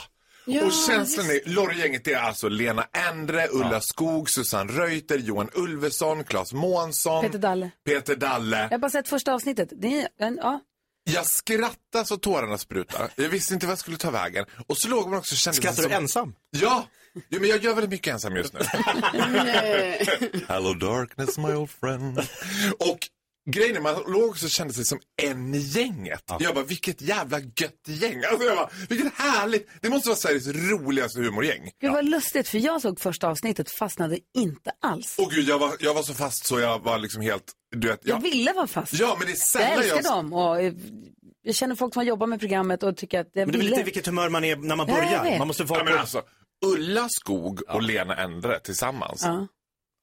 Ja, 0.46 0.64
och 0.64 0.72
känslan 0.72 1.26
är, 1.26 1.40
Lorry-gänget 1.48 2.08
är 2.08 2.16
alltså 2.16 2.48
Lena 2.48 2.86
Endre, 2.92 3.48
Ulla 3.50 3.80
Skog, 3.80 4.30
Susanne 4.30 4.72
Reuter, 4.72 5.18
Johan 5.18 5.50
Ulveson, 5.54 6.24
Claes 6.24 6.52
Månsson, 6.52 7.24
Peter 7.24 7.38
Dalle. 7.38 7.70
Peter 7.84 8.16
Dalle. 8.16 8.56
Jag 8.58 8.70
har 8.70 8.78
bara 8.78 8.90
sett 8.90 9.08
första 9.08 9.34
avsnittet. 9.34 9.68
Det 9.72 10.00
är, 10.00 10.08
en, 10.18 10.38
ja. 10.42 10.60
Jag 11.04 11.26
skrattade 11.26 12.04
så 12.04 12.16
tårarna 12.16 12.58
sprutade. 12.58 13.08
Jag 13.16 13.28
visste 13.28 13.54
inte 13.54 13.66
vad 13.66 13.72
jag 13.72 13.78
skulle 13.78 13.96
ta 13.96 14.10
vägen. 14.10 14.44
Och 14.66 14.78
så 14.78 14.88
låg 14.88 15.08
man 15.08 15.18
också 15.18 15.34
och 15.34 15.38
kände 15.38 15.56
Skrattar 15.56 15.76
du 15.76 15.82
som... 15.82 15.92
ensam? 15.92 16.34
Ja! 16.50 16.88
ja, 17.28 17.40
men 17.40 17.48
jag 17.48 17.64
gör 17.64 17.74
väldigt 17.74 17.90
mycket 17.90 18.12
ensam 18.12 18.36
just 18.36 18.54
nu. 18.54 18.60
Hello 20.48 20.74
darkness 20.74 21.38
my 21.38 21.52
old 21.54 21.70
friend. 21.70 22.18
Och 22.78 22.98
grejen 23.50 23.76
är, 23.76 23.80
man 23.80 23.94
låg 24.06 24.30
och 24.30 24.36
kände 24.38 24.74
sig 24.74 24.84
som 24.84 24.98
en 25.22 25.54
i 25.54 25.58
gänget. 25.58 26.22
Jag 26.40 26.54
bara, 26.54 26.64
vilket 26.64 27.00
jävla 27.02 27.38
gött 27.40 27.82
gäng. 27.86 28.22
Alltså 28.30 28.46
jag 28.46 28.56
bara, 28.56 28.70
vilket 28.88 29.14
härligt. 29.14 29.68
Det 29.80 29.88
måste 29.90 30.08
vara 30.08 30.16
Sveriges 30.16 30.46
roligaste 30.48 31.20
humorgäng. 31.20 31.70
Gud 31.80 31.92
vad 31.92 32.04
lustigt 32.04 32.48
för 32.48 32.58
jag 32.58 32.82
såg 32.82 33.00
första 33.00 33.28
avsnittet 33.28 33.70
fastnade 33.70 34.18
inte 34.36 34.70
alls. 34.82 35.16
Och 35.18 35.30
gud, 35.30 35.48
jag 35.48 35.58
var, 35.58 35.72
jag 35.80 35.94
var 35.94 36.02
så 36.02 36.14
fast 36.14 36.46
så 36.46 36.60
jag 36.60 36.78
var 36.82 36.98
liksom 36.98 37.22
helt, 37.22 37.52
du 37.76 37.88
vet. 37.88 38.00
Jag 38.02 38.20
ville 38.22 38.52
vara 38.52 38.66
fast. 38.66 38.94
Ja, 38.94 39.16
men 39.18 39.26
det 39.26 39.32
är 39.32 39.34
Jag 39.34 39.38
sällan 39.38 39.78
älskar 39.78 39.96
jag... 39.96 40.04
dem 40.04 40.32
och 40.32 40.60
eh, 40.60 40.72
jag 41.42 41.54
känner 41.54 41.74
folk 41.74 41.94
som 41.94 42.00
har 42.00 42.04
jobbat 42.04 42.28
med 42.28 42.40
programmet 42.40 42.82
och 42.82 42.96
tycker 42.96 43.20
att 43.20 43.28
jag 43.32 43.46
Men 43.46 43.52
det 43.52 43.58
är 43.58 43.58
ville. 43.58 43.70
lite 43.70 43.82
vilket 43.82 44.06
humör 44.06 44.28
man 44.28 44.44
är 44.44 44.56
när 44.56 44.76
man 44.76 44.88
Ja, 44.88 44.98
jag 45.12 45.22
börjar. 45.22 45.38
Man 45.38 45.46
måste 45.48 45.64
vara 45.64 45.78
Ja, 45.80 45.84
men 45.84 45.98
alltså, 45.98 46.22
Ulla 46.66 47.08
Skog 47.08 47.62
och 47.68 47.82
Lena 47.82 48.16
Endre 48.16 48.60
tillsammans. 48.60 49.24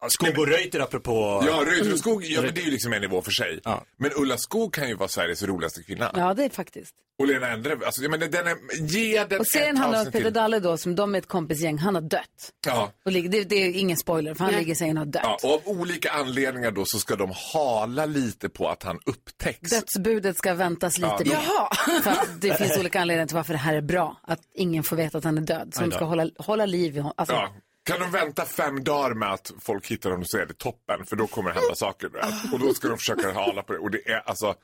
Skog 0.10 0.38
och 0.40 0.48
Reuter 0.48 0.80
apropå... 0.80 1.44
Ja, 1.48 1.64
Reuter 1.66 1.94
och 1.94 2.00
Skog, 2.00 2.24
ja, 2.26 2.42
men 2.42 2.54
det 2.54 2.62
är 2.62 2.66
ju 2.66 2.72
liksom 2.72 2.94
en 2.94 3.02
nivå 3.02 3.22
för 3.22 3.32
sig. 3.32 3.60
Ja. 3.64 3.84
Men 3.98 4.12
Ulla 4.16 4.38
Skog 4.38 4.74
kan 4.74 4.88
ju 4.88 4.96
vara 4.96 5.10
Sveriges 5.10 5.44
roligaste 5.44 5.84
kvinna. 5.84 6.12
ja, 6.16 6.34
det 6.34 6.44
är 6.44 6.50
faktiskt. 6.50 6.96
Och 7.20 7.28
Lena 7.28 7.48
Endre, 7.50 7.78
alltså, 7.86 8.02
jag 8.02 8.12
menar, 8.12 8.28
den 8.28 8.48
är, 8.48 8.56
ge 8.80 9.24
den 9.26 9.40
Och 9.40 9.48
serien 9.48 9.78
handlar 9.78 10.06
om 10.06 10.12
Peter. 10.12 10.32
Dalle 10.32 10.60
då, 10.60 10.78
som 10.78 10.96
de 10.96 11.16
är 11.16 11.20
ett 11.20 11.28
kompisgäng, 11.28 11.78
han 11.78 11.96
har 11.96 12.02
dött. 12.02 12.52
Ja. 12.66 12.92
Och 13.06 13.12
ligger, 13.12 13.30
det, 13.30 13.44
det 13.44 13.56
är 13.56 13.72
ingen 13.74 13.98
spoiler, 13.98 14.34
för 14.34 14.44
han 14.44 14.54
ligger 14.54 14.72
i 14.72 14.76
sängen 14.76 14.98
och 14.98 15.06
har 15.06 15.12
dött. 15.12 15.22
Ja, 15.26 15.38
och 15.44 15.54
av 15.54 15.62
olika 15.66 16.12
anledningar 16.12 16.72
då 16.72 16.86
så 16.86 17.00
ska 17.00 17.16
de 17.16 17.32
hala 17.54 18.06
lite 18.06 18.50
på 18.50 18.70
att 18.70 18.84
han 18.84 19.00
upptäcks. 19.06 19.70
Dödsbudet 19.72 20.38
ska 20.38 20.54
väntas 20.54 20.98
lite 20.98 21.08
Ja. 21.08 21.18
på. 21.18 21.32
Jaha. 21.32 22.02
För 22.04 22.12
att 22.12 22.42
det 22.42 22.58
finns 22.58 22.78
olika 22.78 23.02
anledningar 23.02 23.28
till 23.28 23.36
varför 23.36 23.54
det 23.54 23.60
här 23.60 23.74
är 23.76 23.82
bra. 23.82 24.20
Att 24.24 24.40
ingen 24.56 24.84
får 24.84 24.96
veta 24.96 25.18
att 25.18 25.24
han 25.24 25.38
är 25.38 25.42
död. 25.42 25.72
Så 25.74 25.82
de 25.82 25.90
då. 25.90 25.96
ska 25.96 26.06
hålla, 26.06 26.30
hålla 26.38 26.66
liv 26.66 26.96
i 26.96 27.00
honom. 27.00 27.14
Alltså, 27.18 27.36
Ja. 27.36 27.50
Kan 27.84 28.00
de 28.00 28.12
vänta 28.12 28.46
fem 28.46 28.84
dagar 28.84 29.13
med 29.13 29.34
att 29.34 29.52
folk 29.60 29.88
hittar 29.88 30.10
honom 30.10 30.26
så 30.26 30.38
är 30.38 30.46
det 30.46 30.54
toppen, 30.58 31.06
för 31.06 31.15
då 31.15 31.28
kommer 31.28 31.54
det 31.54 31.60
hända 31.60 31.76
saker. 31.76 32.10
Och 32.54 32.60
då 32.60 32.74
ska 32.74 32.88
de 32.88 32.98
försöka 32.98 33.34
hala 33.34 33.63
på 33.63 33.74
det. 33.74 33.80
Och 33.80 33.91
det 33.91 34.10
är 34.10 34.20
alltså, 34.30 34.56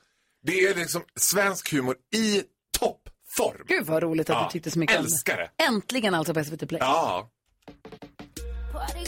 det 0.42 0.52
är 0.60 0.74
liksom 0.74 1.02
svensk 1.20 1.72
humor 1.72 1.96
i 2.14 2.42
toppform. 2.78 3.64
Gud 3.66 3.86
vad 3.86 4.02
roligt 4.02 4.30
att 4.30 4.36
Ja, 4.36 4.44
du 4.44 4.52
tyckte 4.52 4.70
så 4.70 4.78
mycket 4.78 4.96
älskar 4.96 5.32
om 5.34 5.38
det. 5.38 5.50
det. 5.58 5.64
Äntligen 5.64 6.14
alltså 6.14 6.34
på 6.34 6.44
SVT 6.44 6.68
Play. 6.68 6.80
Ja. 6.80 7.30
Party 8.72 9.04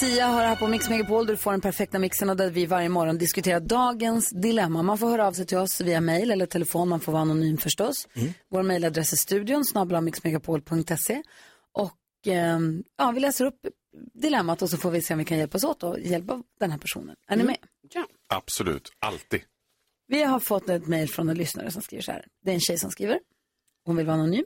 Sia 0.00 0.26
har 0.26 0.42
här 0.42 0.56
på 0.56 0.68
Mix 0.68 0.88
Megapol 0.88 1.26
där 1.26 1.32
du 1.32 1.36
får 1.36 1.50
den 1.50 1.60
perfekta 1.60 1.98
mixen 1.98 2.30
och 2.30 2.36
där 2.36 2.50
vi 2.50 2.66
varje 2.66 2.88
morgon 2.88 3.18
diskuterar 3.18 3.60
dagens 3.60 4.30
dilemma. 4.30 4.82
Man 4.82 4.98
får 4.98 5.10
höra 5.10 5.26
av 5.26 5.32
sig 5.32 5.46
till 5.46 5.58
oss 5.58 5.80
via 5.80 6.00
mail 6.00 6.30
eller 6.30 6.46
telefon, 6.46 6.88
man 6.88 7.00
får 7.00 7.12
vara 7.12 7.22
anonym 7.22 7.58
förstås. 7.58 8.08
Vår 8.50 8.62
mailadress 8.62 9.12
är 9.12 9.16
studion, 9.16 9.64
mixmegapol.se. 10.02 11.22
Och 11.72 11.96
ehm, 12.26 12.84
ja, 12.98 13.10
vi 13.10 13.20
läser 13.20 13.44
upp 13.44 13.66
dilemmat 14.14 14.62
och 14.62 14.70
så 14.70 14.76
får 14.76 14.90
vi 14.90 15.02
se 15.02 15.14
om 15.14 15.18
vi 15.18 15.24
kan 15.24 15.38
hjälpas 15.38 15.64
åt 15.64 15.82
och 15.82 16.00
hjälpa 16.00 16.42
den 16.60 16.70
här 16.70 16.78
personen. 16.78 17.16
Är 17.28 17.36
ni 17.36 17.44
med? 17.44 17.56
Ja. 17.94 18.06
Absolut, 18.28 18.92
alltid. 18.98 19.40
Vi 20.06 20.22
har 20.22 20.40
fått 20.40 20.68
ett 20.68 20.86
mejl 20.86 21.08
från 21.08 21.28
en 21.28 21.36
lyssnare 21.36 21.70
som 21.70 21.82
skriver 21.82 22.02
så 22.02 22.12
här. 22.12 22.26
Det 22.44 22.50
är 22.50 22.54
en 22.54 22.60
tjej 22.60 22.78
som 22.78 22.90
skriver. 22.90 23.20
Hon 23.84 23.96
vill 23.96 24.06
vara 24.06 24.16
anonym. 24.16 24.44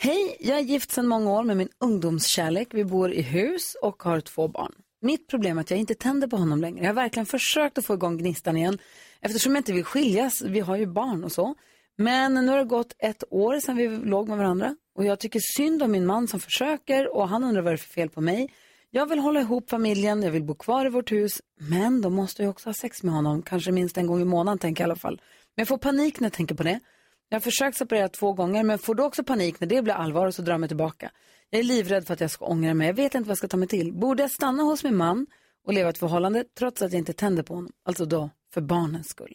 Hej, 0.00 0.36
jag 0.40 0.58
är 0.58 0.62
gift 0.62 0.90
sedan 0.90 1.06
många 1.06 1.30
år 1.30 1.44
med 1.44 1.56
min 1.56 1.68
ungdomskärlek. 1.78 2.68
Vi 2.70 2.84
bor 2.84 3.12
i 3.12 3.22
hus 3.22 3.76
och 3.82 4.02
har 4.02 4.20
två 4.20 4.48
barn. 4.48 4.72
Mitt 5.00 5.28
problem 5.28 5.58
är 5.58 5.60
att 5.60 5.70
jag 5.70 5.80
inte 5.80 5.94
tänder 5.94 6.28
på 6.28 6.36
honom 6.36 6.60
längre. 6.60 6.80
Jag 6.80 6.88
har 6.88 6.94
verkligen 6.94 7.26
försökt 7.26 7.78
att 7.78 7.86
få 7.86 7.94
igång 7.94 8.18
gnistan 8.18 8.56
igen 8.56 8.78
eftersom 9.20 9.54
jag 9.54 9.60
inte 9.60 9.72
vill 9.72 9.84
skiljas. 9.84 10.42
Vi 10.42 10.60
har 10.60 10.76
ju 10.76 10.86
barn 10.86 11.24
och 11.24 11.32
så. 11.32 11.54
Men 11.96 12.34
nu 12.34 12.48
har 12.48 12.58
det 12.58 12.64
gått 12.64 12.94
ett 12.98 13.24
år 13.30 13.60
sedan 13.60 13.76
vi 13.76 13.88
låg 13.88 14.28
med 14.28 14.38
varandra 14.38 14.76
och 14.94 15.04
jag 15.04 15.20
tycker 15.20 15.40
synd 15.56 15.82
om 15.82 15.92
min 15.92 16.06
man 16.06 16.28
som 16.28 16.40
försöker 16.40 17.14
och 17.16 17.28
han 17.28 17.44
undrar 17.44 17.62
vad 17.62 17.72
det 17.72 17.74
är 17.74 17.76
för 17.76 17.88
fel 17.88 18.10
på 18.10 18.20
mig. 18.20 18.52
Jag 18.90 19.06
vill 19.06 19.18
hålla 19.18 19.40
ihop 19.40 19.70
familjen, 19.70 20.22
jag 20.22 20.30
vill 20.30 20.44
bo 20.44 20.54
kvar 20.54 20.86
i 20.86 20.88
vårt 20.88 21.12
hus, 21.12 21.42
men 21.56 22.00
då 22.00 22.10
måste 22.10 22.42
jag 22.42 22.50
också 22.50 22.68
ha 22.68 22.74
sex 22.74 23.02
med 23.02 23.14
honom, 23.14 23.42
kanske 23.42 23.72
minst 23.72 23.98
en 23.98 24.06
gång 24.06 24.20
i 24.20 24.24
månaden 24.24 24.58
tänker 24.58 24.82
jag 24.82 24.88
i 24.88 24.90
alla 24.90 24.96
fall. 24.96 25.20
Men 25.56 25.60
jag 25.60 25.68
får 25.68 25.78
panik 25.78 26.20
när 26.20 26.26
jag 26.26 26.32
tänker 26.32 26.54
på 26.54 26.62
det. 26.62 26.80
Jag 27.28 27.36
har 27.36 27.40
försökt 27.40 27.76
separera 27.76 28.08
två 28.08 28.32
gånger, 28.32 28.64
men 28.64 28.78
får 28.78 28.94
då 28.94 29.04
också 29.04 29.24
panik 29.24 29.60
när 29.60 29.68
det 29.68 29.82
blir 29.82 29.94
allvar 29.94 30.26
och 30.26 30.34
så 30.34 30.42
drar 30.42 30.52
jag 30.52 30.60
mig 30.60 30.68
tillbaka. 30.68 31.10
Jag 31.50 31.58
är 31.58 31.62
livrädd 31.62 32.06
för 32.06 32.14
att 32.14 32.20
jag 32.20 32.30
ska 32.30 32.44
ångra 32.44 32.74
mig, 32.74 32.86
jag 32.86 32.94
vet 32.94 33.14
inte 33.14 33.26
vad 33.26 33.30
jag 33.30 33.38
ska 33.38 33.48
ta 33.48 33.56
mig 33.56 33.68
till. 33.68 33.92
Borde 33.92 34.22
jag 34.22 34.30
stanna 34.30 34.62
hos 34.62 34.84
min 34.84 34.96
man 34.96 35.26
och 35.66 35.72
leva 35.72 35.90
ett 35.90 35.98
förhållande 35.98 36.44
trots 36.58 36.82
att 36.82 36.92
jag 36.92 36.98
inte 36.98 37.12
tänder 37.12 37.42
på 37.42 37.54
honom? 37.54 37.72
Alltså 37.84 38.04
då, 38.04 38.30
för 38.54 38.60
barnens 38.60 39.08
skull. 39.08 39.34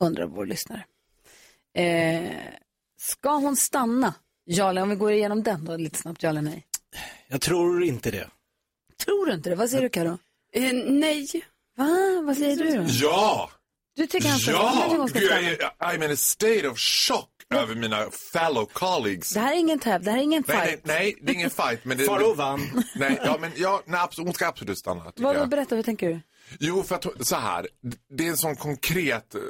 Undrar 0.00 0.26
vår 0.26 0.46
lyssnare. 0.46 0.84
Eh, 1.74 2.30
ska 2.96 3.30
hon 3.36 3.56
stanna? 3.56 4.14
Ja, 4.44 4.70
eller 4.70 4.82
om 4.82 4.88
vi 4.90 4.96
går 4.96 5.12
igenom 5.12 5.42
den 5.42 5.64
då 5.64 5.76
lite 5.76 5.98
snabbt, 5.98 6.22
ja 6.22 6.28
eller 6.28 6.42
nej? 6.42 6.66
Jag 7.28 7.40
tror 7.40 7.84
inte 7.84 8.10
det. 8.10 8.28
Tror 9.04 9.26
du 9.26 9.32
inte 9.34 9.50
det? 9.50 9.56
Vad 9.56 9.70
säger 9.70 9.82
du 9.82 9.88
Karo? 9.88 10.18
Eh, 10.52 10.72
nej. 10.86 11.26
Va? 11.76 12.22
Vad 12.24 12.36
säger 12.36 12.56
du 12.56 12.76
då? 12.78 12.84
Ja! 12.88 13.50
Du 13.96 14.06
tycker 14.06 14.28
han 14.28 14.38
ska, 14.38 14.50
tycker 14.52 14.64
Ja! 14.64 14.94
hon 14.98 15.08
ska 15.08 15.18
Gud, 15.18 15.28
stanna? 15.28 15.42
jag 15.42 15.52
är 15.62 15.96
I'm 15.98 16.04
in 16.04 16.10
a 16.12 16.16
state 16.16 16.68
of 16.68 16.78
shock 16.78 17.30
över 17.54 17.74
mina 17.74 18.10
fellow 18.32 18.64
colleagues. 18.72 19.30
Det 19.30 19.40
här 19.40 19.52
är 19.52 19.58
ingen 19.58 19.78
täv, 19.78 20.02
det 20.02 20.10
här 20.10 20.18
är 20.18 20.22
ingen 20.22 20.44
Nej, 20.48 20.56
nej, 20.58 20.68
fight. 20.70 20.86
nej, 20.86 21.16
det 21.22 21.32
är 21.32 21.34
ingen 21.34 21.50
fight. 21.50 21.84
Men 21.84 21.98
det, 21.98 22.04
Farao 22.04 22.34
vann. 22.34 22.82
Nej, 22.96 23.20
ja, 23.24 23.38
men 23.40 23.50
ja, 23.56 23.82
nej, 23.86 24.00
absolut, 24.00 24.26
hon 24.26 24.34
ska 24.34 24.46
absolut 24.46 24.78
stanna. 24.78 25.04
tycker 25.04 25.22
Vad, 25.22 25.36
jag. 25.36 25.48
berätta, 25.48 25.76
vad 25.76 25.84
tänker 25.84 26.08
du? 26.08 26.20
Jo, 26.60 26.82
för 26.82 26.94
att 26.94 27.26
så 27.26 27.36
här, 27.36 27.66
det 28.16 28.26
är 28.26 28.30
en 28.30 28.36
sån 28.36 28.56
konkret 28.56 29.34
eh, 29.34 29.40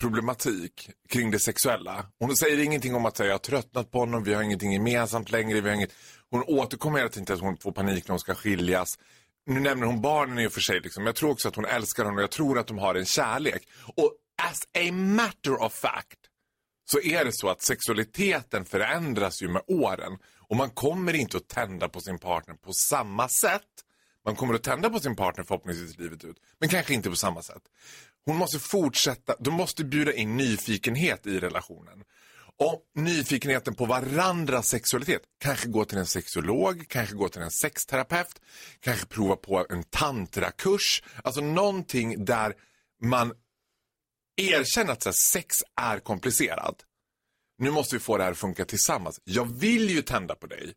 problematik 0.00 0.90
kring 1.08 1.30
det 1.30 1.38
sexuella. 1.38 2.06
Hon 2.18 2.36
säger 2.36 2.58
ingenting 2.58 2.94
om 2.94 3.06
att 3.06 3.16
säga 3.16 3.26
jag 3.26 3.34
har 3.34 3.38
tröttnat 3.38 3.90
på 3.90 3.98
honom, 3.98 4.24
vi 4.24 4.34
har 4.34 4.42
ingenting 4.42 4.72
gemensamt 4.72 5.30
längre, 5.30 5.60
vi 5.60 5.68
har 5.68 5.76
inget... 5.76 5.92
Hon 6.30 6.42
återkommer 6.46 6.98
hela 6.98 7.10
tiden 7.10 7.26
till 7.26 7.34
att 7.34 7.40
hon 7.40 7.56
får 7.56 7.72
panik 7.72 8.04
när 8.08 8.12
hon 8.12 8.20
ska 8.20 8.34
skiljas. 8.34 8.98
Nu 9.46 9.60
nämner 9.60 9.86
hon 9.86 10.00
barnen 10.00 10.38
i 10.38 10.46
och 10.46 10.52
för 10.52 10.60
sig, 10.60 10.80
liksom. 10.80 11.06
jag 11.06 11.14
tror 11.14 11.30
också 11.30 11.48
att 11.48 11.56
hon 11.56 11.64
älskar 11.64 12.04
honom 12.04 12.16
och 12.16 12.22
jag 12.22 12.30
tror 12.30 12.58
att 12.58 12.66
de 12.66 12.78
har 12.78 12.94
en 12.94 13.04
kärlek. 13.06 13.68
Och 13.96 14.12
as 14.42 14.62
a 14.88 14.92
matter 14.92 15.62
of 15.62 15.74
fact 15.74 16.18
så 16.84 17.00
är 17.00 17.24
det 17.24 17.30
så 17.32 17.48
att 17.48 17.62
sexualiteten 17.62 18.64
förändras 18.64 19.42
ju 19.42 19.48
med 19.48 19.62
åren 19.66 20.18
och 20.38 20.56
man 20.56 20.70
kommer 20.70 21.14
inte 21.14 21.36
att 21.36 21.48
tända 21.48 21.88
på 21.88 22.00
sin 22.00 22.18
partner 22.18 22.54
på 22.54 22.72
samma 22.72 23.28
sätt 23.28 23.68
Man 24.24 24.36
kommer 24.36 24.54
att 24.54 24.62
tända 24.62 24.90
på 24.90 25.00
sin 25.00 25.16
partner 25.16 25.44
förhoppningsvis 25.44 25.98
livet 25.98 26.24
ut. 26.24 26.36
Men 26.58 26.68
kanske 26.68 26.94
inte 26.94 27.10
på 27.10 27.16
samma 27.16 27.42
sätt. 27.42 27.62
Hon 28.24 28.36
måste 28.36 28.58
fortsätta, 28.58 29.36
de 29.38 29.54
måste 29.54 29.84
bjuda 29.84 30.12
in 30.12 30.36
nyfikenhet 30.36 31.26
i 31.26 31.38
relationen. 31.40 32.04
Och 32.58 32.82
nyfikenheten 32.94 33.74
på 33.74 33.86
varandras 33.86 34.68
sexualitet. 34.68 35.22
Kanske 35.40 35.68
gå 35.68 35.84
till 35.84 35.98
en 35.98 36.06
sexolog, 36.06 36.88
kanske 36.88 37.14
gå 37.14 37.28
till 37.28 37.42
en 37.42 37.50
sexterapeut, 37.50 38.40
kanske 38.80 39.06
prova 39.06 39.36
på 39.36 39.66
en 39.70 39.84
tantrakurs. 39.84 41.02
Alltså 41.24 41.40
någonting 41.40 42.24
där 42.24 42.54
man 43.02 43.32
erkänner 44.36 44.92
att 44.92 45.14
sex 45.32 45.56
är 45.80 45.98
komplicerat. 45.98 46.76
Nu 47.58 47.70
måste 47.70 47.96
vi 47.96 48.00
få 48.00 48.16
det 48.16 48.24
här 48.24 48.30
att 48.30 48.38
funka 48.38 48.64
tillsammans. 48.64 49.20
Jag 49.24 49.44
vill 49.44 49.90
ju 49.90 50.02
tända 50.02 50.34
på 50.34 50.46
dig. 50.46 50.74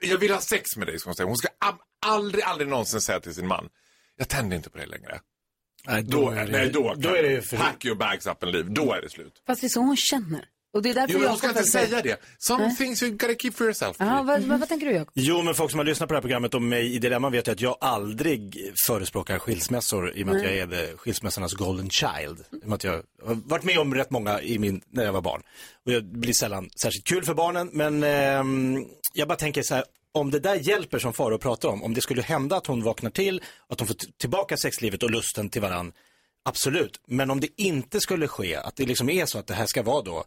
Jag 0.00 0.18
vill 0.18 0.32
ha 0.32 0.40
sex 0.40 0.76
med 0.76 0.86
dig, 0.86 0.98
ska 0.98 1.08
hon 1.08 1.16
säga. 1.16 1.26
Hon 1.26 1.36
ska 1.36 1.48
aldrig, 2.06 2.44
aldrig 2.44 2.68
någonsin 2.68 3.00
säga 3.00 3.20
till 3.20 3.34
sin 3.34 3.46
man, 3.46 3.68
jag 4.16 4.28
tänder 4.28 4.56
inte 4.56 4.70
på 4.70 4.78
dig 4.78 4.86
längre. 4.86 5.20
Nej, 5.86 6.02
då, 6.02 6.30
är 6.30 6.46
det, 6.46 6.52
nej, 6.52 6.70
då, 6.70 6.94
då 6.96 7.08
är 7.08 7.22
det 7.22 7.42
för... 7.42 7.56
Pack 7.56 7.84
your 7.84 7.96
bags 7.96 8.26
up 8.26 8.42
and 8.42 8.52
leave. 8.52 8.68
Då 8.68 8.92
är 8.92 9.02
det 9.02 9.10
slut. 9.10 9.42
Fast 9.46 9.60
det 9.60 9.66
är 9.66 9.68
så 9.68 9.80
hon 9.80 9.96
känner. 9.96 10.48
Och 10.72 10.82
det 10.82 10.90
är 10.90 10.94
därför 10.94 11.12
Jo, 11.12 11.18
men 11.18 11.28
jag 11.28 11.38
ska 11.38 11.48
inte 11.48 11.64
säga 11.64 12.02
det. 12.02 12.20
Some 12.38 12.76
things 12.76 13.02
you 13.02 13.12
gotta 13.12 13.34
keep 13.34 13.52
for 13.52 13.64
yourself. 13.64 13.96
Ja, 14.00 14.22
vad, 14.22 14.42
vad, 14.42 14.60
vad 14.60 14.68
tänker 14.68 14.86
du 14.86 14.92
Jakob? 14.92 15.12
Jo, 15.14 15.42
men 15.42 15.54
folk 15.54 15.70
som 15.70 15.78
har 15.78 15.84
lyssnat 15.84 16.08
på 16.08 16.12
det 16.12 16.16
här 16.16 16.22
programmet 16.22 16.54
om 16.54 16.68
mig 16.68 16.94
i 16.94 16.98
Dilemma 16.98 17.30
vet 17.30 17.48
ju 17.48 17.52
att 17.52 17.60
jag 17.60 17.76
aldrig 17.80 18.72
förespråkar 18.86 19.38
skilsmässor 19.38 20.12
i 20.16 20.22
och 20.22 20.26
med 20.26 20.36
att 20.36 20.42
Nej. 20.42 20.56
jag 20.56 20.62
är 20.62 20.66
det, 20.66 20.96
skilsmässornas 20.96 21.52
golden 21.52 21.90
child. 21.90 22.44
I 22.52 22.56
och 22.64 22.68
med 22.68 22.74
att 22.74 22.84
jag 22.84 23.02
har 23.24 23.34
varit 23.48 23.64
med 23.64 23.78
om 23.78 23.94
rätt 23.94 24.10
många 24.10 24.40
i 24.40 24.58
min, 24.58 24.80
när 24.90 25.04
jag 25.04 25.12
var 25.12 25.20
barn. 25.20 25.42
Och 25.86 25.92
det 25.92 26.02
blir 26.02 26.32
sällan 26.32 26.70
särskilt 26.82 27.06
kul 27.06 27.24
för 27.24 27.34
barnen, 27.34 27.70
men 27.72 28.02
ehm, 28.02 28.84
jag 29.14 29.28
bara 29.28 29.38
tänker 29.38 29.62
så 29.62 29.74
här, 29.74 29.84
om 30.12 30.30
det 30.30 30.40
där 30.40 30.54
hjälper 30.54 30.98
som 30.98 31.12
Farao 31.12 31.38
pratar 31.38 31.68
om, 31.68 31.82
om 31.82 31.94
det 31.94 32.00
skulle 32.00 32.22
hända 32.22 32.56
att 32.56 32.66
hon 32.66 32.82
vaknar 32.82 33.10
till, 33.10 33.42
att 33.68 33.80
hon 33.80 33.86
får 33.86 33.96
tillbaka 34.18 34.56
sexlivet 34.56 35.02
och 35.02 35.10
lusten 35.10 35.48
till 35.48 35.62
varann, 35.62 35.92
absolut. 36.44 37.00
Men 37.06 37.30
om 37.30 37.40
det 37.40 37.48
inte 37.56 38.00
skulle 38.00 38.28
ske, 38.28 38.56
att 38.56 38.76
det 38.76 38.86
liksom 38.86 39.08
är 39.08 39.26
så 39.26 39.38
att 39.38 39.46
det 39.46 39.54
här 39.54 39.66
ska 39.66 39.82
vara 39.82 40.02
då, 40.02 40.24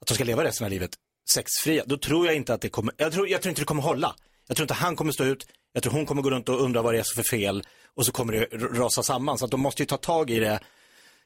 att 0.00 0.08
de 0.08 0.14
ska 0.14 0.24
leva 0.24 0.44
resten 0.44 0.64
av 0.64 0.70
livet 0.70 0.90
sexfria, 1.30 1.84
då 1.86 1.96
tror 1.96 2.26
jag 2.26 2.36
inte 2.36 2.54
att 2.54 2.60
det 2.60 2.68
kommer, 2.68 2.94
jag 2.96 3.12
tror, 3.12 3.28
jag 3.28 3.42
tror 3.42 3.50
inte 3.50 3.62
det 3.62 3.66
kommer 3.66 3.82
hålla. 3.82 4.14
Jag 4.46 4.56
tror 4.56 4.64
inte 4.64 4.74
han 4.74 4.96
kommer 4.96 5.12
stå 5.12 5.24
ut, 5.24 5.46
jag 5.72 5.82
tror 5.82 5.92
hon 5.92 6.06
kommer 6.06 6.22
gå 6.22 6.30
runt 6.30 6.48
och 6.48 6.60
undra 6.60 6.82
vad 6.82 6.94
det 6.94 6.98
är 6.98 7.14
för 7.14 7.22
fel 7.22 7.62
och 7.94 8.06
så 8.06 8.12
kommer 8.12 8.32
det 8.32 8.46
rasa 8.56 9.02
samman. 9.02 9.38
Så 9.38 9.44
att 9.44 9.50
de 9.50 9.60
måste 9.60 9.82
ju 9.82 9.86
ta 9.86 9.96
tag 9.96 10.30
i 10.30 10.38
det. 10.38 10.60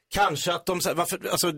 Kanske 0.09 0.53
att 0.53 0.65
de, 0.65 0.81
så 0.81 0.93
varför, 0.93 1.27
alltså, 1.31 1.53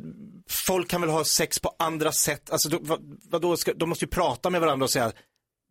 folk 0.67 0.89
kan 0.89 1.01
väl 1.01 1.09
ha 1.09 1.23
sex 1.23 1.59
på 1.59 1.75
andra 1.79 2.11
sätt, 2.11 2.49
alltså, 2.49 2.69
då, 2.69 2.79
vad, 2.81 3.19
vadå, 3.29 3.57
ska, 3.57 3.73
de 3.73 3.89
måste 3.89 4.05
ju 4.05 4.09
prata 4.09 4.49
med 4.49 4.61
varandra 4.61 4.83
och 4.83 4.91
säga, 4.91 5.11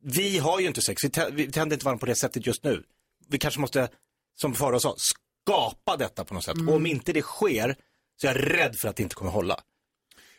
vi 0.03 0.39
har 0.39 0.61
ju 0.61 0.67
inte 0.67 0.83
sex, 0.83 1.05
vi, 1.05 1.11
vi 1.33 1.53
tänder 1.53 1.77
inte 1.77 1.85
varandra 1.85 2.01
på 2.01 2.07
det 2.07 2.17
sättet 2.17 2.47
just 2.47 2.65
nu. 2.65 2.83
Vi 3.29 3.39
kanske 3.39 3.61
måste, 3.61 3.89
som 4.35 4.55
Farao 4.55 4.81
sa, 4.81 4.95
skapa 4.99 5.97
detta 5.97 6.25
på 6.25 6.35
något 6.35 6.45
sätt. 6.45 6.55
Mm. 6.55 6.69
Och 6.69 6.75
om 6.75 6.87
inte 6.87 7.13
det 7.13 7.23
sker, 7.23 7.77
så 8.21 8.27
är 8.27 8.35
jag 8.35 8.59
rädd 8.59 8.77
för 8.81 8.89
att 8.89 8.97
det 8.97 9.03
inte 9.03 9.15
kommer 9.15 9.31
hålla. 9.31 9.61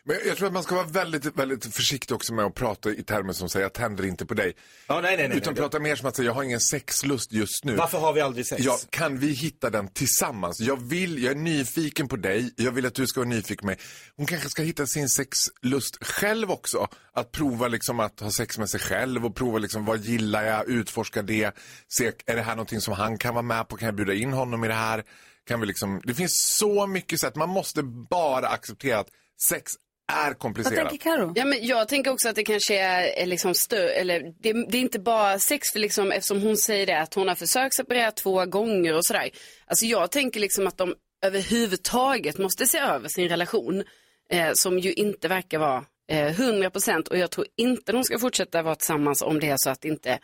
Men 0.08 0.16
jag 0.26 0.36
tror 0.36 0.46
att 0.46 0.52
man 0.52 0.62
ska 0.62 0.74
vara 0.74 0.86
väldigt, 0.86 1.38
väldigt 1.38 1.74
försiktig 1.74 2.14
också 2.14 2.34
med 2.34 2.44
att 2.44 2.54
prata 2.54 2.90
i 2.90 3.02
termer 3.02 3.32
som 3.32 3.48
säger 3.48 3.64
jag 3.64 3.72
tänder 3.72 4.06
inte 4.06 4.26
på 4.26 4.34
dig. 4.34 4.52
Ja, 4.86 5.00
nej, 5.00 5.16
nej, 5.16 5.28
nej, 5.28 5.36
Utan 5.36 5.54
nej. 5.54 5.62
prata 5.62 5.78
mer 5.78 5.96
som 5.96 6.08
att 6.08 6.16
säga 6.16 6.26
jag 6.26 6.34
har 6.34 6.42
ingen 6.42 6.60
sexlust 6.60 7.32
just 7.32 7.64
nu. 7.64 7.76
Varför 7.76 7.98
har 7.98 8.12
vi 8.12 8.20
aldrig 8.20 8.46
sex? 8.46 8.64
Ja, 8.64 8.78
kan 8.90 9.18
vi 9.18 9.26
hitta 9.26 9.70
den 9.70 9.88
tillsammans? 9.88 10.60
Jag 10.60 10.88
vill, 10.88 11.22
jag 11.22 11.30
är 11.30 11.36
nyfiken 11.36 12.08
på 12.08 12.16
dig, 12.16 12.54
jag 12.56 12.72
vill 12.72 12.86
att 12.86 12.94
du 12.94 13.06
ska 13.06 13.20
vara 13.20 13.28
nyfiken 13.28 13.56
på 13.56 13.66
mig. 13.66 13.78
Hon 14.16 14.26
kanske 14.26 14.48
ska 14.48 14.62
hitta 14.62 14.86
sin 14.86 15.08
sexlust 15.08 16.04
själv 16.04 16.50
också. 16.50 16.88
Att 17.12 17.32
prova 17.32 17.68
liksom 17.68 18.00
att 18.00 18.20
ha 18.20 18.30
sex 18.30 18.58
med 18.58 18.70
sig 18.70 18.80
själv 18.80 19.26
och 19.26 19.36
prova 19.36 19.58
liksom 19.58 19.84
vad 19.84 20.00
gillar 20.00 20.44
jag, 20.44 20.68
utforska 20.68 21.22
det. 21.22 21.56
Se, 21.88 22.12
är 22.26 22.36
det 22.36 22.42
här 22.42 22.56
någonting 22.56 22.80
som 22.80 22.94
han 22.94 23.18
kan 23.18 23.34
vara 23.34 23.42
med 23.42 23.68
på? 23.68 23.76
Kan 23.76 23.86
jag 23.86 23.94
bjuda 23.94 24.14
in 24.14 24.32
honom 24.32 24.64
i 24.64 24.68
det 24.68 24.74
här? 24.74 25.04
Kan 25.46 25.60
vi 25.60 25.66
liksom, 25.66 26.00
det 26.04 26.14
finns 26.14 26.56
så 26.58 26.86
mycket 26.86 27.20
sätt, 27.20 27.36
man 27.36 27.48
måste 27.48 27.82
bara 27.82 28.48
acceptera 28.48 28.98
att 28.98 29.08
sex 29.40 29.72
är 30.12 30.34
komplicerat. 30.34 31.00
Karo? 31.00 31.32
Ja, 31.36 31.44
men 31.44 31.66
jag 31.66 31.88
tänker 31.88 32.10
också 32.10 32.28
att 32.28 32.36
det 32.36 32.44
kanske 32.44 32.78
är, 32.78 33.22
är 33.22 33.26
liksom 33.26 33.52
stö- 33.52 33.88
eller 33.88 34.20
det, 34.20 34.52
det 34.52 34.78
är 34.78 34.82
inte 34.82 34.98
bara 34.98 35.38
sex 35.38 35.72
för 35.72 35.78
liksom, 35.78 36.12
eftersom 36.12 36.42
hon 36.42 36.56
säger 36.56 36.86
det 36.86 37.00
att 37.00 37.14
hon 37.14 37.28
har 37.28 37.34
försökt 37.34 37.74
separera 37.74 38.10
två 38.10 38.44
gånger 38.46 38.96
och 38.96 39.04
sådär. 39.04 39.30
Alltså 39.66 39.86
jag 39.86 40.10
tänker 40.10 40.40
liksom 40.40 40.66
att 40.66 40.76
de 40.76 40.94
överhuvudtaget 41.26 42.38
måste 42.38 42.66
se 42.66 42.78
över 42.78 43.08
sin 43.08 43.28
relation 43.28 43.84
eh, 44.30 44.50
som 44.54 44.78
ju 44.78 44.92
inte 44.92 45.28
verkar 45.28 45.58
vara 45.58 45.84
eh, 46.10 46.40
100 46.40 46.70
procent 46.70 47.08
och 47.08 47.18
jag 47.18 47.30
tror 47.30 47.46
inte 47.56 47.92
de 47.92 48.04
ska 48.04 48.18
fortsätta 48.18 48.62
vara 48.62 48.74
tillsammans 48.74 49.22
om 49.22 49.40
det 49.40 49.48
är 49.48 49.56
så 49.58 49.70
att 49.70 49.84
inte 49.84 50.18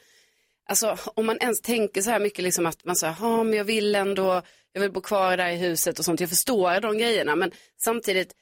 Alltså 0.68 0.96
om 1.14 1.26
man 1.26 1.38
ens 1.40 1.60
tänker 1.60 2.02
så 2.02 2.10
här 2.10 2.20
mycket 2.20 2.44
liksom 2.44 2.66
att 2.66 2.84
man 2.84 2.96
säger, 2.96 3.16
ja 3.20 3.42
men 3.42 3.58
jag 3.58 3.64
vill 3.64 3.94
ändå, 3.94 4.42
jag 4.72 4.80
vill 4.80 4.92
bo 4.92 5.00
kvar 5.00 5.36
där 5.36 5.50
i 5.50 5.56
huset 5.56 5.98
och 5.98 6.04
sånt. 6.04 6.20
Jag 6.20 6.28
förstår 6.28 6.80
de 6.80 6.98
grejerna 6.98 7.36
men 7.36 7.52
samtidigt, 7.84 8.32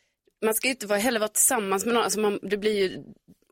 man 0.43 0.55
ska 0.55 0.66
ju 0.68 0.72
inte 0.72 0.86
vara, 0.86 0.99
heller 0.99 1.20
vara 1.20 1.28
tillsammans 1.28 1.84
med 1.84 1.95
någon, 1.95 2.03
alltså 2.05 2.20
man, 2.20 2.38
det 2.43 2.57
blir 2.57 2.72
ju, 2.72 3.03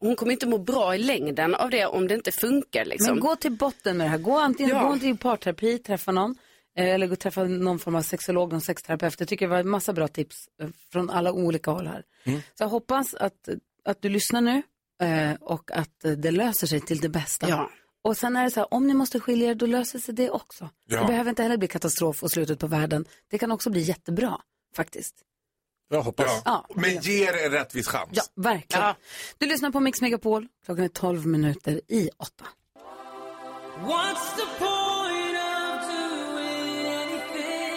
hon 0.01 0.17
kommer 0.17 0.33
inte 0.33 0.47
må 0.47 0.59
bra 0.59 0.95
i 0.95 0.99
längden 0.99 1.55
av 1.55 1.71
det 1.71 1.87
om 1.87 2.09
det 2.09 2.15
inte 2.15 2.33
funkar 2.33 2.85
liksom. 2.85 3.15
Men 3.15 3.21
gå 3.21 3.37
till 3.37 3.53
botten 3.57 3.97
med 3.97 4.07
det 4.07 4.11
här. 4.11 4.19
Gå 4.19 4.39
antingen 4.39 4.77
Ja. 4.77 4.89
gå 4.89 4.99
till 4.99 5.19
parterapi, 5.19 5.79
träffa 5.79 6.13
någon. 6.13 6.37
eh, 6.77 6.87
Eller 6.89 7.07
gå 7.07 7.13
och 7.13 7.19
träffa 7.19 7.45
någon 7.45 7.79
form 7.79 7.95
av 7.95 8.03
sexolog, 8.03 8.53
någon 8.53 8.61
sexterapeut. 8.61 9.15
Jag 9.21 9.29
tycker 9.29 9.47
det 9.47 9.51
var 9.51 9.59
en 9.61 9.69
massa 9.69 9.93
bra 9.93 10.09
tips 10.09 10.37
eh, 10.63 10.69
från 10.93 11.11
alla 11.11 11.33
olika 11.33 11.71
håll 11.71 11.87
här. 11.87 12.03
Så 12.55 12.63
jag 12.65 12.69
hoppas 12.69 13.15
att, 13.15 13.49
att 13.85 14.03
du 14.03 14.09
lyssnar 14.09 14.41
nu 14.41 14.63
eh, 15.03 15.35
och 15.41 15.71
att 15.73 16.01
det 16.17 16.31
löser 16.31 16.67
sig 16.67 16.81
till 16.81 16.99
det 17.01 17.09
bästa. 17.09 17.49
Ja. 17.49 17.71
Och 18.03 18.17
sen 18.17 18.37
är 18.37 18.45
det 18.45 18.51
så 18.51 18.61
här, 18.61 18.75
om 18.75 18.87
ni 18.87 18.95
måste 18.95 19.21
skilja 19.21 19.51
er, 19.51 19.55
då 19.55 19.67
löser 19.67 19.99
sig 19.99 20.15
det 20.15 20.31
också. 20.31 20.69
Ja. 20.87 21.01
Det 21.01 21.07
behöver 21.07 21.31
inte 21.31 21.43
heller 21.43 21.57
bli 21.57 21.69
katastrof 21.69 22.23
och 22.23 22.31
slutet 22.31 22.59
på 22.59 22.67
världen. 22.67 23.05
Det 23.31 23.39
kan 23.39 23.53
också 23.53 23.71
bli 23.71 23.81
jättebra, 23.81 24.41
faktiskt. 24.77 25.15
Jag 25.93 26.03
hoppas. 26.03 26.43
Ja. 26.45 26.67
Men 26.75 27.01
ge 27.01 27.29
er 27.29 27.47
en 27.47 27.51
rättvis 27.53 27.89
chans. 27.89 28.11
Ja, 28.13 28.23
verkligen. 28.37 28.95
Du 29.39 29.47
lyssnar 29.47 29.71
på 29.71 29.81
Mix 29.81 30.01
Megapol. 30.01 30.47
Klockan 30.65 30.85
är 30.85 30.89
12 30.89 31.27
minuter 31.27 31.81
i 31.89 32.11
åtta. 32.19 32.45
What's 33.81 34.37
the 34.37 34.47
point 34.59 35.37
of 35.37 35.89
doing 35.89 36.87
anything? 36.87 37.75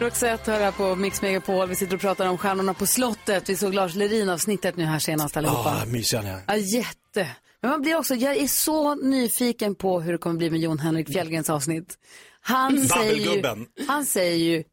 Roxette 0.00 0.52
hör 0.52 0.60
här 0.60 0.72
på 0.72 0.96
Mix 0.96 1.22
Megapol. 1.22 1.68
Vi 1.68 1.76
sitter 1.76 1.94
och 1.94 2.00
pratar 2.00 2.26
om 2.28 2.38
Stjärnorna 2.38 2.74
på 2.74 2.86
slottet. 2.86 3.48
Vi 3.48 3.56
såg 3.56 3.74
Lars 3.74 3.94
Lerin-avsnittet 3.94 4.76
nu 4.76 4.84
här 4.84 4.98
senast 4.98 5.36
allihopa. 5.36 5.80
Ah, 5.82 5.86
mysiga 5.86 6.22
ni 6.22 6.28
är. 6.28 6.42
Ja, 6.46 6.56
jätte. 6.56 7.28
Men 7.60 7.70
man 7.70 7.82
blir 7.82 7.98
också, 7.98 8.14
jag 8.14 8.36
är 8.36 8.46
så 8.46 8.94
nyfiken 8.94 9.74
på 9.74 10.00
hur 10.00 10.12
det 10.12 10.18
kommer 10.18 10.36
bli 10.36 10.50
med 10.50 10.60
Jon 10.60 10.78
Henrik 10.78 11.08
Fjällgrens 11.12 11.50
avsnitt. 11.50 11.98
Han 12.40 12.88
säger 12.88 13.14
ju, 13.14 13.42
han 13.88 14.06
säger 14.06 14.36
ju 14.36 14.64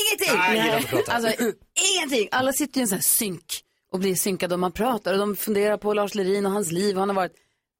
ingenting. 0.00 0.38
Nej, 0.38 0.82
prata. 0.82 1.12
Alltså, 1.12 1.52
ingenting. 1.96 2.28
Alla 2.30 2.52
sitter 2.52 2.80
i 2.80 2.82
en 2.82 2.88
sån 2.88 2.96
här 2.96 3.02
synk 3.02 3.44
och 3.92 3.98
blir 3.98 4.14
synkade 4.14 4.54
och 4.54 4.60
man 4.60 4.72
pratar 4.72 5.12
och 5.12 5.18
de 5.18 5.36
funderar 5.36 5.76
på 5.76 5.94
Lars 5.94 6.14
Lerin 6.14 6.46
och 6.46 6.52
hans 6.52 6.72
liv. 6.72 6.96
Han 6.96 7.08
har 7.08 7.16
varit, 7.16 7.32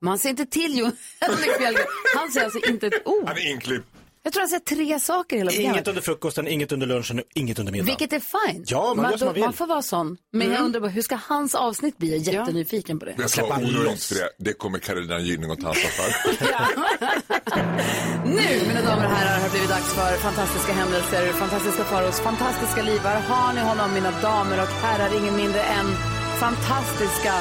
man 0.04 0.18
ser 0.18 0.28
inte 0.30 0.46
till 0.46 0.78
Jon 0.78 0.92
Henrik 1.20 1.50
Fjällgren. 1.58 1.86
Han 2.16 2.30
säger 2.30 2.44
alltså 2.44 2.68
inte 2.68 2.86
ett 2.86 3.06
ord. 3.06 3.28
Han 3.28 3.36
är 3.36 3.50
inklippt. 3.50 3.86
Jag 4.24 4.32
tror 4.32 4.40
han 4.40 4.48
säger 4.48 4.60
tre 4.60 5.00
saker 5.00 5.36
hela 5.36 5.50
programmet. 5.50 5.76
Inget 5.76 5.88
under 5.88 6.02
frukosten, 6.02 6.48
inget 6.48 6.72
under 6.72 6.86
lunchen 6.86 7.18
och 7.18 7.24
inget 7.34 7.58
under 7.58 7.72
middagen. 7.72 7.86
Vilket 7.86 8.12
är 8.12 8.48
fint. 8.48 8.70
Ja, 8.70 8.94
man 8.94 9.14
man 9.20 9.34
vill. 9.34 9.42
man 9.42 9.52
får 9.52 9.66
vara 9.66 9.82
sån. 9.82 10.16
Men 10.32 10.50
jag 10.50 10.60
undrar 10.60 10.80
bara, 10.80 10.90
hur 10.90 11.02
ska 11.02 11.18
hans 11.28 11.54
avsnitt 11.54 11.98
bli? 11.98 12.16
Jag 12.18 12.34
är 12.34 12.40
jättenyfiken 12.40 12.98
på 12.98 13.04
det. 13.04 13.14
Jag 13.18 13.30
ska 13.30 13.44
oroa 13.44 13.96
för 13.96 14.14
det. 14.14 14.30
Det 14.38 14.52
kommer 14.52 14.78
Carolina 14.78 15.20
Gynning 15.20 15.50
att 15.50 15.60
ta 15.60 15.68
ansvar 15.68 15.90
för. 15.90 16.10
Nu, 18.24 18.68
mina 18.68 18.82
damer 18.82 19.04
och 19.04 19.10
herrar, 19.10 19.36
har 19.38 19.44
det 19.44 19.50
blivit 19.50 19.68
dags 19.68 19.94
för 19.94 20.16
fantastiska 20.16 20.72
händelser, 20.72 21.32
fantastiska 21.32 21.84
Faros 21.84 22.20
fantastiska 22.20 22.82
liv. 22.82 23.00
Här 23.00 23.20
har 23.20 23.52
ni 23.52 23.60
honom, 23.60 23.94
mina 23.94 24.10
damer 24.20 24.62
och 24.62 24.68
herrar, 24.68 25.18
ingen 25.20 25.36
mindre 25.36 25.62
än 25.62 25.86
fantastiska 26.40 27.32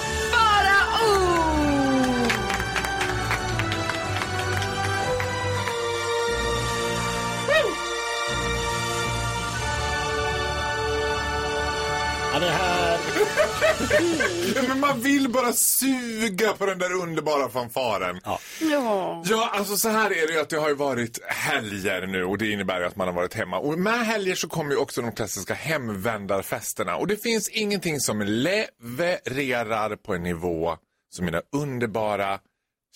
Men 14.67 14.79
man 14.79 15.01
vill 15.01 15.29
bara 15.29 15.53
suga 15.53 16.53
på 16.53 16.65
den 16.65 16.79
där 16.79 16.93
underbara 16.93 17.49
fanfaren. 17.49 18.19
Ja. 18.23 18.39
Ja. 18.59 19.23
Ja, 19.25 19.49
alltså 19.53 19.77
så 19.77 19.89
här 19.89 20.11
är 20.11 20.27
det 20.27 20.33
ju 20.33 20.39
att 20.39 20.49
det 20.49 20.57
har 20.57 20.69
ju 20.69 20.75
varit 20.75 21.19
helger 21.27 22.07
nu 22.07 22.23
och 22.23 22.37
det 22.37 22.51
innebär 22.51 22.79
ju 22.79 22.85
att 22.85 22.95
man 22.95 23.07
har 23.07 23.15
varit 23.15 23.33
hemma. 23.33 23.59
Och 23.59 23.79
med 23.79 24.05
helger 24.05 24.35
så 24.35 24.47
kommer 24.47 24.71
ju 24.71 24.77
också 24.77 25.01
de 25.01 25.11
klassiska 25.11 25.53
hemvändarfesterna. 25.53 26.95
Och 26.95 27.07
det 27.07 27.17
finns 27.23 27.49
ingenting 27.49 27.99
som 27.99 28.21
levererar 28.21 29.95
på 29.95 30.13
en 30.13 30.23
nivå 30.23 30.77
som 31.09 31.25
mina 31.25 31.41
underbara 31.51 32.39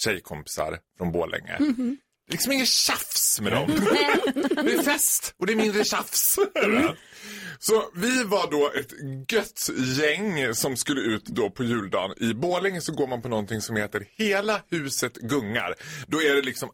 tjejkompisar 0.05 0.79
från 0.97 1.11
Borlänge. 1.11 1.57
Det 2.27 2.31
är 2.31 2.33
liksom 2.33 2.51
inget 2.51 2.67
tjafs 2.67 3.41
med 3.41 3.51
dem. 3.51 3.67
det 4.65 4.73
är 4.73 4.83
fest 4.83 5.33
och 5.37 5.45
det 5.45 5.53
är 5.53 5.57
mindre 5.57 5.83
tjafs. 5.83 6.35
Så 7.59 7.83
vi 7.95 8.23
var 8.23 8.51
då 8.51 8.71
ett 8.75 8.93
gött 9.31 9.69
gäng 9.99 10.55
som 10.55 10.77
skulle 10.77 11.01
ut 11.01 11.25
då 11.25 11.49
på 11.49 11.63
juldagen. 11.63 12.15
I 12.17 12.33
Borlänge 12.33 12.81
så 12.81 12.93
går 12.93 13.07
man 13.07 13.21
på 13.21 13.27
någonting 13.27 13.61
som 13.61 13.75
heter 13.75 14.07
Hela 14.11 14.61
huset 14.69 15.13
gungar. 15.15 15.75
Då 16.07 16.21
är 16.21 16.35
det 16.35 16.41
liksom, 16.41 16.69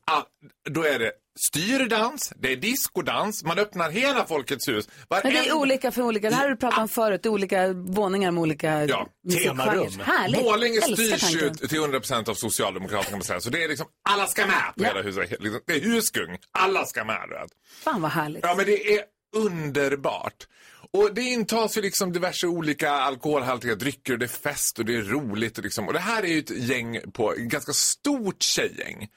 då 0.70 0.84
är 0.84 1.00
det 1.00 1.12
styrdans, 1.40 2.34
det 2.36 2.52
är 2.52 2.56
diskodans, 2.56 3.44
man 3.44 3.60
öppnar 3.60 3.90
hela 3.92 4.26
Folkets 4.26 4.68
hus. 4.68 4.88
Men 5.10 5.20
det 5.24 5.30
är 5.30 5.34
Varenda- 5.34 5.54
olika 5.56 5.92
för 5.92 6.02
olika. 6.02 6.30
Det 6.30 6.36
här 6.36 6.44
har 6.44 6.50
du 6.50 6.56
pratat 6.58 6.80
om 6.80 6.88
förut. 6.90 7.26
Olika 7.26 7.74
våningar 7.74 8.32
med 8.32 8.42
olika 8.42 8.86
Ja, 8.86 9.08
musikgenrer. 9.28 10.04
Härligt. 10.04 10.42
Borlänge 10.44 10.82
styrs 10.82 11.36
ju 11.36 11.50
till 11.50 11.80
100% 11.80 12.30
av 12.30 12.34
Socialdemokraterna 12.34 13.04
kan 13.10 13.18
man 13.18 13.24
säga. 13.24 13.40
Så 13.42 13.50
det 13.50 13.64
är 13.64 13.68
liksom, 13.70 13.88
alla 14.10 14.28
ska 14.28 14.46
med 14.46 14.74
på 14.78 14.84
hela 14.84 15.02
huset. 15.02 15.30
Liksom, 15.30 15.62
Det 15.68 15.74
är 15.74 15.80
husgung, 15.82 16.38
alla 16.52 16.86
ska 16.86 17.04
med. 17.04 17.30
vet. 17.30 17.52
Fan 17.84 18.02
vad 18.02 18.12
härligt. 18.12 18.44
Ja, 18.44 18.54
men 18.58 18.66
det 18.66 18.94
är 18.94 19.04
underbart. 19.36 20.48
Och 20.94 21.14
det 21.14 21.22
intas 21.22 21.78
ju 21.78 21.82
liksom 21.82 22.12
diverse 22.12 22.48
olika 22.48 22.92
alkoholhaltiga 22.92 23.76
drycker 23.76 24.14
och 24.14 24.20
det 24.20 24.26
är 24.26 24.28
fest 24.28 24.80
och 24.80 24.86
det 24.86 24.96
är 24.96 25.02
roligt. 25.02 25.58
Och, 25.58 25.64
liksom. 25.64 25.88
och 25.88 25.94
det 25.94 26.00
här 26.00 26.24
är 26.24 26.28
ju 26.28 26.40
ett 26.40 26.50
gäng 26.50 27.12
på, 27.12 27.34
ett 27.34 27.40
ganska 27.40 27.74
stort 27.74 28.44
tjejgäng. 28.44 29.10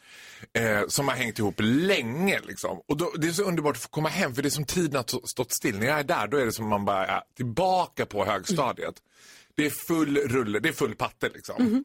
Eh, 0.52 0.82
som 0.88 1.08
har 1.08 1.14
hängt 1.14 1.38
ihop 1.38 1.54
länge 1.58 2.40
liksom. 2.46 2.80
Och 2.88 2.96
då, 2.96 3.12
det 3.16 3.26
är 3.26 3.32
så 3.32 3.42
underbart 3.42 3.76
att 3.76 3.82
få 3.82 3.88
komma 3.88 4.08
hem 4.08 4.34
för 4.34 4.42
det 4.42 4.48
är 4.48 4.50
som 4.50 4.64
tiden 4.64 4.96
har 4.96 5.26
stått 5.26 5.52
still. 5.52 5.78
När 5.78 5.86
jag 5.86 5.98
är 5.98 6.04
där 6.04 6.26
då 6.26 6.36
är 6.36 6.44
det 6.44 6.52
som 6.52 6.68
man 6.68 6.84
bara 6.84 7.06
är 7.06 7.22
tillbaka 7.36 8.06
på 8.06 8.24
högstadiet. 8.24 8.94
Det 9.56 9.66
är 9.66 9.70
full 9.70 10.18
rulle, 10.18 10.58
det 10.58 10.68
är 10.68 10.72
full 10.72 10.94
patte 10.94 11.28
liksom. 11.34 11.84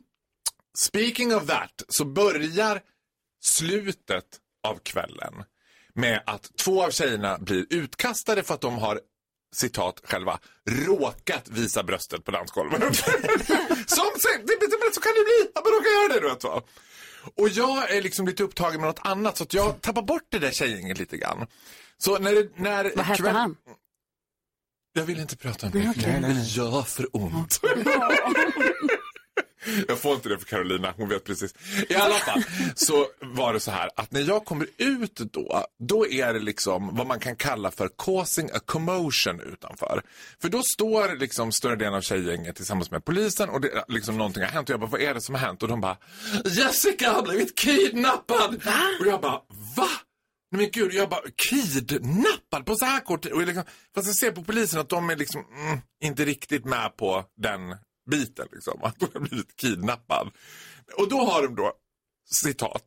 Speaking 0.87 1.35
of 1.35 1.47
that 1.47 1.83
så 1.87 2.05
börjar 2.05 2.81
slutet 3.41 4.25
av 4.67 4.79
kvällen 4.83 5.33
med 5.93 6.23
att 6.25 6.51
två 6.57 6.83
av 6.83 6.91
tjejerna 6.91 7.37
blir 7.37 7.65
utkastade 7.69 8.43
för 8.43 8.53
att 8.53 8.61
de 8.61 8.77
har 8.77 9.01
citat 9.55 10.01
själva, 10.03 10.39
råkat 10.69 11.49
visa 11.49 11.83
bröstet 11.83 12.25
på 12.25 12.31
dansgolvet. 12.31 12.95
Som, 13.87 14.05
det, 14.45 14.55
det, 14.59 14.93
så 14.93 15.01
kan 15.01 15.13
det 15.13 15.23
bli, 15.25 15.51
att 15.55 15.63
man 15.65 15.73
råkar 15.73 15.89
göra 16.01 16.13
det. 16.13 16.19
Du 16.19 16.29
vet, 16.29 16.43
va? 16.43 16.61
Och 17.35 17.49
jag 17.49 17.91
är 17.91 18.01
liksom 18.01 18.27
lite 18.27 18.43
upptagen 18.43 18.81
med 18.81 18.87
något 18.87 18.99
annat 19.03 19.37
så 19.37 19.43
att 19.43 19.53
jag 19.53 19.81
tappar 19.81 20.01
bort 20.01 20.23
det 20.29 20.39
där 20.39 20.51
tjejgänget 20.51 20.97
lite 20.99 21.17
grann. 21.17 21.47
Så 21.97 22.17
när, 22.19 22.33
det- 22.35 22.49
när 22.55 22.91
Vad 22.95 23.05
hette 23.05 23.29
han? 23.29 23.55
Jag 24.93 25.03
vill 25.03 25.19
inte 25.19 25.37
prata 25.37 25.65
om 25.65 25.71
det, 25.71 25.79
det 26.21 26.41
gör 26.41 26.81
för 26.81 27.07
ont. 27.11 27.59
Jag 29.87 29.99
får 29.99 30.15
inte 30.15 30.29
det 30.29 30.37
för 30.37 30.45
Carolina, 30.45 30.93
hon 30.97 31.09
vet 31.09 31.23
precis. 31.23 31.53
I 31.89 31.95
alla 31.95 32.15
fall 32.15 32.43
så 32.75 33.07
var 33.21 33.53
det 33.53 33.59
så 33.59 33.71
här 33.71 33.89
att 33.95 34.11
när 34.11 34.21
jag 34.21 34.45
kommer 34.45 34.67
ut 34.77 35.15
då, 35.15 35.65
då 35.79 36.07
är 36.07 36.33
det 36.33 36.39
liksom 36.39 36.95
vad 36.95 37.07
man 37.07 37.19
kan 37.19 37.35
kalla 37.35 37.71
för 37.71 37.89
causing 37.97 38.49
a 38.53 38.59
commotion 38.65 39.41
utanför. 39.41 40.01
För 40.41 40.49
då 40.49 40.61
står 40.63 41.15
liksom 41.15 41.51
större 41.51 41.75
delen 41.75 41.93
av 41.93 42.01
tjejgänget 42.01 42.55
tillsammans 42.55 42.91
med 42.91 43.05
polisen 43.05 43.49
och 43.49 43.61
det, 43.61 43.85
liksom 43.87 44.17
någonting 44.17 44.43
har 44.43 44.49
hänt 44.49 44.69
och 44.69 44.73
jag 44.73 44.79
bara, 44.79 44.89
vad 44.89 45.01
är 45.01 45.13
det 45.13 45.21
som 45.21 45.35
har 45.35 45.41
hänt? 45.41 45.63
Och 45.63 45.69
de 45.69 45.81
bara, 45.81 45.97
Jessica 46.45 47.11
har 47.11 47.21
blivit 47.21 47.57
kidnappad! 47.57 48.61
Och 48.99 49.07
jag 49.07 49.21
bara, 49.21 49.41
va? 49.75 49.89
Nej 50.51 50.61
men 50.61 50.71
gud, 50.71 50.93
jag 50.93 51.09
bara 51.09 51.21
kidnappad 51.49 52.65
på 52.65 52.75
så 52.75 52.85
här 52.85 52.99
kort 52.99 53.21
tid. 53.21 53.37
Liksom, 53.37 53.63
fast 53.95 54.07
jag 54.07 54.15
ser 54.15 54.31
på 54.31 54.43
polisen 54.43 54.79
att 54.79 54.89
de 54.89 55.09
är 55.09 55.15
liksom 55.15 55.45
mm, 55.65 55.79
inte 56.03 56.25
riktigt 56.25 56.65
med 56.65 56.97
på 56.97 57.25
den 57.37 57.61
biten. 58.09 58.47
Liksom, 58.51 58.83
att 58.83 58.95
hon 58.99 59.09
har 59.13 59.19
blivit 59.19 59.55
kidnappad. 59.55 60.31
Och 60.97 61.09
då 61.09 61.17
har 61.17 61.43
de 61.43 61.55
då, 61.55 61.73
citat, 62.31 62.83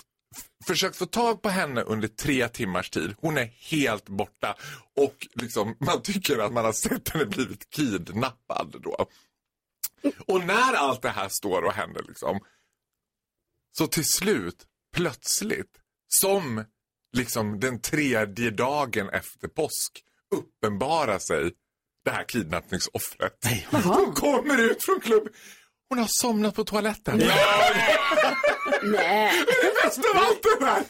försökt 0.67 0.97
få 0.97 1.07
tag 1.07 1.43
på 1.43 1.49
henne 1.49 1.83
under 1.83 2.09
tre 2.09 2.49
timmars 2.49 2.91
tid. 2.91 3.15
Hon 3.19 3.39
är 3.39 3.45
helt 3.45 4.09
borta. 4.09 4.57
Och 4.97 5.27
liksom, 5.35 5.77
man 5.81 6.03
tycker 6.03 6.39
att 6.39 6.53
man 6.53 6.65
har 6.65 6.73
sett 6.73 7.09
henne 7.09 7.27
blivit 7.27 7.71
kidnappad 7.71 8.77
då. 8.83 9.07
Och 10.27 10.45
när 10.47 10.73
allt 10.73 11.03
det 11.03 11.11
här 11.11 11.29
står 11.29 11.63
och 11.63 11.73
händer 11.73 12.03
liksom, 12.09 12.41
så 13.79 13.87
till 13.87 14.05
slut, 14.07 14.67
plötsligt, 14.97 15.79
som 16.09 16.65
liksom 17.13 17.61
den 17.61 17.81
tredje 17.81 18.51
dagen 18.51 19.09
efter 19.09 19.49
påsk 19.49 20.05
uppenbarar 20.31 21.19
sig 21.19 21.53
det 22.05 22.11
här 22.11 22.25
kidnappningsoffret. 22.29 23.33
Hon 23.71 24.13
kommer 24.13 24.61
ut 24.61 24.85
från 24.85 25.01
klubben. 25.01 25.33
Hon 25.89 25.99
har 25.99 26.07
somnat 26.09 26.55
på 26.55 26.65
toaletten. 26.65 27.19
Nej. 27.19 27.29
Det 29.63 29.72
bästa 29.85 30.03
av 30.15 30.17
allt 30.17 30.43
det 30.61 30.67
här. 30.67 30.83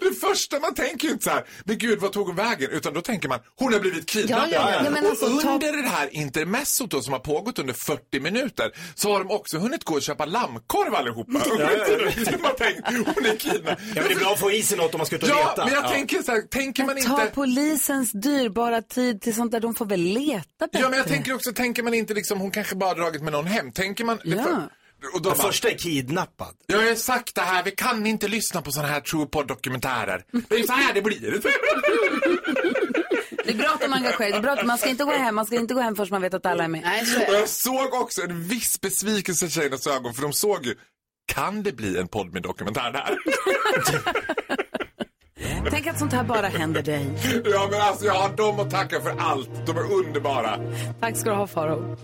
Det 0.00 0.14
första 0.20 0.60
man 0.60 0.74
tänker 0.74 1.06
ju 1.06 1.12
inte 1.12 1.24
så 1.24 1.30
här, 1.30 1.44
men 1.64 1.78
gud 1.78 1.98
vad 2.00 2.12
tog 2.12 2.26
hon 2.26 2.36
vägen? 2.36 2.70
Utan 2.70 2.94
då 2.94 3.00
tänker 3.00 3.28
man, 3.28 3.38
hon 3.56 3.72
har 3.72 3.80
blivit 3.80 4.06
kidnappad. 4.08 4.48
Ja, 4.52 4.70
ja, 4.72 4.80
ja. 4.84 4.90
Men 4.90 5.06
alltså, 5.06 5.26
och 5.34 5.42
ta- 5.42 5.54
under 5.54 5.72
det 5.82 5.88
här 5.88 6.08
intermezzot 6.14 6.90
då, 6.90 7.02
som 7.02 7.12
har 7.12 7.20
pågått 7.20 7.58
under 7.58 7.74
40 7.74 8.20
minuter 8.20 8.70
så 8.94 9.12
har 9.12 9.18
de 9.24 9.30
också 9.30 9.58
hunnit 9.58 9.84
gå 9.84 9.94
och 9.94 10.02
köpa 10.02 10.24
lammkorv 10.24 10.94
allihopa. 10.94 11.32
Ja, 11.44 11.56
ja, 11.58 11.86
ja. 12.26 12.38
Man 12.42 12.56
tänker, 12.56 13.14
hon 13.14 13.26
är 13.26 13.36
kidnappad. 13.36 13.76
Ja, 13.94 14.00
men 14.02 14.04
det 14.08 14.12
är 14.14 14.18
bra 14.18 14.32
att 14.32 14.40
få 14.40 14.50
i 14.52 14.62
sig 14.62 14.78
något 14.78 14.94
om 14.94 14.98
man 14.98 15.06
ska 15.06 15.16
ut 15.16 15.22
och 15.22 15.28
Ja, 15.28 15.48
leta. 15.50 15.64
men 15.64 15.74
jag 15.74 15.84
Ja. 15.84 15.88
tänker 15.88 16.22
så 16.22 16.32
här, 16.32 16.40
tänker 16.42 16.84
man 16.84 16.96
Ta 17.00 17.22
inte... 17.22 17.34
polisens 17.34 18.12
dyrbara 18.12 18.82
tid 18.82 19.20
till 19.22 19.34
sånt 19.34 19.52
där. 19.52 19.60
De 19.60 19.74
får 19.74 19.86
väl 19.86 20.00
leta 20.00 20.42
bättre. 20.58 20.78
Ja, 20.80 20.88
men 20.88 20.98
jag 20.98 21.08
tänker 21.08 21.34
också, 21.34 21.52
tänker 21.52 21.82
man 21.82 21.94
inte 21.94 22.14
liksom, 22.14 22.40
hon 22.40 22.50
kanske 22.50 22.76
bara 22.76 22.94
dragit 22.94 23.22
med 23.22 23.32
någon 23.32 23.46
hem. 23.46 23.72
Tänker 23.72 24.04
man... 24.04 24.18
Ja. 24.24 24.68
Och 25.14 25.22
då 25.22 25.28
Den 25.28 25.38
bara, 25.38 25.46
första 25.48 25.68
är 25.70 25.78
kidnappad. 25.78 26.54
jag 26.66 26.76
har 26.78 26.84
ju 26.84 26.96
sagt 26.96 27.34
det 27.34 27.40
här, 27.40 27.62
vi 27.62 27.70
kan 27.70 28.06
inte 28.06 28.28
lyssna 28.28 28.62
på 28.62 28.72
sådana 28.72 28.88
här 28.92 29.00
true 29.00 29.26
dokumentärer 29.48 30.24
Det 30.48 30.54
är 30.54 30.62
så 30.62 30.72
här 30.72 30.94
det 30.94 31.02
blir. 31.02 31.40
Det 33.44 33.50
är 33.52 33.54
bra 33.56 33.68
att 33.68 33.80
de 33.80 33.92
engagerar 33.92 34.30
Det 34.30 34.36
är 34.36 34.40
bra 34.42 34.52
att 34.52 34.66
man 34.66 34.78
ska 34.78 34.88
inte 34.88 35.04
gå 35.04 35.10
hem. 35.10 35.34
Man 35.34 35.46
ska 35.46 35.56
inte 35.56 35.74
gå 35.74 35.80
hem 35.80 35.96
förrän 35.96 36.08
man 36.10 36.22
vet 36.22 36.34
att 36.34 36.46
alla 36.46 36.64
är 36.64 36.68
med. 36.68 36.82
Och 37.28 37.34
jag 37.34 37.48
såg 37.48 37.94
också 37.94 38.22
en 38.22 38.42
viss 38.48 38.80
besvikelse 38.80 39.46
i 39.46 39.50
tjejernas 39.50 39.86
ögon, 39.86 40.14
för 40.14 40.22
de 40.22 40.32
såg 40.32 40.66
ju, 40.66 40.74
kan 41.32 41.62
det 41.62 41.72
bli 41.72 41.98
en 41.98 42.08
podd 42.08 42.32
med 42.32 42.42
dokumentär 42.42 42.92
där? 42.92 43.18
Tänk 45.70 45.86
att 45.86 45.98
sånt 45.98 46.12
här 46.12 46.24
bara 46.24 46.46
händer 46.46 46.82
dig. 46.82 47.06
ja, 47.44 47.68
men 47.70 47.80
alltså 47.80 48.04
jag 48.04 48.14
har 48.14 48.36
dem 48.36 48.60
att 48.60 48.70
tacka 48.70 49.00
för 49.00 49.14
allt. 49.18 49.50
De 49.66 49.76
är 49.76 49.92
underbara. 49.92 50.60
Tack 51.00 51.16
ska 51.16 51.30
du 51.30 51.36
ha 51.36 51.46
Faro. 51.46 51.96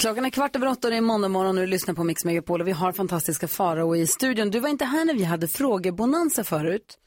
Klockan 0.00 0.24
är 0.24 0.30
kvart 0.30 0.56
över 0.56 0.66
åtta 0.66 0.86
och 0.86 0.90
det 0.90 0.96
är 0.96 1.00
måndag 1.00 1.28
morgon 1.28 1.58
och 1.58 1.64
du 1.64 1.66
lyssnar 1.66 1.94
på 1.94 2.04
Mix 2.04 2.24
Megapol 2.24 2.60
och 2.60 2.68
vi 2.68 2.72
har 2.72 2.92
fantastiska 2.92 3.48
Farao 3.48 3.96
i 3.96 4.06
studion. 4.06 4.50
Du 4.50 4.60
var 4.60 4.68
inte 4.68 4.84
här 4.84 5.04
när 5.04 5.14
vi 5.14 5.24
hade 5.24 5.48
frågebonanza 5.48 6.44
förut. 6.44 6.98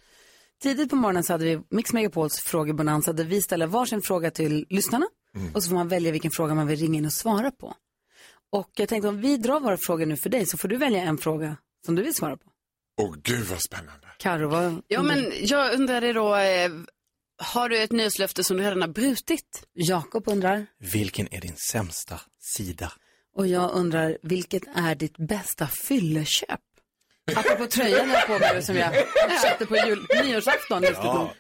Tidigt 0.64 0.90
på 0.90 0.96
morgonen 0.96 1.24
så 1.24 1.34
hade 1.34 1.46
vi 1.46 1.62
Mix 1.70 1.94
Megapols 1.94 2.40
frågebonanza 2.40 3.14
där 3.14 3.24
vi 3.24 3.42
ställer 3.42 3.68
varsin 3.68 4.02
fråga 4.02 4.32
till 4.32 4.66
lyssnarna 4.70 5.06
och 5.54 5.64
så 5.64 5.70
får 5.70 5.76
man 5.76 5.88
välja 5.88 6.12
vilken 6.12 6.32
fråga 6.32 6.56
man 6.56 6.68
vill 6.68 6.80
ringa 6.80 6.98
in 6.98 7.06
och 7.06 7.14
svara 7.14 7.52
på. 7.52 7.74
Och 8.52 8.70
jag 8.76 8.90
tänkte 8.90 9.08
om 9.08 9.22
vi 9.22 9.38
drar 9.38 9.60
våra 9.60 9.78
frågor 9.78 10.06
nu 10.06 10.18
för 10.18 10.30
dig 10.30 10.46
så 10.46 10.58
får 10.58 10.68
du 10.68 10.78
välja 10.78 11.02
en 11.02 11.18
fråga 11.18 11.58
som 11.86 11.96
du 11.96 12.04
vill 12.04 12.16
svara 12.16 12.38
på. 12.38 12.50
Åh 13.02 13.16
gud 13.24 13.46
vad 13.46 13.62
spännande. 13.62 14.08
Karo, 14.18 14.50
vad... 14.50 14.82
Ja, 14.88 15.04
men 15.04 15.32
jag 15.42 15.74
undrade 15.74 16.14
då, 16.14 16.36
eh, 16.36 16.72
har 17.38 17.70
du 17.70 17.78
ett 17.78 17.92
nyårslöfte 17.92 18.44
som 18.44 18.58
du 18.58 18.64
redan 18.64 18.82
har 18.82 18.90
brutit? 18.90 19.68
Jakob 19.74 20.28
undrar. 20.28 20.66
Vilken 20.94 21.34
är 21.34 21.42
din 21.42 21.56
sämsta 21.72 22.20
sida? 22.44 22.92
Och 23.36 23.48
jag 23.48 23.72
undrar, 23.72 24.18
vilket 24.22 24.64
är 24.76 24.96
ditt 24.96 25.18
bästa 25.18 25.68
fylleköp? 25.68 26.60
Apropå 27.36 27.68
tröjan 27.68 28.10
jag 28.10 28.28
på 28.28 28.40
mig 28.40 28.64
som 28.64 28.76
jag 28.76 28.94
köpte 29.42 29.66
på 29.66 29.76
jul, 29.76 30.08
nyårsafton. 30.24 30.84
Ja. 30.84 31.34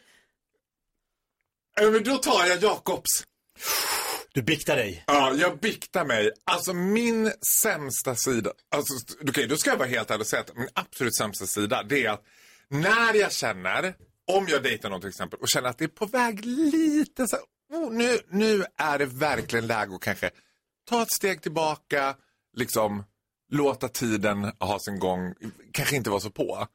Ja, 1.75 1.89
men 1.89 2.03
då 2.03 2.17
tar 2.17 2.45
jag 2.45 2.63
Jakobs. 2.63 3.23
Du 4.33 4.41
biktar 4.41 4.75
dig. 4.75 5.03
Ja, 5.07 5.33
jag 5.33 5.59
biktar 5.59 6.05
mig. 6.05 6.31
Alltså 6.43 6.73
min 6.73 7.31
sämsta 7.61 8.15
sida, 8.15 8.51
alltså, 8.75 8.93
okej 9.29 9.47
då 9.47 9.57
ska 9.57 9.69
jag 9.69 9.77
vara 9.77 9.87
helt 9.87 10.11
ärlig 10.11 10.21
och 10.21 10.27
säga 10.27 10.41
att 10.41 10.55
min 10.55 10.69
absolut 10.73 11.15
sämsta 11.15 11.45
sida 11.45 11.83
det 11.83 12.05
är 12.05 12.09
att 12.09 12.23
när 12.67 13.13
jag 13.13 13.31
känner, 13.31 13.95
om 14.27 14.47
jag 14.49 14.63
dejtar 14.63 14.89
någon 14.89 14.99
till 15.01 15.09
exempel 15.09 15.39
och 15.39 15.49
känner 15.49 15.69
att 15.69 15.77
det 15.77 15.83
är 15.83 15.87
på 15.87 16.05
väg 16.05 16.45
lite 16.45 17.27
så 17.27 17.35
här, 17.35 17.45
oh, 17.79 17.93
nu, 17.93 18.19
nu 18.29 18.65
är 18.77 18.99
det 18.99 19.05
verkligen 19.05 19.67
läge 19.67 19.95
att 19.95 20.01
kanske 20.01 20.29
ta 20.89 21.01
ett 21.01 21.11
steg 21.11 21.41
tillbaka, 21.41 22.15
liksom 22.55 23.03
låta 23.51 23.87
tiden 23.87 24.51
ha 24.59 24.79
sin 24.79 24.99
gång, 24.99 25.33
kanske 25.71 25.95
inte 25.95 26.09
vara 26.09 26.19
så 26.19 26.29
på. 26.29 26.67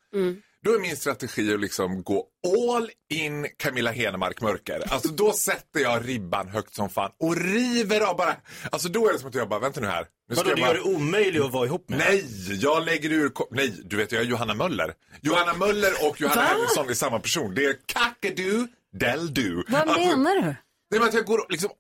Då 0.65 0.75
är 0.75 0.79
min 0.79 0.97
strategi 0.97 1.55
att 1.55 1.61
liksom 1.61 2.03
gå 2.03 2.27
all 2.67 2.91
in 3.11 3.47
Camilla 3.57 3.91
Henemark 3.91 4.41
mörker. 4.41 4.93
Alltså 4.93 5.09
då 5.09 5.33
sätter 5.33 5.81
jag 5.81 6.09
ribban 6.09 6.49
högt 6.49 6.75
som 6.75 6.89
fan 6.91 7.11
och 7.21 7.37
river 7.37 8.01
av 8.01 8.17
bara. 8.17 8.37
Alltså 8.73 8.89
då 8.89 9.09
är 9.09 9.13
det 9.13 9.19
som 9.19 9.29
att 9.29 9.35
jag 9.35 9.49
bara, 9.49 9.61
vänta 9.61 9.81
nu 9.81 9.87
här. 9.87 10.07
Nu 10.29 10.35
Vadå, 10.35 10.51
jag 10.51 10.57
du 10.57 10.61
bara... 10.63 10.69
gör 10.69 10.75
det 10.75 10.97
omöjligt 10.97 11.43
att 11.43 11.53
vara 11.53 11.67
ihop 11.67 11.89
med? 11.89 11.99
Nej, 11.99 12.25
jag 12.61 12.85
lägger 12.85 13.13
ur... 13.13 13.33
Nej, 13.51 13.75
du 13.85 13.97
vet 13.97 14.13
jag 14.13 14.23
är 14.23 14.27
Johanna 14.27 14.55
Möller. 14.55 14.95
Johanna 15.21 15.55
Möller 15.55 15.93
och 16.09 16.21
Johanna 16.21 16.43
Va? 16.43 16.49
Henriksson 16.49 16.91
är 16.91 16.95
samma 16.95 17.21
person. 17.21 17.55
Det 17.55 17.65
är 17.65 17.77
kakadu 17.87 18.67
del 18.93 19.35
du. 19.35 19.65
Vad 19.69 19.81
Alltså, 19.89 20.01
menar 20.17 20.43
du? 20.43 20.55
Nej, 20.91 21.01
men 21.01 21.09
att 21.09 21.15
jag 21.15 21.25
går 21.27 21.47
liksom 21.49 21.71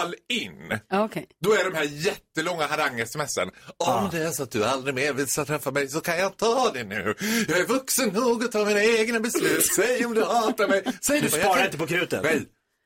all 0.00 0.14
in. 0.28 0.78
Okej. 0.92 1.26
Då 1.44 1.52
är 1.52 1.64
de 1.70 1.74
här 1.76 1.84
jättelånga 1.84 2.66
harang-smsen. 2.66 3.50
Om 3.76 4.08
det 4.12 4.18
är 4.22 4.30
så 4.30 4.42
att 4.42 4.50
du 4.50 4.64
aldrig 4.64 4.94
mer 4.94 5.12
vill 5.12 5.26
träffa 5.28 5.70
mig 5.70 5.88
så 5.88 6.00
kan 6.00 6.18
jag 6.18 6.36
ta 6.36 6.70
det 6.74 6.84
nu. 6.84 7.14
Jag 7.48 7.58
är 7.58 7.64
vuxen 7.66 8.08
nog 8.08 8.44
att 8.44 8.52
ta 8.52 8.64
mina 8.64 8.82
egna 8.84 9.20
beslut. 9.20 9.66
Säg 9.76 10.04
om 10.06 10.14
du 10.14 10.24
hatar 10.24 10.68
mig. 10.68 10.82
Säg 11.06 11.20
Du 11.20 11.28
sparar 11.30 11.56
kan- 11.56 11.64
inte 11.64 11.78
på 11.78 11.86
krutet. 11.86 12.22
Nej. 12.22 12.42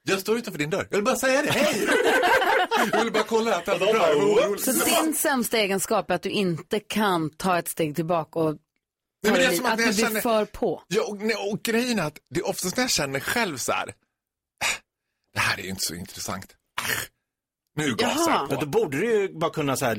Jag 0.09 0.19
står 0.21 0.39
utanför 0.39 0.59
din 0.59 0.71
dörr. 0.71 0.87
Jag 0.91 0.97
vill 0.99 1.05
bara 1.05 1.17
säga 1.17 1.43
det. 1.43 1.51
Hej! 1.51 1.89
jag 2.93 3.05
vill 3.05 3.13
bara 3.13 3.23
kolla 3.23 3.57
att 3.57 3.69
allt 3.69 3.83
är 3.83 3.93
bra. 3.93 4.57
Så 4.59 4.73
din 5.03 5.15
sämsta 5.15 5.59
egenskap 5.59 6.11
är 6.11 6.15
att 6.15 6.23
du 6.23 6.31
inte 6.31 6.81
kan 6.81 7.31
ta 7.31 7.59
ett 7.59 7.69
steg 7.69 7.97
tillbaka 7.97 8.39
och 8.39 8.57
Nej, 9.25 9.33
men 9.33 9.35
det 9.35 9.47
är 9.47 9.57
som 9.57 9.67
att 9.67 9.73
att 9.73 9.79
du 9.79 9.85
blir 9.85 9.93
känner- 9.93 10.21
för 10.21 10.45
på. 10.45 10.83
Ja, 10.89 11.03
och, 11.03 11.17
nej, 11.19 11.37
och 11.53 11.63
grejen 11.63 11.99
är 11.99 12.03
att 12.07 12.19
det 12.35 12.41
är 12.41 12.49
oftast 12.49 12.77
när 12.77 12.85
jag 12.85 12.91
känner 12.91 13.21
själv 13.21 13.57
så 13.57 13.73
här. 13.73 13.95
"Äh, 15.35 15.35
Det 15.35 15.41
här 15.41 15.59
är 15.59 15.63
ju 15.63 15.69
inte 15.69 15.83
så 15.85 15.95
intressant. 15.95 16.47
Äh, 16.81 16.87
Nu 17.77 17.95
gasar 17.95 18.31
jag 18.33 18.49
Men 18.49 18.59
på. 18.59 18.65
då 18.65 18.71
borde 18.71 18.99
du 19.01 19.07
ju 19.07 19.29
bara 19.39 19.51
kunna 19.51 19.77
så 19.77 19.85
här 19.85 19.97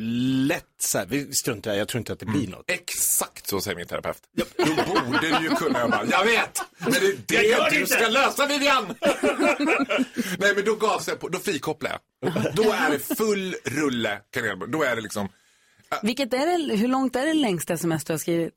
lätt 0.48 0.66
så 0.82 0.98
här, 0.98 1.06
vi 1.06 1.34
struntar 1.34 1.72
i 1.72 1.74
det, 1.74 1.80
jag 1.80 1.88
tror 1.88 2.00
inte 2.00 2.14
att 2.14 2.20
det 2.20 2.26
blir 2.26 2.48
något. 2.48 2.66
Exakt 2.72 3.48
så 3.48 3.62
säger 3.62 3.78
min 3.78 3.88
terapeut. 3.88 4.18
Då 4.38 4.46
borde 4.66 5.20
du 5.40 5.44
ju 5.44 5.50
kunna. 5.50 5.80
Jag 5.80 5.92
bara, 5.92 6.06
jag 6.06 6.26
vet! 6.26 6.62
Men 6.78 6.92
det 6.92 6.98
är 6.98 7.18
det 7.28 7.36
gör 7.48 7.64
det 7.64 7.70
du 7.70 7.80
inte. 7.82 7.94
ska 7.94 8.08
lösa 8.08 8.48
Vivian! 8.48 8.96
Nej 10.40 10.56
men 10.56 10.66
då 10.66 10.76
gasar 10.76 11.12
jag 11.12 11.20
på, 11.20 11.30
då 11.30 11.40
frikopplar 11.40 12.00
jag. 12.22 12.34
Då 12.56 12.72
är 12.72 12.90
det 12.92 13.00
full 13.18 13.56
rulle 13.66 14.22
kanelbulle. 14.32 14.72
Då 14.72 14.84
är 14.84 14.96
det 14.96 15.02
liksom, 15.02 15.30
Vilket 16.02 16.34
är 16.34 16.46
det, 16.68 16.76
hur 16.76 16.88
långt 16.88 17.16
är 17.16 17.26
det 17.26 17.34
längsta 17.34 17.74
sms 17.74 18.04
du 18.06 18.14
har 18.14 18.18
skrivit? 18.18 18.54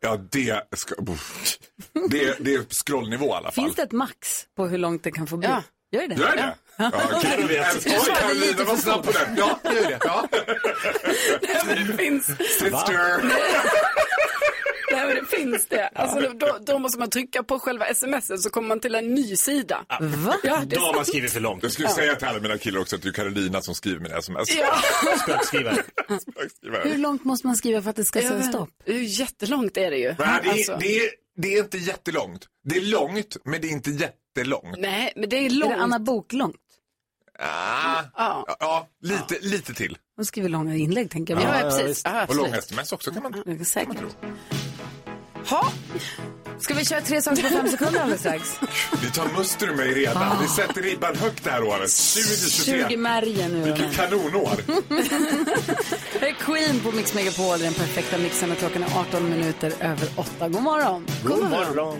ja 0.00 0.16
det 0.16 0.62
ska, 0.76 0.94
det, 2.10 2.36
det 2.40 2.54
är 2.54 2.64
scrollnivå 2.84 3.26
i 3.26 3.30
alla 3.30 3.52
fall. 3.52 3.64
Finns 3.64 3.76
det 3.76 3.82
ett 3.82 3.92
max 3.92 4.46
på 4.56 4.66
hur 4.66 4.78
långt 4.78 5.02
det 5.04 5.10
kan 5.10 5.26
få 5.26 5.36
bli? 5.36 5.48
Ja. 5.48 5.62
Gör 5.94 6.08
det? 6.08 6.14
Gör 6.14 6.36
det? 6.36 6.54
Ja, 6.76 6.90
du 7.36 7.46
vet. 7.46 7.86
Oj, 7.86 8.14
Carolina 8.20 8.64
var 8.64 8.76
snabb 8.76 9.04
på 9.04 9.12
den. 9.12 9.36
Ja, 9.36 9.58
det 9.62 9.74
gör 9.74 9.88
det. 9.88 9.98
Ja. 10.04 10.28
det 11.88 11.96
finns. 11.96 12.26
Sister. 12.26 13.22
Nej, 14.92 15.06
men 15.06 15.16
det 15.16 15.36
finns 15.36 15.66
det. 15.66 15.88
Alltså, 15.94 16.32
då, 16.34 16.58
då 16.60 16.78
måste 16.78 16.98
man 16.98 17.10
trycka 17.10 17.42
på 17.42 17.58
själva 17.58 17.94
smset 17.94 18.40
så 18.40 18.50
kommer 18.50 18.68
man 18.68 18.80
till 18.80 18.94
en 18.94 19.14
ny 19.14 19.36
sida. 19.36 19.84
Va? 20.00 20.36
Ja, 20.42 20.62
det 20.66 20.76
Då 20.76 20.82
har 20.82 20.94
man 20.94 21.04
skrivit 21.04 21.32
för 21.32 21.40
långt. 21.40 21.62
Jag 21.62 21.72
skulle 21.72 21.88
säga 21.88 22.14
till 22.14 22.28
alla 22.28 22.40
mina 22.40 22.58
killar 22.58 22.80
också 22.80 22.96
att 22.96 23.02
det 23.02 23.08
är 23.08 23.12
Carolina 23.12 23.60
som 23.62 23.74
skriver 23.74 24.00
mina 24.00 24.16
sms. 24.18 24.48
Ja. 24.56 24.76
Spökskrivare. 25.22 25.76
Spökskrivare. 26.20 26.88
Hur 26.88 26.98
långt 26.98 27.24
måste 27.24 27.46
man 27.46 27.56
skriva 27.56 27.82
för 27.82 27.90
att 27.90 27.96
det 27.96 28.04
ska 28.04 28.20
säga 28.20 28.42
stopp? 28.42 28.70
Jättelångt 29.06 29.76
är 29.76 29.90
det 29.90 29.96
ju. 29.98 30.14
Nej, 30.18 30.40
det, 30.42 30.50
Alltså, 30.50 30.76
det, 30.80 30.98
är, 30.98 31.10
det 31.36 31.54
är 31.54 31.62
inte 31.62 31.78
jättelångt. 31.78 32.46
Det 32.64 32.76
är 32.76 32.80
långt, 32.80 33.36
men 33.44 33.60
det 33.60 33.66
är 33.68 33.70
inte 33.72 33.90
jättelångt. 33.90 34.78
Nej, 34.78 35.12
men 35.16 35.28
det 35.28 35.36
är 35.36 35.44
Är 35.46 35.50
långt. 35.50 35.74
det 35.74 35.82
Anna 35.82 35.98
Bok 35.98 36.32
långt? 36.32 36.56
Ah, 37.38 38.02
Ja. 38.16 38.44
ja, 38.46 38.56
ja, 38.60 38.88
lite, 39.02 39.38
lite 39.40 39.74
till. 39.74 39.98
Hon 40.16 40.24
skriver 40.24 40.48
långa 40.48 40.76
inlägg 40.76 41.10
tänker 41.10 41.34
jag. 41.34 41.42
Ja, 41.42 41.60
Ja. 41.60 41.70
precis. 41.70 42.02
Ja, 42.04 42.26
Och 42.28 42.36
långa 42.36 42.56
sms 42.56 42.92
också 42.92 43.10
kan 43.10 43.22
man, 43.22 43.34
är 43.34 43.64
säker. 43.64 43.88
man 43.88 43.96
tro. 43.96 44.08
Ha. 45.46 45.72
Ska 46.58 46.74
vi 46.74 46.84
köra 46.84 47.00
tre 47.00 47.22
saker 47.22 47.42
på 47.42 47.48
fem 47.48 47.68
sekunder 47.68 48.00
alldeles 48.00 48.20
strax? 48.20 48.60
Vi 49.02 49.10
tar 49.10 49.38
muster 49.38 49.66
ur 49.66 49.74
mig 49.74 49.94
redan. 49.94 50.42
Vi 50.42 50.48
sätter 50.48 50.82
ribban 50.82 51.16
högt 51.16 51.44
det 51.44 51.50
här 51.50 51.62
året. 51.62 51.80
2023. 51.80 52.84
20 52.88 52.96
märgen 52.96 53.50
nu. 53.52 53.62
Vilket 53.64 53.96
kanonår. 53.96 54.56
Det 56.20 56.28
är 56.28 56.32
Queen 56.34 56.80
på 56.80 56.92
Mix 56.92 57.14
Megapol, 57.14 57.58
den 57.58 57.74
perfekta 57.74 58.18
mixen 58.18 58.52
och 58.52 58.58
klockan 58.58 58.82
är 58.82 58.98
18 59.00 59.30
minuter 59.30 59.72
över 59.80 60.08
8. 60.16 60.48
God 60.48 60.62
morgon. 60.62 61.06
God 61.24 61.50
morgon. 61.50 61.98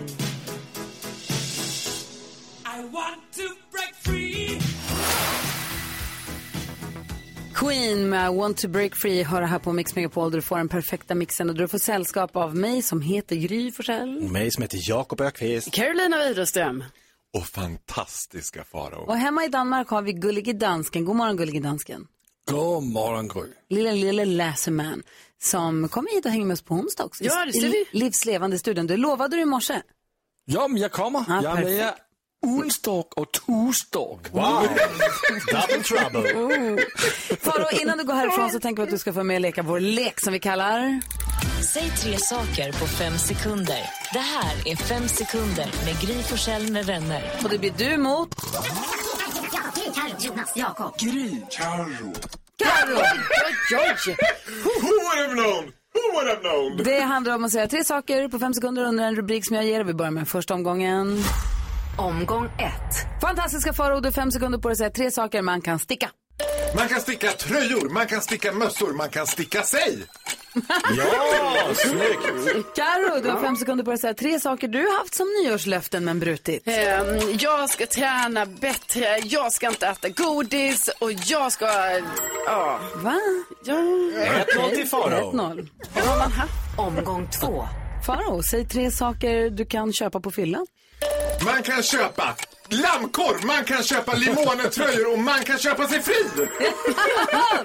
Queen 7.55 8.09
med 8.09 8.33
Want 8.33 8.57
to 8.57 8.67
break 8.67 8.95
free 8.95 9.23
hör 9.23 9.41
här 9.41 9.59
på 9.59 9.73
Mix 9.73 9.95
Megapol 9.95 10.31
där 10.31 10.37
du 10.37 10.41
får 10.41 10.57
den 10.57 10.69
perfekta 10.69 11.15
mixen 11.15 11.49
och 11.49 11.55
du 11.55 11.67
får 11.67 11.77
sällskap 11.77 12.35
av 12.35 12.55
mig 12.55 12.81
som 12.81 13.01
heter 13.01 13.35
Gry 13.35 13.71
Forssell. 13.71 14.21
Mig 14.21 14.51
som 14.51 14.61
heter 14.61 14.79
Jakob 14.89 15.21
Ökvist. 15.21 15.71
Carolina 15.71 16.17
Widerström. 16.17 16.83
Och 17.33 17.45
fantastiska 17.47 18.63
Farao. 18.63 19.05
Och 19.05 19.17
hemma 19.17 19.45
i 19.45 19.47
Danmark 19.47 19.89
har 19.89 20.01
vi 20.01 20.13
Gullige 20.13 20.53
Dansken. 20.53 21.05
God 21.05 21.15
morgon 21.15 21.37
Gullige 21.37 21.59
Dansken. 21.59 22.07
God 22.51 22.83
morgon 22.83 23.27
Gry. 23.27 23.43
Lilla, 23.69 23.91
lilla 23.91 24.25
Läserman 24.25 25.03
som 25.41 25.89
kommer 25.89 26.15
hit 26.15 26.25
och 26.25 26.31
hänger 26.31 26.45
med 26.45 26.53
oss 26.53 26.61
på 26.61 26.73
onsdag 26.73 27.03
också. 27.03 27.23
Ja, 27.23 27.45
det 27.45 27.53
ser 27.53 27.65
I 27.65 27.85
vi. 27.91 27.99
Livslevande 27.99 28.59
studion. 28.59 28.87
Du 28.87 28.97
lovade 28.97 29.35
du 29.35 29.41
i 29.41 29.45
morse. 29.45 29.81
Ja, 30.45 30.67
men 30.67 30.81
jag 30.81 30.91
kommer. 30.91 31.25
Ja, 31.27 31.43
jag 31.43 31.59
är 31.59 31.63
med 31.63 31.79
perfekt. 31.79 32.04
Onsdag 32.45 33.05
och 33.15 33.31
torsdag. 33.31 34.19
Wow! 34.31 34.67
Double 35.51 35.83
trouble. 35.83 36.33
Oh. 36.33 36.79
Faro, 37.41 37.65
innan 37.81 37.97
du 37.97 38.03
går 38.03 38.13
härifrån 38.13 38.49
så 38.49 38.59
tänker 38.59 38.81
vi 38.81 38.87
att 38.87 38.91
du 38.91 38.97
ska 38.97 39.13
få 39.13 39.23
med 39.23 39.35
och 39.35 39.41
leka 39.41 39.63
vår 39.63 39.79
lek 39.79 40.19
som 40.19 40.33
vi 40.33 40.39
kallar... 40.39 41.01
Säg 41.73 41.89
tre 41.89 42.17
saker 42.17 42.71
på 42.71 42.87
fem 42.87 43.17
sekunder. 43.17 43.79
Det 44.13 44.19
här 44.19 44.67
är 44.67 44.75
Fem 44.75 45.07
sekunder 45.07 45.69
med 45.85 46.01
Gry 46.01 46.23
Forssell 46.23 46.71
med 46.71 46.85
vänner. 46.85 47.31
Och 47.43 47.49
det 47.49 47.57
blir 47.57 47.73
du 47.77 47.97
mot... 47.97 48.35
Gry. 50.99 51.41
Carro. 51.51 52.13
Carro! 52.57 52.97
Oj, 52.97 53.79
oj. 54.07 54.15
Who 54.63 54.89
would 54.89 55.17
have 55.17 55.33
known? 55.33 55.73
Who 55.93 56.13
would 56.13 56.27
have 56.27 56.41
known? 56.41 56.77
Det 56.83 56.99
handlar 56.99 57.35
om 57.35 57.43
att 57.43 57.51
säga 57.51 57.67
tre 57.67 57.83
saker 57.83 58.27
på 58.27 58.39
fem 58.39 58.53
sekunder 58.53 58.83
under 58.83 59.03
en 59.03 59.15
rubrik 59.15 59.47
som 59.47 59.55
jag 59.55 59.65
ger. 59.65 59.83
Vi 59.83 59.93
börjar 59.93 60.11
med 60.11 60.27
första 60.27 60.53
omgången. 60.53 61.23
Omgång 61.97 62.45
ett. 62.45 63.21
Fantastiska 63.21 63.73
Faro, 63.73 63.99
du 63.99 64.07
har 64.07 64.11
fem 64.11 64.31
sekunder 64.31 64.59
på 64.59 64.67
dig 64.67 64.73
att 64.73 64.77
säga 64.77 64.89
tre 64.89 65.11
saker 65.11 65.41
man 65.41 65.61
kan 65.61 65.79
sticka. 65.79 66.09
Man 66.75 66.87
kan 66.87 67.01
sticka 67.01 67.31
tröjor, 67.31 67.89
man 67.89 68.07
kan 68.07 68.21
sticka 68.21 68.51
mössor, 68.51 68.93
man 68.93 69.09
kan 69.09 69.27
sticka 69.27 69.63
sig. 69.63 70.03
Ja, 70.97 71.73
snyggt. 71.75 72.75
Karo, 72.75 73.21
du 73.23 73.29
har 73.29 73.41
fem 73.41 73.55
sekunder 73.55 73.83
på 73.83 73.89
dig 73.91 73.95
att 73.95 74.01
säga 74.01 74.13
tre 74.13 74.39
saker 74.39 74.67
du 74.67 74.79
har 74.79 74.97
haft 74.97 75.15
som 75.15 75.27
nyårslöften 75.43 76.05
men 76.05 76.19
brutit. 76.19 76.63
Ehm, 76.67 77.05
jag 77.39 77.69
ska 77.69 77.85
träna 77.85 78.45
bättre, 78.45 79.17
jag 79.23 79.53
ska 79.53 79.67
inte 79.67 79.87
äta 79.87 80.09
godis 80.09 80.89
och 80.99 81.11
jag 81.11 81.51
ska... 81.51 81.65
Ja. 82.45 82.79
Va? 82.95 83.19
Ja. 83.65 83.73
1-0 83.73 84.75
till 84.75 84.87
Farao. 84.87 85.31
1-0. 85.31 85.67
Vad 85.95 86.03
har 86.03 86.17
man 86.17 86.31
haft? 86.31 86.53
Omgång 86.77 87.29
två. 87.41 87.65
Faro, 88.05 88.43
säg 88.43 88.67
tre 88.67 88.91
saker 88.91 89.49
du 89.49 89.65
kan 89.65 89.93
köpa 89.93 90.19
på 90.19 90.31
fyllan. 90.31 90.65
Man 91.45 91.63
kan 91.63 91.83
köpa 91.83 92.35
lammkorv, 92.69 93.45
man 93.45 93.63
kan 93.63 93.83
köpa 93.83 94.13
limonetröjor 94.13 95.11
och 95.13 95.19
man 95.19 95.43
kan 95.43 95.57
köpa 95.59 95.87
sig 95.87 96.01
fri. 96.01 96.13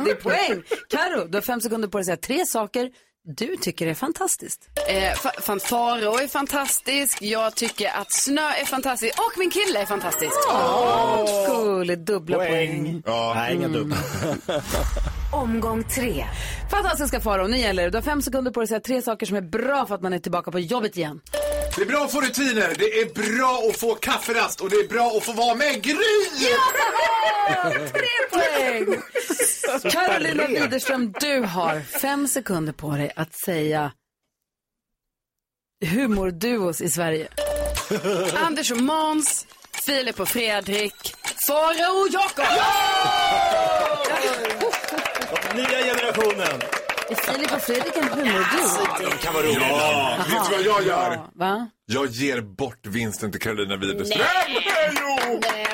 det 0.05 0.11
är 0.11 0.14
poäng. 0.14 0.62
Karo, 0.89 1.24
du 1.24 1.37
har 1.37 1.43
fem 1.43 1.61
sekunder 1.61 1.89
på 1.89 1.99
dig 1.99 2.03
att 2.03 2.07
säga 2.07 2.16
tre 2.16 2.47
saker 2.47 2.91
du 3.37 3.57
tycker 3.57 3.87
är 3.87 3.95
fantastiskt. 3.95 4.68
Eh, 4.89 5.12
fa- 5.14 5.41
Fanfaro 5.41 6.18
är 6.18 6.28
fantastisk, 6.28 7.22
jag 7.22 7.55
tycker 7.55 7.89
att 7.89 8.12
snö 8.12 8.51
är 8.53 8.64
fantastiskt 8.64 9.18
och 9.18 9.39
min 9.39 9.51
kille 9.51 9.81
är 9.81 9.87
fantastisk. 9.87 10.33
Åh, 10.49 11.47
cool. 11.47 12.05
Dubbla 12.05 12.37
poäng. 12.37 13.03
Ja. 13.07 13.33
Nej, 13.35 13.55
inga 13.55 13.68
dubbla. 13.68 13.97
Omgång 15.31 15.85
tre. 15.85 16.26
Fantastiska 16.70 17.20
Faro, 17.20 17.47
nu 17.47 17.57
gäller 17.57 17.83
det. 17.83 17.91
Du 17.91 17.97
har 17.97 18.03
fem 18.03 18.22
sekunder 18.22 18.51
på 18.51 18.61
dig 18.61 18.64
att 18.64 18.68
säga 18.68 18.81
tre 18.81 19.03
saker 19.03 19.26
som 19.26 19.37
är 19.37 19.41
bra 19.41 19.87
för 19.87 19.95
att 19.95 20.03
man 20.03 20.12
är 20.12 20.18
tillbaka 20.18 20.51
på 20.51 20.59
jobbet 20.59 20.97
igen. 20.97 21.20
Det 21.76 21.83
är 21.83 21.87
bra 21.87 22.05
att 22.05 22.12
få 22.12 22.20
rutiner, 22.20 22.74
det 22.78 23.01
är 23.01 23.37
bra 23.37 23.62
att 23.70 23.76
få 23.76 23.95
kafferast 23.95 24.61
och 24.61 24.70
det 24.70 24.76
är 24.76 24.89
bra 24.89 25.16
att 25.16 25.24
få 25.24 25.33
vara 25.33 25.55
med 25.55 25.83
Gry! 25.83 25.97
Tre 27.93 28.09
poäng! 28.31 29.03
Carolina 29.91 30.47
Widerström, 30.47 31.14
du 31.20 31.41
har 31.41 31.81
fem 31.81 32.28
sekunder 32.28 32.72
på 32.72 32.91
dig 32.91 33.12
att 33.16 33.35
säga 33.35 33.93
humorduos 35.85 36.81
i 36.81 36.89
Sverige. 36.89 37.28
Anders 38.35 38.70
och 38.70 38.81
Måns, 38.81 39.47
Filip 39.87 40.20
och 40.20 40.28
Fredrik, 40.28 41.14
Farao 41.47 42.03
och 42.03 42.09
Jakob. 42.12 42.45
Nya 45.55 45.78
generationen. 45.85 46.61
Är 47.11 47.14
Filip 47.14 47.53
och 47.53 47.62
Fredrik 47.62 47.97
en 47.97 48.09
humorduo? 48.09 49.11
De 49.11 49.16
kan 49.16 49.35
vara 49.35 49.45
roliga 49.45 49.68
Ja, 49.68 50.16
vet 50.18 50.51
du 50.51 50.57
vad 50.57 50.62
jag 50.76 50.87
gör? 50.87 51.20
Va? 51.35 51.70
Jag 51.87 52.07
ger 52.07 52.41
bort 52.41 52.87
vinsten 52.87 53.33
till 53.33 53.41
Carolina 53.41 53.76
Widerström. 53.76 54.26
Nej. 54.47 54.95
Jo! 55.01 55.41
Nej. 55.43 55.66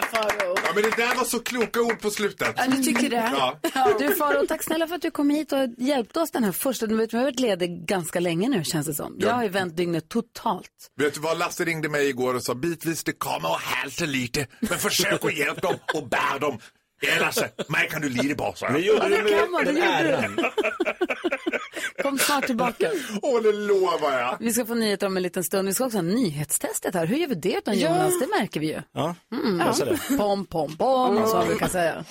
Ja, 0.64 0.72
men 0.74 0.82
det 0.82 0.96
där 0.96 1.14
var 1.14 1.24
så 1.24 1.38
kloka 1.40 1.80
ord 1.80 2.00
på 2.00 2.10
slutet. 2.10 2.54
Ja, 2.56 2.66
du 2.66 2.82
tycker 2.82 3.10
det? 3.10 3.30
Ja. 3.32 3.58
Du 3.98 4.14
Faro, 4.14 4.46
tack 4.46 4.62
snälla 4.62 4.86
för 4.86 4.94
att 4.94 5.02
du 5.02 5.10
kom 5.10 5.30
hit 5.30 5.52
och 5.52 5.58
hjälpte 5.78 6.20
oss 6.20 6.30
den 6.30 6.44
här 6.44 6.52
första. 6.52 6.86
Du 6.86 6.96
vet, 6.96 7.12
vi 7.12 7.16
har 7.16 7.24
varit 7.24 7.40
lediga 7.40 7.74
ganska 7.86 8.20
länge 8.20 8.48
nu 8.48 8.64
känns 8.64 8.86
det 8.86 8.94
som. 8.94 9.16
Jag 9.18 9.34
har 9.34 9.42
ju 9.42 9.48
vänt 9.48 9.76
dygnet 9.76 10.08
totalt. 10.08 10.70
Vet 10.96 11.14
du 11.14 11.20
vad, 11.20 11.38
Lasse 11.38 11.64
ringde 11.64 11.88
mig 11.88 12.08
igår 12.08 12.34
och 12.34 12.42
sa 12.42 12.54
bitvis 12.54 13.04
det 13.04 13.12
kommer 13.12 13.54
att 13.54 13.62
hälta 13.62 14.04
lite, 14.04 14.46
men 14.60 14.78
försök 14.78 15.24
att 15.24 15.36
hjälpa 15.36 15.60
dem 15.60 15.76
och 15.94 16.08
bär 16.08 16.38
dem. 16.38 16.58
Ja, 17.00 17.08
Lasse, 17.20 17.48
mig 17.68 17.88
kan 17.90 18.02
du 18.02 18.08
lira 18.08 18.34
på, 18.34 18.52
så. 18.56 18.66
Det 18.66 18.78
gjorde 18.80 19.02
Ja, 19.02 19.22
det 19.22 19.30
kan 19.30 19.50
man, 19.50 19.64
det 19.64 19.70
gjorde 19.70 20.28
du. 20.36 22.02
Kom 22.02 22.18
snart 22.18 22.46
tillbaka. 22.46 22.90
Åh, 23.22 23.42
det 23.42 23.52
lovar 23.52 24.12
jag. 24.18 24.36
Vi 24.40 24.52
ska 24.52 24.66
få 24.66 24.74
nyheter 24.74 25.06
om 25.06 25.16
en 25.16 25.22
liten 25.22 25.44
stund. 25.44 25.68
Vi 25.68 25.74
ska 25.74 25.84
också 25.84 25.98
ha 25.98 26.02
nyhetstestet 26.02 26.94
här. 26.94 27.06
Hur 27.06 27.16
gör 27.16 27.28
vi 27.28 27.34
det 27.34 27.52
utan 27.58 27.78
Ja. 27.78 27.88
Jonas? 27.88 28.12
Det 28.20 28.26
märker 28.40 28.60
vi 28.60 28.66
ju. 28.66 28.82
Ja, 28.92 29.14
Mm. 29.32 29.60
jag 29.60 29.76
ser 29.76 29.86
det. 29.86 30.16
Pom, 30.18 30.46
pom, 30.46 30.76
pom, 30.76 31.16
och 31.16 31.28
så 31.28 31.36
man 31.36 31.46
brukar 31.46 31.68
säga. 31.68 32.04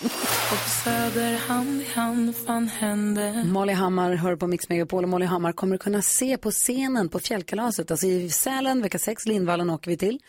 Och 0.51 0.69
söder 0.83 1.37
hand 1.47 1.81
i 1.81 1.85
hand, 1.93 2.35
fan 2.45 2.67
hände? 2.67 3.43
Molly 3.45 3.73
Hammar 3.73 4.15
hör 4.15 4.35
på 4.35 4.47
Mix 4.47 4.69
Megapol 4.69 5.03
och 5.03 5.09
Molly 5.09 5.25
Hammar 5.25 5.51
kommer 5.51 5.75
att 5.75 5.81
kunna 5.81 6.01
se 6.01 6.37
på 6.37 6.51
scenen 6.51 7.09
på 7.09 7.19
fjällkalaset. 7.19 7.91
Alltså 7.91 8.07
i 8.07 8.29
Sälen, 8.29 8.81
vecka 8.81 8.99
6, 8.99 9.25
Lindvallen 9.25 9.69
åker 9.69 9.91
vi 9.91 9.97
till. 9.97 10.19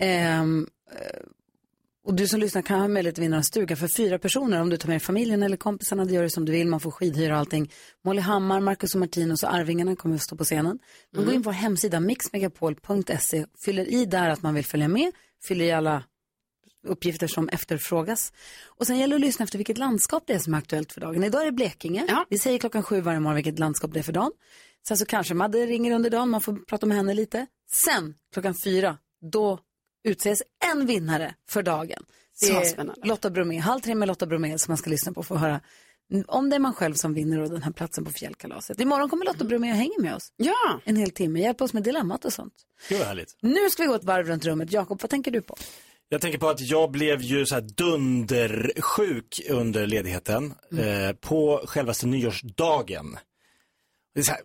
Ehm, 0.00 0.66
eh, 0.92 1.20
och 2.08 2.14
du 2.14 2.28
som 2.28 2.40
lyssnar 2.40 2.62
kan 2.62 2.80
ha 2.80 2.88
möjlighet 2.88 3.18
att 3.18 3.22
vinna 3.22 3.36
en 3.36 3.44
stuga 3.44 3.76
för 3.76 3.88
fyra 3.88 4.18
personer 4.18 4.60
om 4.60 4.70
du 4.70 4.76
tar 4.76 4.88
med 4.88 5.02
familjen 5.02 5.42
eller 5.42 5.56
kompisarna. 5.56 6.04
Det 6.04 6.14
gör 6.14 6.22
du 6.22 6.30
som 6.30 6.44
du 6.44 6.52
vill, 6.52 6.68
man 6.68 6.80
får 6.80 6.90
skidhyra 6.90 7.32
och 7.32 7.38
allting. 7.38 7.72
Molly 8.04 8.20
Hammar, 8.20 8.60
Marcus 8.60 8.94
och 8.94 9.00
Martinus 9.00 9.42
och 9.42 9.54
Arvingarna 9.54 9.96
kommer 9.96 10.14
att 10.14 10.22
stå 10.22 10.36
på 10.36 10.44
scenen. 10.44 10.78
Man 11.16 11.24
går 11.24 11.34
in 11.34 11.42
på 11.42 11.48
vår 11.48 11.54
hemsida 11.54 12.00
mixmegapol.se, 12.00 13.46
fyller 13.64 13.92
i 13.92 14.06
där 14.06 14.30
att 14.30 14.42
man 14.42 14.54
vill 14.54 14.64
följa 14.64 14.88
med, 14.88 15.12
fyller 15.48 15.64
i 15.64 15.72
alla 15.72 16.04
uppgifter 16.86 17.26
som 17.26 17.48
efterfrågas. 17.48 18.32
Och 18.66 18.86
sen 18.86 18.98
gäller 18.98 19.18
det 19.18 19.22
att 19.22 19.26
lyssna 19.26 19.44
efter 19.44 19.58
vilket 19.58 19.78
landskap 19.78 20.22
det 20.26 20.32
är 20.32 20.38
som 20.38 20.54
är 20.54 20.58
aktuellt 20.58 20.92
för 20.92 21.00
dagen. 21.00 21.24
Idag 21.24 21.42
är 21.42 21.46
det 21.46 21.52
Blekinge. 21.52 22.06
Vi 22.28 22.38
säger 22.38 22.58
klockan 22.58 22.82
sju 22.82 23.00
varje 23.00 23.20
morgon 23.20 23.36
vilket 23.36 23.58
landskap 23.58 23.92
det 23.92 23.98
är 23.98 24.02
för 24.02 24.12
dagen. 24.12 24.32
Sen 24.88 24.96
så 24.96 25.06
kanske 25.06 25.34
Madde 25.34 25.66
ringer 25.66 25.92
under 25.92 26.10
dagen, 26.10 26.30
man 26.30 26.40
får 26.40 26.64
prata 26.66 26.86
med 26.86 26.96
henne 26.96 27.14
lite. 27.14 27.46
Sen 27.84 28.14
klockan 28.32 28.54
fyra, 28.64 28.98
då 29.32 29.58
utses 30.04 30.42
en 30.72 30.86
vinnare 30.86 31.34
för 31.48 31.62
dagen. 31.62 32.04
Det 32.40 32.50
är. 32.50 33.06
Lotta 33.06 33.30
Bromé, 33.30 33.58
halv 33.58 33.80
tre 33.80 33.94
med 33.94 34.08
Lotta 34.08 34.26
Bromé 34.26 34.58
som 34.58 34.70
man 34.72 34.78
ska 34.78 34.90
lyssna 34.90 35.12
på 35.12 35.22
för 35.22 35.34
att 35.34 35.40
höra 35.40 35.60
om 36.26 36.50
det 36.50 36.56
är 36.56 36.60
man 36.60 36.74
själv 36.74 36.94
som 36.94 37.14
vinner 37.14 37.40
och 37.40 37.50
den 37.50 37.62
här 37.62 37.72
platsen 37.72 38.04
på 38.04 38.12
fjällkalaset. 38.12 38.80
Imorgon 38.80 39.08
kommer 39.08 39.24
Lotta 39.24 39.44
Bromé 39.44 39.70
och 39.70 39.76
hänger 39.76 40.02
med 40.02 40.14
oss. 40.14 40.32
Ja. 40.36 40.80
En 40.84 40.96
hel 40.96 41.10
timme, 41.10 41.40
hjälpa 41.40 41.64
oss 41.64 41.72
med 41.72 41.82
dilemmat 41.82 42.24
och 42.24 42.32
sånt. 42.32 42.54
Det 42.88 42.98
var 42.98 43.04
härligt. 43.04 43.36
Nu 43.40 43.70
ska 43.70 43.82
vi 43.82 43.86
gå 43.86 43.94
ett 43.94 44.04
varv 44.04 44.26
runt 44.26 44.44
rummet. 44.44 44.72
Jakob, 44.72 45.02
vad 45.02 45.10
tänker 45.10 45.30
du 45.30 45.42
på? 45.42 45.56
Jag 46.08 46.20
tänker 46.20 46.38
på 46.38 46.48
att 46.48 46.60
jag 46.60 46.90
blev 46.90 47.22
ju 47.22 47.46
så 47.46 47.54
här 47.54 47.62
dundersjuk 47.62 49.40
under 49.50 49.86
ledigheten 49.86 50.54
eh, 50.78 51.12
på 51.12 51.62
självaste 51.66 52.06
nyårsdagen. 52.06 53.18
Det 54.14 54.20
är, 54.20 54.24
så 54.24 54.32
här, 54.32 54.40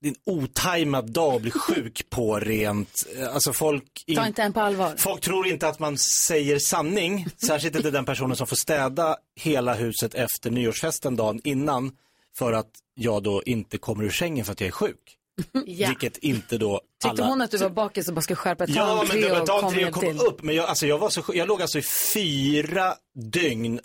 det 0.00 0.08
är 0.08 0.10
en 0.10 0.34
otajmad 0.34 1.10
dag 1.10 1.34
att 1.34 1.42
bli 1.42 1.50
sjuk 1.50 2.10
på 2.10 2.38
rent, 2.38 3.06
eh, 3.18 3.34
alltså 3.34 3.52
folk... 3.52 4.04
Ta 4.14 4.26
inte 4.26 4.42
en 4.42 4.52
på 4.52 4.60
allvar. 4.60 4.94
Folk 4.96 5.20
tror 5.20 5.46
inte 5.46 5.68
att 5.68 5.78
man 5.78 5.98
säger 5.98 6.58
sanning, 6.58 7.26
särskilt 7.36 7.76
inte 7.76 7.90
den 7.90 8.04
personen 8.04 8.36
som 8.36 8.46
får 8.46 8.56
städa 8.56 9.16
hela 9.36 9.74
huset 9.74 10.14
efter 10.14 10.50
nyårsfesten 10.50 11.16
dagen 11.16 11.40
innan 11.44 11.92
för 12.38 12.52
att 12.52 12.70
jag 12.94 13.22
då 13.22 13.42
inte 13.42 13.78
kommer 13.78 14.04
ur 14.04 14.10
sängen 14.10 14.44
för 14.44 14.52
att 14.52 14.60
jag 14.60 14.68
är 14.68 14.72
sjuk. 14.72 15.16
Ja. 15.66 15.88
Vilket 15.88 16.16
inte 16.16 16.58
då 16.58 16.80
Tyckte 17.02 17.22
hon 17.22 17.40
att 17.40 17.50
du 17.50 17.58
var 17.58 17.70
bakis 17.70 18.08
och 18.08 18.14
bara 18.14 18.20
skulle 18.20 18.36
skärpa 18.36 18.64
ett 18.64 18.70
Ja, 18.70 19.04
men 19.08 19.20
det 19.20 19.28
var 19.28 19.46
dag 19.46 19.72
tre 19.72 19.86
och 19.86 19.92
kom 19.92 20.02
till? 20.02 20.20
upp. 20.20 20.42
Men 20.42 20.54
jag, 20.54 20.66
alltså, 20.68 20.86
jag, 20.86 20.98
var 20.98 21.08
så, 21.08 21.22
sjuk. 21.22 21.36
jag 21.36 21.48
låg 21.48 21.62
alltså 21.62 21.78
i 21.78 21.82
fyra 22.14 22.94
dygn 23.32 23.80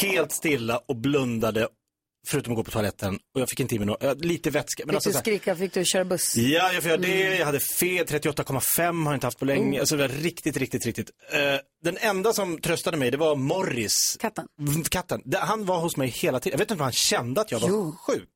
helt 0.00 0.32
stilla 0.32 0.80
och 0.86 0.96
blundade 0.96 1.68
förutom 2.26 2.52
att 2.52 2.56
gå 2.56 2.64
på 2.64 2.70
toaletten. 2.70 3.18
Och 3.34 3.40
jag 3.40 3.48
fick 3.48 3.60
inte 3.60 3.74
i 3.74 3.78
mig 3.78 3.86
något, 3.86 4.24
lite 4.24 4.50
vätska. 4.50 4.82
Men 4.86 4.88
Fick 4.92 4.94
alltså, 4.94 5.10
du 5.10 5.14
skrika, 5.18 5.56
fick 5.56 5.72
du 5.74 5.84
köra 5.84 6.04
buss? 6.04 6.36
Ja, 6.36 6.72
jag 6.72 6.82
får 6.82 6.90
göra 6.90 7.00
det. 7.00 7.22
Mm. 7.26 7.38
Jag 7.38 7.46
hade 7.46 7.60
fel, 7.60 8.06
38,5 8.06 9.04
har 9.04 9.12
jag 9.12 9.16
inte 9.16 9.26
haft 9.26 9.38
på 9.38 9.44
länge. 9.44 9.76
Oh. 9.76 9.80
Alltså 9.80 9.96
det 9.96 10.08
var 10.08 10.14
riktigt, 10.14 10.56
riktigt, 10.56 10.86
riktigt. 10.86 11.10
Eh, 11.32 11.40
den 11.84 11.96
enda 12.00 12.32
som 12.32 12.58
tröstade 12.60 12.96
mig, 12.96 13.10
det 13.10 13.16
var 13.16 13.36
Morris. 13.36 14.16
Katten? 14.20 14.46
Katten. 14.90 15.22
Det- 15.24 15.38
Han 15.38 15.64
var 15.66 15.80
hos 15.80 15.96
mig 15.96 16.08
hela 16.08 16.40
tiden. 16.40 16.54
Jag 16.54 16.58
vet 16.58 16.70
inte 16.70 16.80
om 16.80 16.84
han 16.84 16.92
kände 16.92 17.40
att 17.40 17.50
jag 17.52 17.60
var 17.60 17.68
Jo. 17.68 17.96
sjuk. 18.06 18.28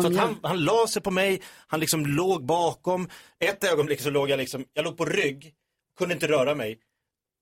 Så 0.00 0.06
att 0.06 0.16
han, 0.16 0.36
han 0.42 0.64
la 0.64 0.86
sig 0.88 1.02
på 1.02 1.10
mig, 1.10 1.42
han 1.66 1.80
liksom 1.80 2.06
låg 2.06 2.46
bakom. 2.46 3.08
Ett 3.44 3.64
ögonblick 3.64 4.00
så 4.00 4.10
låg 4.10 4.30
jag 4.30 4.36
liksom, 4.38 4.64
jag 4.72 4.84
låg 4.84 4.96
på 4.96 5.04
rygg, 5.04 5.52
kunde 5.98 6.14
inte 6.14 6.28
röra 6.28 6.54
mig. 6.54 6.78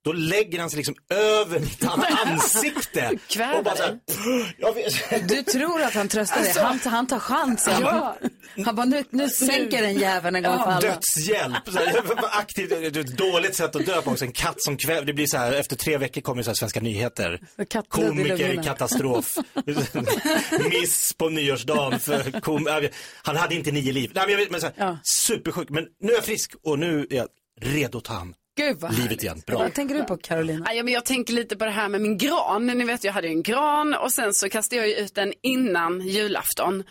Då 0.03 0.13
lägger 0.13 0.59
han 0.59 0.69
sig 0.69 0.77
liksom 0.77 0.95
över 1.09 1.59
mitt 1.59 1.85
ansikte. 2.27 3.11
Kväver 3.27 3.57
och 3.57 3.63
bara 3.63 3.75
så 3.75 3.83
här. 3.83 5.27
Du 5.27 5.43
tror 5.43 5.81
att 5.81 5.93
han 5.93 6.07
tröstar 6.07 6.39
dig, 6.39 6.47
Alltså- 6.47 6.63
han, 6.63 6.79
han 6.93 7.07
tar 7.07 7.19
chansen. 7.19 7.81
Ja. 7.81 8.17
Han 8.65 8.75
bara, 8.75 8.85
nu, 8.85 9.03
nu 9.09 9.29
sänker 9.29 9.81
den 9.81 9.93
jäveln 9.97 10.35
en 10.35 10.43
gång 10.43 10.57
för 10.57 10.65
alla. 10.65 10.79
Dödshjälp. 10.79 11.55
Så 11.65 11.71
här, 11.71 12.03
aktivt, 12.39 12.69
det 12.69 12.75
är 12.75 12.97
ett 12.99 13.17
dåligt 13.17 13.55
sätt 13.55 13.75
att 13.75 13.85
dö 13.85 14.01
på 14.01 14.11
också. 14.11 14.25
En 14.25 14.31
katt 14.31 14.55
som 14.57 14.77
kväver. 14.77 15.05
Det 15.05 15.13
blir 15.13 15.25
så 15.27 15.37
här, 15.37 15.51
efter 15.51 15.75
tre 15.75 15.97
veckor 15.97 16.21
kommer 16.21 16.43
så 16.43 16.49
här 16.49 16.55
Svenska 16.55 16.79
nyheter. 16.79 17.39
i 17.57 17.65
Komiker 17.89 18.63
katastrof. 18.63 19.37
Miss 20.69 21.13
på 21.13 21.29
nyårsdagen 21.29 21.99
för 21.99 22.39
kom, 22.41 22.89
Han 23.23 23.35
hade 23.35 23.55
inte 23.55 23.71
nio 23.71 23.91
liv. 23.93 24.11
Nej, 24.15 24.23
men 24.25 24.31
jag 24.31 24.39
vet, 24.39 24.51
men 24.51 24.61
så 24.61 24.67
här, 24.77 24.97
Supersjuk. 25.03 25.69
Men 25.69 25.85
nu 26.01 26.11
är 26.11 26.15
jag 26.15 26.25
frisk 26.25 26.51
och 26.63 26.79
nu 26.79 27.07
är 27.09 27.15
jag 27.15 27.27
redo 27.61 27.97
att 27.97 28.03
ta 28.03 28.13
hand 28.13 28.35
Gud 28.57 28.77
vad 28.79 28.97
livet 28.97 29.23
igen. 29.23 29.41
Bra. 29.47 29.57
Vad 29.57 29.73
tänker 29.73 29.95
du 29.95 30.03
på 30.03 30.17
Carolina? 30.17 30.73
Ja, 30.73 30.83
men 30.83 30.93
jag 30.93 31.05
tänker 31.05 31.33
lite 31.33 31.55
på 31.57 31.65
det 31.65 31.71
här 31.71 31.89
med 31.89 32.01
min 32.01 32.17
gran. 32.17 32.67
Ni 32.67 32.83
vet, 32.85 33.03
jag 33.03 33.13
hade 33.13 33.27
ju 33.27 33.33
en 33.33 33.43
gran 33.43 33.93
och 33.93 34.11
sen 34.11 34.33
så 34.33 34.49
kastade 34.49 34.87
jag 34.87 34.99
ut 34.99 35.15
den 35.15 35.33
innan 35.41 36.01
julafton. 36.01 36.83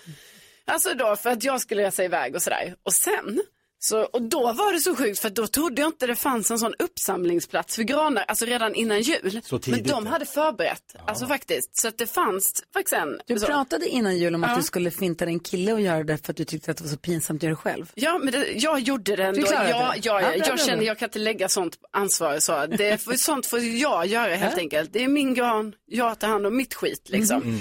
Alltså 0.64 0.94
då 0.94 1.16
för 1.16 1.30
att 1.30 1.44
jag 1.44 1.60
skulle 1.60 1.82
resa 1.82 2.04
iväg 2.04 2.34
och 2.34 2.42
sådär. 2.42 2.74
Och 2.82 2.92
sen, 2.92 3.42
så, 3.82 4.00
och 4.02 4.22
då 4.22 4.52
var 4.52 4.72
det 4.72 4.80
så 4.80 4.96
sjukt 4.96 5.18
för 5.20 5.28
att 5.28 5.34
då 5.34 5.46
trodde 5.46 5.80
jag 5.82 5.88
inte 5.88 6.06
det 6.06 6.16
fanns 6.16 6.50
en 6.50 6.58
sån 6.58 6.74
uppsamlingsplats 6.78 7.76
för 7.76 7.82
granar, 7.82 8.24
alltså 8.28 8.44
redan 8.44 8.74
innan 8.74 9.00
jul. 9.00 9.40
Så 9.44 9.54
Men 9.54 9.60
tidigt, 9.62 9.88
de 9.88 10.04
ja. 10.06 10.10
hade 10.12 10.26
förberett, 10.26 10.94
alltså 11.06 11.26
faktiskt. 11.26 11.80
Så 11.80 11.88
att 11.88 11.98
det 11.98 12.06
fanns 12.06 12.62
faktiskt 12.74 12.92
en. 12.92 13.20
Du 13.26 13.38
så. 13.38 13.46
pratade 13.46 13.88
innan 13.88 14.18
jul 14.18 14.34
om 14.34 14.44
att 14.44 14.50
Ja. 14.50 14.56
du 14.56 14.62
skulle 14.62 14.90
finta 14.90 15.24
dig 15.24 15.34
en 15.34 15.40
kille 15.40 15.72
och 15.72 15.80
göra 15.80 16.04
det 16.04 16.26
för 16.26 16.32
att 16.32 16.36
du 16.36 16.44
tyckte 16.44 16.70
att 16.70 16.76
det 16.76 16.84
var 16.84 16.90
så 16.90 16.96
pinsamt 16.96 17.38
att 17.38 17.42
göra 17.42 17.52
det 17.52 17.56
själv. 17.56 17.92
Ja, 17.94 18.18
men 18.18 18.32
det, 18.32 18.46
jag 18.52 18.80
gjorde 18.80 19.16
det 19.16 19.24
ändå. 19.24 19.42
klarade 19.46 19.70
Ja, 19.70 19.76
det? 19.94 20.00
ja, 20.02 20.20
Ja, 20.20 20.34
ja, 20.36 20.44
jag 20.48 20.60
känner 20.60 20.84
jag 20.84 20.98
kan 20.98 21.06
inte 21.08 21.18
lägga 21.18 21.48
sånt 21.48 21.76
ansvar. 21.92 22.38
Så. 22.38 22.66
Det 22.66 23.02
får, 23.02 23.12
sånt 23.12 23.46
får 23.46 23.58
jag 23.60 24.06
göra 24.06 24.34
helt 24.34 24.58
enkelt. 24.58 24.92
Det 24.92 25.04
är 25.04 25.08
min 25.08 25.34
gran, 25.34 25.74
jag 25.86 26.18
tar 26.18 26.28
hand 26.28 26.46
om 26.46 26.56
mitt 26.56 26.74
skit 26.74 27.08
liksom. 27.08 27.42
Mm. 27.42 27.60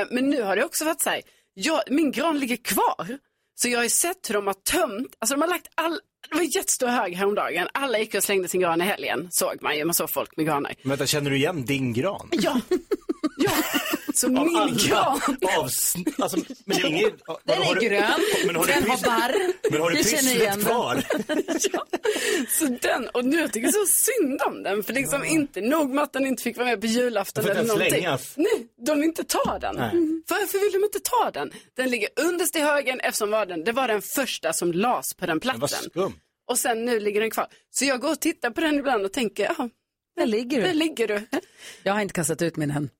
Eh, 0.00 0.06
men 0.10 0.30
nu 0.30 0.42
har 0.42 0.56
det 0.56 0.64
också 0.64 0.84
varit 0.84 1.02
så 1.02 1.10
här, 1.10 1.20
jag, 1.54 1.80
min 1.90 2.12
gran 2.12 2.38
ligger 2.38 2.56
kvar. 2.56 3.18
Så 3.58 3.68
jag 3.68 3.78
har 3.78 3.84
ju 3.84 3.90
sett 3.90 4.28
hur 4.28 4.34
de 4.34 4.46
har 4.46 4.54
tömt, 4.54 5.16
alltså 5.18 5.34
de 5.34 5.40
har 5.40 5.48
lagt 5.48 5.66
all, 5.74 6.00
det 6.30 6.34
var 6.34 6.42
en 6.42 6.48
jättestor 6.50 6.86
hög 6.86 7.14
häromdagen. 7.14 7.68
Alla 7.74 7.98
gick 7.98 8.14
och 8.14 8.22
slängde 8.24 8.48
sin 8.48 8.60
gran 8.60 8.80
i 8.80 8.84
helgen, 8.84 9.28
såg 9.30 9.62
man 9.62 9.76
ju, 9.76 9.84
man 9.84 9.94
såg 9.94 10.10
folk 10.10 10.36
med 10.36 10.46
granar. 10.46 10.74
Men 10.82 10.90
vänta, 10.90 11.06
känner 11.06 11.30
du 11.30 11.36
igen 11.36 11.64
din 11.64 11.92
gran? 11.92 12.28
Ja, 12.32 12.60
ja. 13.36 13.50
Så 14.14 14.28
min 14.28 14.76
gran. 14.76 15.20
Av, 15.58 15.62
alltså, 16.18 16.38
men 16.64 16.76
det 16.76 16.82
är 16.82 16.86
ingen, 16.86 17.10
Den 17.44 17.62
är 17.62 17.80
grön, 17.80 18.20
men 18.46 18.56
har 18.56 18.66
du 18.66 18.72
den 18.72 18.90
har 18.90 18.96
barr. 19.02 19.52
Men 19.70 19.80
har 19.80 19.90
du 19.90 19.96
pysslet 19.96 20.38
den. 20.38 20.60
kvar? 20.60 21.02
Så 22.48 22.64
den, 22.64 23.08
och 23.08 23.24
nu 23.24 23.48
tycker 23.48 23.60
jag 23.60 23.74
så 23.74 23.86
synd 23.86 24.42
om 24.46 24.62
den. 24.62 24.82
För 24.82 24.92
liksom 24.92 25.24
inte 25.24 25.60
nog 25.60 25.90
med 25.90 26.04
att 26.04 26.12
den 26.12 26.26
inte 26.26 26.42
fick 26.42 26.56
vara 26.56 26.68
med 26.68 26.80
på 26.80 26.86
julafton 26.86 27.44
eller 27.44 27.64
någonting. 27.64 27.90
slängas. 27.90 28.32
Nej, 28.36 28.66
de 28.86 28.96
vill 28.96 29.04
inte 29.08 29.24
ta 29.24 29.58
den. 29.58 29.76
Nej. 29.76 29.90
Mm. 29.90 30.22
Varför 30.28 30.58
vill 30.58 30.72
de 30.72 30.84
inte 30.84 31.00
ta 31.00 31.30
den? 31.30 31.50
Den 31.76 31.90
ligger 31.90 32.08
underst 32.16 32.56
i 32.56 32.60
högen 32.60 33.00
eftersom 33.00 33.30
var 33.30 33.46
den, 33.46 33.64
det 33.64 33.72
var 33.72 33.88
den 33.88 34.02
första 34.02 34.52
som 34.52 34.72
las 34.72 35.14
på 35.14 35.26
den 35.26 35.40
platsen. 35.40 35.90
Och 36.48 36.58
sen 36.58 36.84
nu 36.84 37.00
ligger 37.00 37.20
den 37.20 37.30
kvar. 37.30 37.46
Så 37.70 37.84
jag 37.84 38.00
går 38.00 38.10
och 38.10 38.20
tittar 38.20 38.50
på 38.50 38.60
den 38.60 38.78
ibland 38.78 39.04
och 39.04 39.12
tänker, 39.12 39.44
ja, 39.58 39.68
Där 40.16 40.26
ligger 40.26 40.56
du. 40.56 40.62
där 40.66 40.74
ligger 40.74 41.08
du. 41.08 41.26
Jag 41.82 41.92
har 41.92 42.00
inte 42.00 42.14
kastat 42.14 42.42
ut 42.42 42.56
min 42.56 42.70
än. 42.70 42.90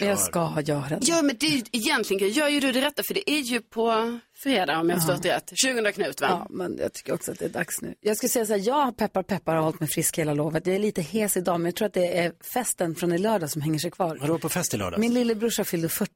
Men 0.00 0.08
jag 0.08 0.18
ska 0.18 0.62
göra 0.64 0.88
det. 0.88 0.98
Ja, 1.02 1.22
men 1.22 1.36
det 1.40 1.46
är, 1.46 1.62
egentligen 1.72 2.28
gör 2.28 2.48
ju 2.48 2.60
du 2.60 2.72
det 2.72 2.80
rätta 2.80 3.02
för 3.02 3.14
det 3.14 3.30
är 3.30 3.40
ju 3.40 3.60
på 3.60 4.18
fredag 4.42 4.78
om 4.80 4.90
jag 4.90 4.98
förstått 4.98 5.22
det 5.22 5.36
rätt. 5.36 5.52
20 5.54 5.92
Knut 5.92 6.20
va? 6.20 6.26
Ja, 6.30 6.46
men 6.50 6.78
jag 6.78 6.92
tycker 6.92 7.14
också 7.14 7.32
att 7.32 7.38
det 7.38 7.44
är 7.44 7.48
dags 7.48 7.82
nu. 7.82 7.94
Jag 8.00 8.16
skulle 8.16 8.30
säga 8.30 8.46
så 8.46 8.52
här, 8.52 8.60
jag 8.66 8.96
peppar 8.96 9.22
peppar 9.22 9.54
har 9.54 9.62
hållit 9.62 9.80
mig 9.80 9.88
frisk 9.88 10.18
hela 10.18 10.34
lovet. 10.34 10.66
Jag 10.66 10.74
är 10.76 10.80
lite 10.80 11.02
hes 11.02 11.36
idag, 11.36 11.60
men 11.60 11.64
jag 11.64 11.76
tror 11.76 11.86
att 11.86 11.94
det 11.94 12.18
är 12.18 12.32
festen 12.52 12.94
från 12.94 13.12
i 13.12 13.18
lördag 13.18 13.50
som 13.50 13.62
hänger 13.62 13.78
sig 13.78 13.90
kvar. 13.90 14.18
Du 14.22 14.28
varit 14.28 14.42
på 14.42 14.48
fest 14.48 14.74
i 14.74 14.76
lördags? 14.76 15.00
Min 15.00 15.14
lillebrorsa 15.14 15.64
fyllde 15.64 15.88
40. 15.88 16.12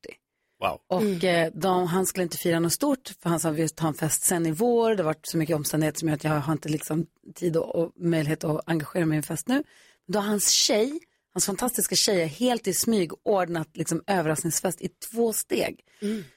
Wow. 0.61 0.81
Och 0.89 1.25
eh, 1.25 1.51
de, 1.55 1.87
han 1.87 2.07
skulle 2.07 2.23
inte 2.23 2.37
fira 2.37 2.61
något 2.61 2.73
stort, 2.73 3.13
för 3.23 3.31
han 3.31 3.41
sa 3.41 3.51
vi 3.51 3.69
ska 3.69 3.83
ha 3.83 3.89
en 3.89 3.95
fest 3.95 4.23
sen 4.23 4.47
i 4.47 4.51
vår. 4.51 4.91
Det 4.91 5.03
har 5.03 5.05
varit 5.05 5.27
så 5.27 5.39
mycket 5.39 5.57
omständigheter 5.57 5.99
som 5.99 6.09
gör 6.09 6.17
att 6.17 6.25
jag 6.25 6.41
har 6.41 6.53
inte 6.53 6.69
liksom 6.69 7.07
tid 7.35 7.57
och, 7.57 7.75
och 7.75 7.93
möjlighet 7.97 8.45
att 8.45 8.61
engagera 8.67 9.07
mig 9.07 9.17
i 9.17 9.19
en 9.19 9.23
fest 9.23 9.49
nu. 9.49 9.63
Då 10.09 10.19
har 10.19 10.27
hans 10.27 10.51
tjej, 10.51 11.01
hans 11.33 11.47
fantastiska 11.47 11.95
tjej, 11.97 12.27
helt 12.27 12.67
i 12.67 12.75
smyg 12.75 13.11
ordnat 13.23 13.77
liksom 13.77 14.03
överraskningsfest 14.07 14.83
i 14.83 14.89
två 14.89 15.33
steg. 15.33 15.81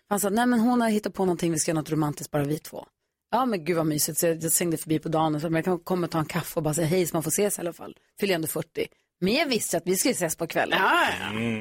Han 0.07 0.19
sa, 0.19 0.29
nej 0.29 0.45
men 0.45 0.59
hon 0.59 0.81
har 0.81 0.89
hittat 0.89 1.13
på 1.13 1.25
någonting, 1.25 1.51
vi 1.51 1.59
ska 1.59 1.71
göra 1.71 1.79
något 1.79 1.91
romantiskt 1.91 2.31
bara 2.31 2.43
vi 2.43 2.59
två. 2.59 2.85
Ja 3.31 3.45
men 3.45 3.65
gud 3.65 3.77
vad 3.77 3.85
mysigt, 3.85 4.19
så 4.19 4.27
jag 4.27 4.51
svängde 4.51 4.77
förbi 4.77 4.99
på 4.99 5.09
dagen 5.09 5.35
och 5.35 5.41
sa, 5.41 5.49
men 5.49 5.55
jag 5.55 5.65
kan 5.65 5.79
komma 5.79 6.05
och 6.05 6.11
ta 6.11 6.19
en 6.19 6.25
kaffe 6.25 6.59
och 6.59 6.63
bara 6.63 6.73
säga 6.73 6.87
hej 6.87 7.05
så 7.05 7.15
man 7.15 7.23
får 7.23 7.31
ses 7.31 7.57
i 7.57 7.61
alla 7.61 7.73
fall. 7.73 7.97
Fyller 8.19 8.35
ändå 8.35 8.47
40. 8.47 8.87
Men 9.23 9.33
jag 9.33 9.45
visste 9.45 9.77
att 9.77 9.83
vi 9.85 9.95
skulle 9.95 10.11
ses 10.11 10.35
på 10.35 10.47
kvällen. 10.47 10.79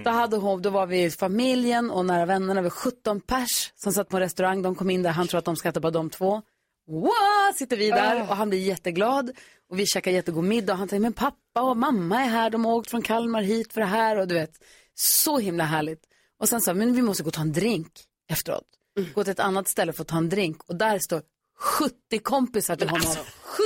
Då, 0.04 0.10
hade 0.10 0.36
hon, 0.36 0.62
då 0.62 0.70
var 0.70 0.86
vi 0.86 1.10
familjen 1.10 1.90
och 1.90 2.06
nära 2.06 2.26
vännerna, 2.26 2.60
vi 2.60 2.64
var 2.64 2.70
17 2.70 3.20
pers 3.20 3.72
som 3.76 3.92
satt 3.92 4.08
på 4.08 4.16
en 4.16 4.22
restaurang. 4.22 4.62
De 4.62 4.74
kom 4.74 4.90
in 4.90 5.02
där, 5.02 5.10
han 5.10 5.28
tror 5.28 5.38
att 5.38 5.44
de 5.44 5.56
skrattar 5.56 5.80
bara 5.80 5.90
de 5.90 6.10
två. 6.10 6.42
Wow, 6.86 7.54
sitter 7.54 7.76
vi 7.76 7.90
där 7.90 8.20
och 8.20 8.36
han 8.36 8.48
blir 8.48 8.58
jätteglad. 8.58 9.30
Och 9.70 9.78
vi 9.78 9.86
käkar 9.86 10.10
jättegod 10.10 10.44
middag 10.44 10.72
och 10.72 10.78
han 10.78 10.88
säger, 10.88 11.00
men 11.00 11.12
pappa 11.12 11.62
och 11.62 11.76
mamma 11.76 12.22
är 12.22 12.28
här, 12.28 12.50
de 12.50 12.64
har 12.64 12.72
åkt 12.72 12.90
från 12.90 13.02
Kalmar 13.02 13.42
hit 13.42 13.72
för 13.72 13.80
det 13.80 13.86
här 13.86 14.18
och 14.18 14.28
du 14.28 14.34
vet. 14.34 14.52
Så 14.94 15.38
himla 15.38 15.64
härligt. 15.64 16.02
Och 16.40 16.48
sen 16.48 16.60
sa 16.60 16.74
men 16.74 16.94
vi 16.94 17.02
måste 17.02 17.22
gå 17.22 17.26
och 17.28 17.34
ta 17.34 17.42
en 17.42 17.52
drink 17.52 17.92
efteråt. 18.30 18.66
Gå 19.14 19.24
till 19.24 19.32
ett 19.32 19.40
annat 19.40 19.68
ställe 19.68 19.92
för 19.92 20.02
att 20.02 20.08
ta 20.08 20.16
en 20.16 20.28
drink 20.28 20.62
och 20.68 20.76
där 20.76 20.98
står 20.98 21.22
70 21.62 22.18
kompisar 22.22 22.76
till 22.76 22.88
honom. 22.88 23.14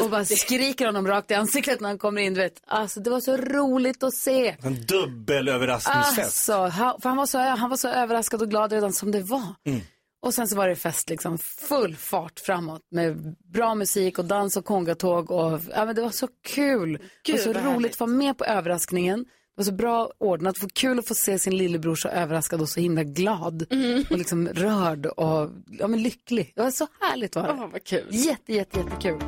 Och 0.03 0.11
bara 0.11 0.25
skriker 0.25 0.87
honom 0.87 1.07
rakt 1.07 1.31
i 1.31 1.35
ansiktet 1.35 1.81
när 1.81 1.89
han 1.89 1.99
kommer 1.99 2.23
in. 2.23 2.35
Vet. 2.35 2.63
Alltså, 2.67 3.01
det 3.01 3.11
var 3.11 3.21
så 3.21 3.37
roligt 3.37 4.03
att 4.03 4.15
se. 4.15 4.57
En 4.63 4.87
dubbel 4.87 5.49
överraskningsfest. 5.49 6.19
Alltså, 6.19 6.83
han, 6.83 7.01
för 7.01 7.09
han, 7.09 7.17
var 7.17 7.27
så, 7.27 7.39
han 7.39 7.71
var 7.71 7.77
så 7.77 7.89
överraskad 7.89 8.43
och 8.43 8.51
glad 8.51 8.73
redan 8.73 8.93
som 8.93 9.11
det 9.11 9.21
var. 9.21 9.55
Mm. 9.67 9.81
Och 10.23 10.35
sen 10.35 10.49
så 10.49 10.57
var 10.57 10.69
det 10.69 10.77
fest, 10.77 11.11
liksom 11.11 11.39
full 11.39 11.97
fart 11.97 12.41
framåt 12.41 12.83
med 12.91 13.37
bra 13.53 13.75
musik 13.75 14.19
och 14.19 14.25
dans 14.25 14.57
och 14.57 14.65
kongatåg. 14.65 15.31
Och, 15.31 15.61
ja, 15.75 15.85
men 15.85 15.95
det 15.95 16.03
var 16.03 16.11
så 16.11 16.29
kul. 16.45 16.93
det 16.93 17.33
Gud, 17.33 17.37
var 17.37 17.53
så 17.55 17.61
roligt 17.61 17.93
att 17.93 18.01
vara 18.01 18.11
med 18.11 18.39
på 18.39 18.45
överraskningen. 18.45 19.25
Det 19.57 19.61
var 19.63 19.65
så 19.65 19.73
bra 19.73 20.11
ordnat. 20.19 20.55
Det 20.55 20.63
var 20.63 20.69
kul 20.69 20.99
att 20.99 21.09
få 21.09 21.15
se 21.15 21.39
sin 21.39 21.57
lillebror 21.57 21.95
så 21.95 22.09
överraskad 22.09 22.61
och 22.61 22.69
så 22.69 22.81
himla 22.81 23.03
glad. 23.05 23.67
Mm. 23.71 24.05
Och 24.11 24.19
liksom 24.19 24.49
rörd 24.49 25.07
och 25.07 25.51
ja, 25.79 25.87
men 25.89 26.03
lycklig. 26.03 26.53
Det 26.57 26.63
var 26.63 26.71
så 26.71 26.87
härligt 27.01 27.37
var 27.37 27.43
det. 27.43 27.53
Åh, 27.53 27.69
vad 27.73 27.85
kul. 27.85 28.07
Jätte, 28.11 28.53
jätte, 28.55 28.79
jättekul. 28.79 29.21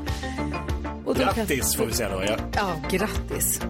Och 1.05 1.15
då 1.15 1.21
kan- 1.25 1.35
Grattis 1.35 1.77
får 1.77 1.87
vi 1.87 1.93
säga 1.93 2.09
då. 2.11 2.23
Ja. 2.27 2.37
Ja, 2.55 2.83
grattis. 2.91 3.61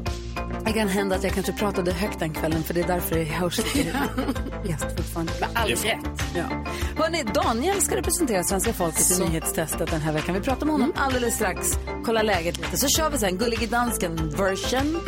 Det 0.65 0.73
kan 0.73 0.89
hända 0.89 1.17
att 1.17 1.25
jag 1.25 1.33
kanske 1.33 1.53
pratade 1.53 1.93
högt 1.93 2.19
den 2.19 2.35
kvällen 2.35 2.63
för 2.63 2.75
det 2.75 2.81
är 2.81 2.87
därför 2.87 3.17
det 3.17 3.25
hörs 3.25 3.59
gäst 4.65 4.87
fortfarande. 4.97 5.33
Med 5.41 5.49
all 5.55 5.69
rätt. 5.69 6.23
Ja. 6.35 6.45
Hörrni, 6.97 7.25
Daniel 7.35 7.81
ska 7.81 7.97
representera 7.97 8.43
svenska 8.43 8.73
folket 8.73 9.11
i 9.11 9.25
nyhetstestet 9.25 9.91
den 9.91 10.01
här 10.01 10.13
veckan. 10.13 10.35
Vi 10.35 10.41
pratar 10.41 10.67
med 10.67 10.75
honom 10.75 10.93
alldeles 10.97 11.35
strax. 11.35 11.79
Kolla 12.05 12.23
läget 12.23 12.59
lite. 12.59 12.77
Så 12.77 12.89
kör 12.89 13.11
vi 13.11 13.19
sen 13.19 13.39
Gullige 13.39 13.67
Dansken 13.67 14.31
version. 14.31 15.01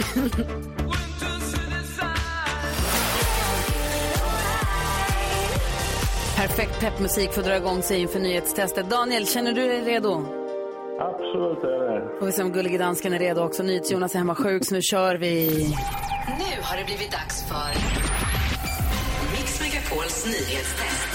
Perfekt 6.37 6.81
peppmusik 6.81 7.33
för 7.33 7.41
att 7.41 7.47
dra 7.47 7.57
igång 7.57 7.83
sig 7.83 8.01
inför 8.01 8.21
nyhetstestet. 8.21 8.91
Daniel, 8.91 9.27
känner 9.27 9.53
du 9.53 9.69
dig 9.69 9.81
redo? 9.81 10.40
Absolut 11.01 11.65
är 11.65 11.95
det. 11.95 12.19
Får 12.19 12.27
vi 12.27 12.33
se 12.33 12.43
om 12.43 12.53
Gullige 12.53 12.79
Dansken 12.79 13.13
är 13.13 13.19
redo 13.19 13.41
också. 13.41 13.63
NyhetsJonas 13.63 14.15
är 14.15 14.19
hemma 14.19 14.35
sjuk, 14.35 14.65
så 14.65 14.75
nu 14.75 14.83
kör 14.83 15.15
vi. 15.17 15.49
Nu 16.39 16.63
har 16.63 16.77
det 16.77 16.85
blivit 16.85 17.13
dags 17.13 17.49
för 17.49 17.71
Mix 19.33 19.61
Megapols 19.61 20.27
nyhetstest. 20.27 21.09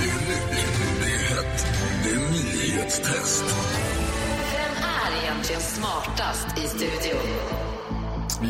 Det 0.00 0.08
är 0.08 0.28
nytt, 0.28 0.54
det 1.00 1.06
är 1.06 1.18
hett, 1.34 1.66
det 2.04 2.10
är 2.10 2.32
nyhetstest. 2.32 3.44
Vem 4.52 4.84
är 4.84 5.24
egentligen 5.24 5.60
smartast 5.60 6.58
i 6.58 6.68
studion? 6.68 7.20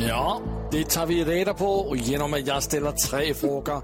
Ja, 0.09 0.41
det 0.71 0.91
tar 0.91 1.07
vi 1.07 1.25
reda 1.25 1.55
på 1.55 1.95
genom 1.97 2.35
att 2.35 2.47
jag 2.47 2.63
ställer 2.63 2.93
tre 2.93 3.35
frågor 3.35 3.83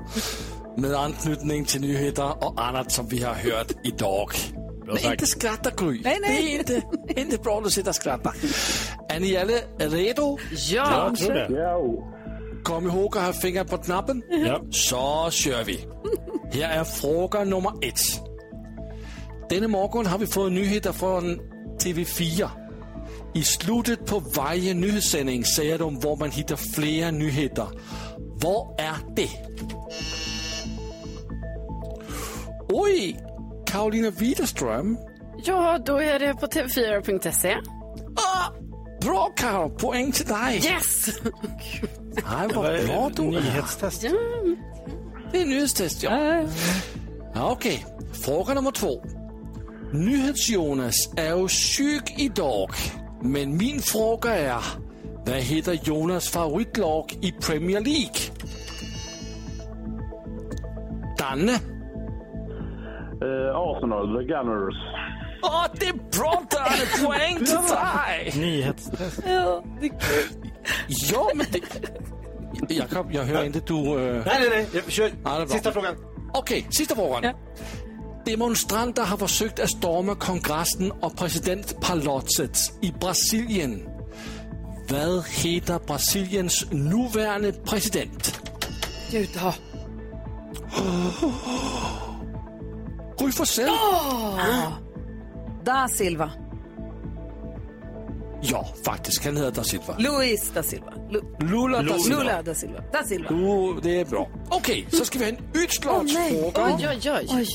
med 0.77 0.95
anknytning 0.95 1.65
till 1.65 1.81
nyheter 1.81 2.45
och 2.45 2.55
annat 2.57 2.93
som 2.93 3.09
vi 3.09 3.23
har 3.23 3.35
hört 3.35 3.73
idag. 3.85 4.31
Men 4.95 5.03
sagt. 5.03 5.13
inte 5.13 5.27
skratta 5.27 5.71
Gry. 5.77 6.01
Nej, 6.05 6.19
nej. 6.21 6.43
Det 6.43 6.55
är 6.55 6.59
inte, 6.59 6.83
inte 7.21 7.39
bra 7.39 7.59
att 7.59 7.65
du 7.65 7.71
sitter 7.71 7.89
och 7.89 7.95
skrattar. 7.95 8.35
Är 9.09 9.21
ni 9.21 9.37
alla 9.37 9.53
redo? 9.79 10.39
Ja, 10.51 11.07
Jag 11.09 11.17
tror 11.19 11.35
det. 11.35 11.49
Ja. 11.51 12.07
Kom 12.63 12.87
ihåg 12.87 13.17
att 13.17 13.25
ha 13.25 13.33
fingret 13.33 13.71
på 13.71 13.79
knappen. 13.79 14.23
Ja. 14.29 14.61
Så 14.71 15.29
kör 15.31 15.65
vi. 15.65 15.87
Här 16.53 16.81
är 16.81 16.85
fråga 16.85 17.45
nummer 17.45 17.73
ett. 17.83 18.01
Denna 19.51 19.69
morgon 19.69 20.07
har 20.07 20.19
vi 20.19 20.27
fått 20.27 20.53
nyheter 20.53 20.93
från 20.93 21.41
TV4. 21.79 22.49
I 23.35 23.43
slutet 23.43 24.07
på 24.07 24.19
varje 24.19 24.75
nyhetssändning 24.75 25.45
säger 25.45 25.79
de 25.79 26.01
var 26.01 26.17
man 26.17 26.31
hittar 26.31 26.57
flera 26.57 27.11
nyheter. 27.11 27.67
Vad 28.19 28.81
är 28.81 29.15
det? 29.17 29.29
Oj, 32.69 33.17
Karolina 33.71 34.11
Widerström. 34.11 34.99
Ja, 35.45 35.79
då 35.87 35.97
är 35.97 36.19
det 36.19 36.35
på 36.35 36.47
tv4.se. 36.47 37.57
Ah, 38.17 38.53
bra 39.03 39.33
Karo, 39.37 39.71
poäng 39.71 40.13
till 40.13 40.27
dig. 40.27 40.57
Yes! 40.65 41.09
Nej, 42.13 42.49
vad 42.55 42.87
bra 42.87 43.11
du 43.17 43.23
är. 43.23 43.31
Nyhetstest. 43.31 44.05
Det 45.33 45.41
är 45.41 45.47
nyhetstest, 45.47 46.03
ja. 46.03 46.45
ja 47.35 47.51
Okej, 47.53 47.87
fråga 48.13 48.55
nummer 48.55 48.71
två. 48.71 49.05
NyhetsJonas 49.93 50.95
är 51.17 51.37
ju 51.37 51.49
sjuk 51.49 52.15
idag, 52.19 52.71
men 53.23 53.57
min 53.57 53.81
fråga 53.83 54.35
är, 54.35 54.65
vad 55.27 55.37
heter 55.37 55.79
Jonas 55.85 56.29
favoritlag 56.29 57.19
i 57.23 57.33
Premier 57.33 57.81
League? 57.81 58.21
Danne? 61.19 61.59
Eh, 63.23 63.57
Arsenal, 63.57 64.19
The 64.19 64.25
Gunners. 64.25 64.75
Åh, 65.43 65.67
det 65.81 65.87
är 65.87 65.93
bra 65.93 66.43
Danne! 66.51 67.07
Poäng 67.07 67.37
till 67.37 67.47
dig! 67.47 68.33
Nyhetstest. 68.37 69.21
Ja, 71.13 71.31
men 71.35 71.47
det... 71.53 72.75
Jakob, 72.75 73.13
jag 73.13 73.25
hör 73.25 73.45
inte 73.45 73.61
du... 73.61 73.75
Uh... 73.75 74.23
Nej, 74.27 74.37
nej, 74.41 74.49
nej. 74.51 74.67
Jag 74.73 74.93
kör. 74.93 75.11
Ja. 75.25 75.47
Sista 75.47 75.73
frågan. 75.73 75.97
Okej, 76.35 76.67
sista 76.71 76.95
frågan. 76.95 77.35
Demonstranter 78.25 79.05
har 79.05 79.17
försökt 79.17 79.61
att 79.61 79.71
storma 79.71 80.15
kongressen 80.15 80.93
och 80.93 81.17
presidentpalatset 81.17 82.59
i 82.83 82.93
Brasilien. 83.01 83.89
Vad 84.89 85.25
heter 85.27 85.79
Brasiliens 85.87 86.67
nuvarande 86.71 87.53
president? 87.53 88.41
Gud, 89.11 89.29
ja. 89.35 89.55
Gry 93.21 93.33
Forssell? 93.33 93.69
Ah. 93.69 94.73
Da 95.65 95.89
Silva. 95.89 96.31
Ja, 98.43 98.69
faktiskt. 98.85 99.25
Han 99.25 99.37
heter 99.37 99.51
da 99.51 99.65
Silva. 99.65 99.95
Luis 99.99 100.51
da 100.55 100.63
Silva. 100.63 100.93
Lu 101.11 101.21
Lula 101.41 101.83
da 101.83 101.99
Silva. 101.99 102.23
Lula 102.23 102.43
da 102.43 102.55
Silva. 102.55 102.81
Da 102.93 103.05
Silva. 103.05 103.29
Du, 103.29 103.81
det 103.83 104.01
är 104.01 104.05
bra. 104.05 104.29
Okej, 104.51 104.87
så 104.91 105.05
ska 105.05 105.19
vi 105.19 105.25
ha 105.25 105.33
en 105.33 105.39
utslagsfråga. 105.55 106.77
Oj, 106.79 106.89
oj, 106.89 107.11
oj. 107.11 107.27
Oj. 107.31 107.47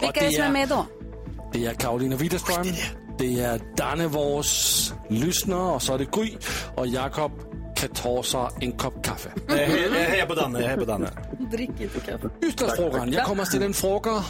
Vilka 0.00 0.20
är 0.20 0.28
det 0.28 0.34
som 0.34 0.44
är 0.44 0.50
med 0.50 0.68
då? 0.68 0.86
Det 1.52 1.66
är 1.66 1.74
Karolina 1.74 2.16
Widerström. 2.16 2.66
Det 3.18 3.40
är 3.40 3.60
Danne, 3.76 4.06
vårs 4.06 4.92
lyssnare, 5.08 5.74
och 5.74 5.82
så 5.82 5.94
är 5.94 5.98
det 5.98 6.10
Gry. 6.10 6.36
Och 6.76 6.86
Jakob 6.86 7.32
kan 7.76 7.88
ta 7.88 8.22
sig 8.22 8.48
en 8.60 8.72
kopp 8.72 9.04
kaffe. 9.04 9.30
Jag 9.48 9.56
hejar 9.56 10.26
på 10.26 10.34
Danne. 10.34 10.58
Jag 10.60 10.66
hejar 10.66 10.78
på 10.78 10.84
Danne. 10.84 11.10
Drick 11.52 11.70
inte 11.80 12.00
kaffe. 12.00 12.30
Utslagsfrågan. 12.40 13.12
Jag 13.12 13.26
kommer 13.26 13.42
att 13.42 13.48
ställa 13.48 13.64
en 13.64 13.74
fråga 13.74 14.24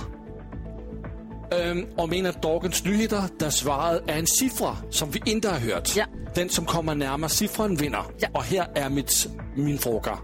øhm, 1.52 1.86
om 1.96 2.12
en 2.12 2.26
av 2.26 2.34
dagens 2.42 2.84
nyheter, 2.84 3.22
där 3.38 3.50
svaret 3.50 4.02
är 4.06 4.18
en 4.18 4.26
siffra 4.26 4.76
som 4.90 5.10
vi 5.10 5.22
inte 5.24 5.48
har 5.48 5.58
hört. 5.58 5.96
Ja. 5.96 6.04
Den 6.34 6.48
som 6.48 6.64
kommer 6.64 6.94
närmare 6.94 7.30
siffran 7.30 7.74
vinner. 7.76 8.02
Ja. 8.18 8.28
Och 8.34 8.44
här 8.44 8.68
är 8.74 8.88
mitt, 8.88 9.26
min 9.56 9.78
fråga. 9.78 10.18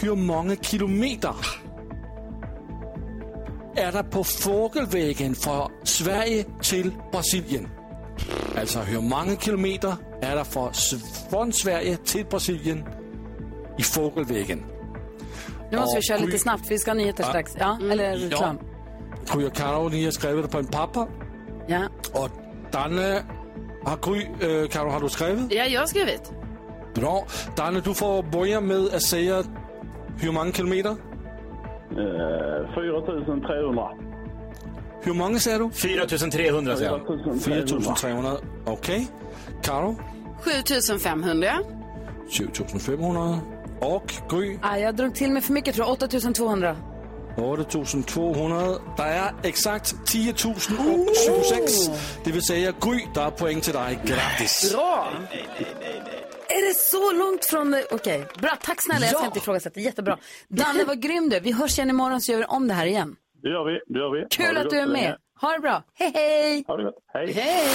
Hur 0.00 0.14
många 0.16 0.56
kilometer 0.56 1.34
är 3.76 3.92
der 3.92 4.02
på 4.02 4.24
fågelvägen 4.24 5.34
från 5.34 5.70
Sverige 5.84 6.44
till 6.62 6.90
Brasilien? 7.12 7.68
Alltså 8.60 8.80
hur 8.80 9.00
många 9.00 9.36
kilometer 9.36 9.96
är 10.22 10.36
der 10.36 10.44
fra, 10.44 10.72
från 11.30 11.52
Sverige 11.52 11.96
till 11.96 12.26
Brasilien 12.26 12.84
i 13.78 13.82
fågelvägen? 13.82 14.64
Nu 15.70 15.76
måste 15.78 15.96
vi 15.96 16.02
köra 16.02 16.18
lite 16.18 16.38
snabbt 16.38 16.62
vi 16.70 16.78
ska 16.78 16.90
ha 16.90 16.94
nyheter 16.96 17.22
Ja. 17.24 17.28
strax. 17.28 17.52
Ja, 17.58 17.78
eller 17.90 18.16
reklam. 18.16 18.58
Gry 19.32 19.46
och 19.46 19.52
Karo, 19.54 19.88
ni 19.88 20.04
har 20.04 20.10
skrivit 20.10 20.44
det 20.44 20.50
på 20.50 20.58
en 20.58 20.66
papper. 20.66 21.06
Ja. 21.66 21.80
Och 22.12 22.30
Danne, 22.72 23.22
har 23.84 23.96
Gry, 23.96 24.22
äh, 24.62 24.68
Karo, 24.68 24.88
har 24.90 25.00
du 25.00 25.08
skrivit? 25.08 25.52
Ja, 25.52 25.64
jag 25.64 25.80
har 25.80 25.86
skrivit. 25.86 26.32
Bra. 26.94 27.26
Danne, 27.56 27.80
du 27.80 27.94
får 27.94 28.22
börja 28.22 28.60
med 28.60 28.76
att 28.94 29.02
säga 29.02 29.42
hur 30.20 30.32
många 30.32 30.52
kilometer? 30.52 30.90
Eh, 30.90 32.74
4300. 32.74 33.88
Hur 35.02 35.14
många 35.14 35.38
säger 35.38 35.58
du? 35.58 35.70
4300 35.70 36.76
säger 36.76 36.90
han. 36.90 37.38
4300. 37.40 38.32
Okej. 38.64 39.08
Karo? 39.62 39.96
7500. 40.40 41.48
7500. 42.30 43.38
Och 43.80 44.14
Gry? 44.30 44.58
Ah, 44.62 44.76
jag 44.76 44.94
drog 44.96 45.14
till 45.14 45.30
med 45.30 45.44
för 45.44 45.52
mycket 45.52 45.74
tror 45.74 45.86
jag. 45.86 45.92
8200. 45.92 46.76
8200. 47.36 48.78
Der 48.96 49.04
er 49.04 49.30
exakt 49.44 49.94
10.026. 50.08 51.90
Det 52.24 52.34
vil 52.34 52.42
sige, 52.42 52.72
Gry, 52.80 53.00
der 53.14 53.22
er 53.26 53.30
point 53.30 53.64
til 53.64 53.72
dig. 53.72 54.00
Grattis. 54.06 54.74
Bra! 54.74 55.08
Är 56.50 56.68
det 56.68 56.76
så 56.76 57.12
långt 57.12 57.44
från... 57.50 57.74
Okej, 57.90 58.26
bra. 58.40 58.50
Tack 58.62 58.82
snälla. 58.82 59.06
Jag 59.06 59.16
ska 59.16 59.26
inte 59.26 59.38
ifrågasätta. 59.38 59.80
Jättebra. 59.80 60.18
Danne, 60.48 60.84
vad 60.84 61.02
grym 61.02 61.28
du 61.28 61.36
är. 61.36 61.40
Vi 61.40 61.52
hörs 61.52 61.78
igen 61.78 61.90
imorgon 61.90 62.20
så 62.20 62.32
gör 62.32 62.38
vi 62.38 62.44
om 62.44 62.68
det 62.68 62.74
här 62.74 62.86
igen. 62.86 63.16
Det 63.42 63.48
gör 63.48 63.64
vi. 63.64 63.80
Det 63.94 63.98
gör 63.98 64.10
vi. 64.20 64.26
Kul 64.30 64.54
det 64.54 64.60
att 64.60 64.70
du 64.70 64.78
är 64.78 64.86
med. 64.86 65.16
Ha 65.40 65.52
det 65.52 65.58
bra. 65.60 65.82
Hej, 65.94 66.10
hej! 66.14 66.64
Ha 66.66 66.76
det 66.76 66.84
gott. 66.84 66.94
Hej. 67.14 67.32
Hej! 67.32 67.66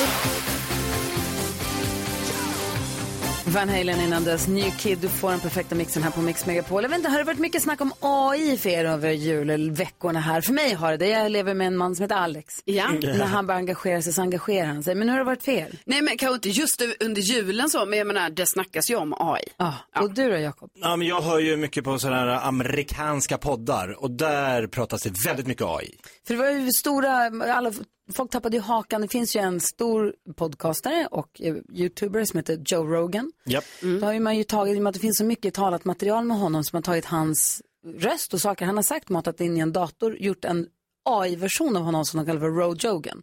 Van 3.54 3.70
Halen 3.70 4.02
innan 4.02 4.24
dess, 4.24 4.48
New 4.48 4.72
Kid, 4.72 4.98
du 5.02 5.10
får 5.10 5.32
den 5.32 5.40
perfekta 5.40 5.76
mixen 5.76 6.04
här 6.04 6.12
på 6.12 6.22
Mix 6.22 6.46
Megapol. 6.46 6.84
Jag 6.84 6.90
vet 6.90 6.98
inte, 6.98 7.10
har 7.10 7.18
det 7.18 7.24
varit 7.24 7.40
mycket 7.40 7.64
snack 7.64 7.82
om 7.82 7.94
AI 8.00 8.58
för 8.58 8.70
er 8.70 8.86
över 8.86 9.12
julveckorna 9.12 10.20
här? 10.20 10.42
För 10.42 10.54
mig 10.54 10.74
har 10.74 10.98
det. 10.98 11.08
Jag 11.08 11.32
lever 11.32 11.54
med 11.54 11.68
en 11.68 11.78
man 11.78 11.96
som 11.96 12.04
heter 12.04 12.16
Alex. 12.16 12.54
Ja. 12.66 12.92
När 12.92 13.26
han 13.26 13.48
börjar 13.48 13.60
engagera 13.60 14.02
sig 14.02 14.14
så 14.14 14.22
engagerar 14.22 14.68
han 14.68 14.84
sig. 14.84 14.96
Men 14.96 15.08
nu 15.08 15.14
har 15.14 15.20
det 15.20 15.26
varit 15.26 15.44
fel. 15.44 15.78
Nej 15.86 16.02
men 16.02 16.18
kanske 16.18 16.36
inte 16.36 16.50
just 16.50 16.82
under 17.00 17.22
julen 17.22 17.70
så, 17.70 17.86
men 17.86 17.98
jag 17.98 18.08
menar 18.08 18.30
det 18.30 18.46
snackas 18.46 18.90
ju 18.90 18.96
om 18.96 19.14
AI. 19.18 19.44
Ja. 19.58 19.74
Och 20.00 20.14
du 20.14 20.30
då 20.32 20.38
Jakob? 20.38 20.70
Ja, 20.74 20.96
men 20.96 21.08
jag 21.08 21.22
hör 21.22 21.40
ju 21.40 21.58
mycket 21.58 21.84
på 21.84 22.00
sådana 22.00 22.18
här 22.18 22.48
amerikanska 22.48 23.38
poddar 23.38 24.04
och 24.04 24.12
där 24.12 24.68
pratas 24.68 25.02
det 25.02 25.14
väldigt 25.28 25.48
mycket 25.48 25.66
AI. 25.66 25.98
För 26.28 26.34
det 26.34 26.40
var 26.40 26.50
ju 26.50 26.72
stora, 26.72 27.14
alla, 27.56 27.72
folk 28.12 28.32
tappade 28.32 28.58
ju 28.58 28.62
hakan. 28.62 29.02
Det 29.02 29.08
finns 29.08 29.36
ju 29.36 29.40
en 29.40 29.60
stor 29.60 30.14
podcastare 30.36 31.08
och 31.12 31.42
eh, 31.42 31.56
youtuber 31.74 32.26
som 32.26 32.38
heter 32.38 32.64
Joe 32.66 32.84
Rogan. 32.84 33.32
Japp. 33.46 33.64
Då 33.82 34.06
har 34.06 34.14
ju 34.14 34.20
man 34.20 34.38
ju 34.38 34.44
tagit, 34.44 34.76
i 34.76 34.80
och 34.80 34.84
med 34.84 34.90
att 34.90 34.94
det 34.94 35.00
finns 35.00 35.18
så 35.18 35.26
mycket 35.26 35.54
talat 35.54 35.86
material 35.86 36.26
med 36.26 36.38
honom 36.38 36.64
som 36.64 36.78
har 36.78 36.82
tagit 36.82 37.06
hans 37.06 37.62
röst 37.86 38.34
och 38.34 38.42
saker 38.42 38.66
han 38.66 38.76
har 38.76 38.84
sagt, 38.84 39.10
matat 39.10 39.42
in 39.42 39.58
i 39.58 39.60
en 39.60 39.74
dator, 39.74 40.18
gjort 40.18 40.46
en 40.46 40.68
AI-version 41.06 41.78
av 41.78 41.84
honom 41.84 42.06
som 42.06 42.18
de 42.18 42.26
kallar 42.26 42.40
för 42.40 42.50
Roe 42.50 42.76
Jogan. 42.80 43.22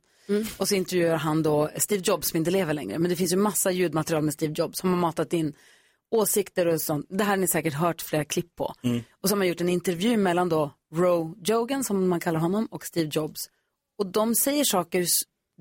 Och 0.57 0.69
så 0.69 0.75
intervjuar 0.75 1.17
han 1.17 1.43
då 1.43 1.71
Steve 1.77 2.03
Jobs 2.05 2.29
som 2.29 2.37
inte 2.37 2.51
lever 2.51 2.75
längre. 2.75 2.99
Men 2.99 3.11
det 3.11 3.17
finns 3.17 3.33
ju 3.33 3.37
massa 3.37 3.71
ljudmaterial 3.71 4.23
med 4.23 4.35
Steve 4.35 4.55
Jobs 4.57 4.79
som 4.79 4.91
har 4.91 4.97
matat 4.97 5.33
in 5.33 5.53
åsikter 6.11 6.67
och 6.67 6.81
sånt. 6.81 7.07
Det 7.09 7.25
här 7.25 7.31
har 7.31 7.37
ni 7.37 7.49
säkert 7.49 7.75
hört 7.75 8.03
flera 8.03 8.25
klipp 8.25 8.57
på. 8.57 8.75
Och 9.23 9.29
så 9.29 9.35
har 9.35 9.39
man 9.39 9.49
gjort 9.49 9.61
en 9.61 9.69
intervju 9.69 10.17
mellan 10.17 10.49
då 10.49 10.71
Roe 10.95 11.35
Jogan, 11.45 11.85
som 11.85 12.09
man 12.09 12.21
kallar 12.21 12.41
honom, 12.41 12.67
och 12.71 12.87
Steve 12.87 13.11
Jobs. 13.13 13.51
Och 13.99 14.07
de 14.07 14.35
säger 14.35 14.65
saker, 14.65 15.07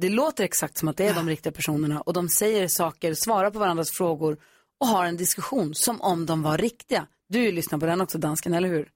det 0.02 0.10
låter 0.10 0.44
exakt 0.44 0.78
som 0.78 0.88
att 0.88 0.98
det 0.98 1.08
är 1.08 1.14
de 1.14 1.30
riktiga 1.30 1.52
personerna. 1.54 2.02
Och 2.02 2.14
de 2.14 2.30
säger 2.30 2.68
saker, 2.68 3.14
svarar 3.14 3.52
på 3.52 3.60
varandras 3.60 3.92
frågor 3.92 4.38
och 4.80 4.88
har 4.88 5.06
en 5.06 5.18
diskussion 5.18 5.76
som 5.76 6.02
om 6.02 6.26
de 6.26 6.42
var 6.42 6.58
riktiga. 6.58 7.08
Du 7.30 7.52
lyssnar 7.52 7.80
på 7.80 7.86
den 7.86 8.02
också, 8.02 8.18
dansken, 8.18 8.54
eller 8.54 8.70
hur? 8.70 8.90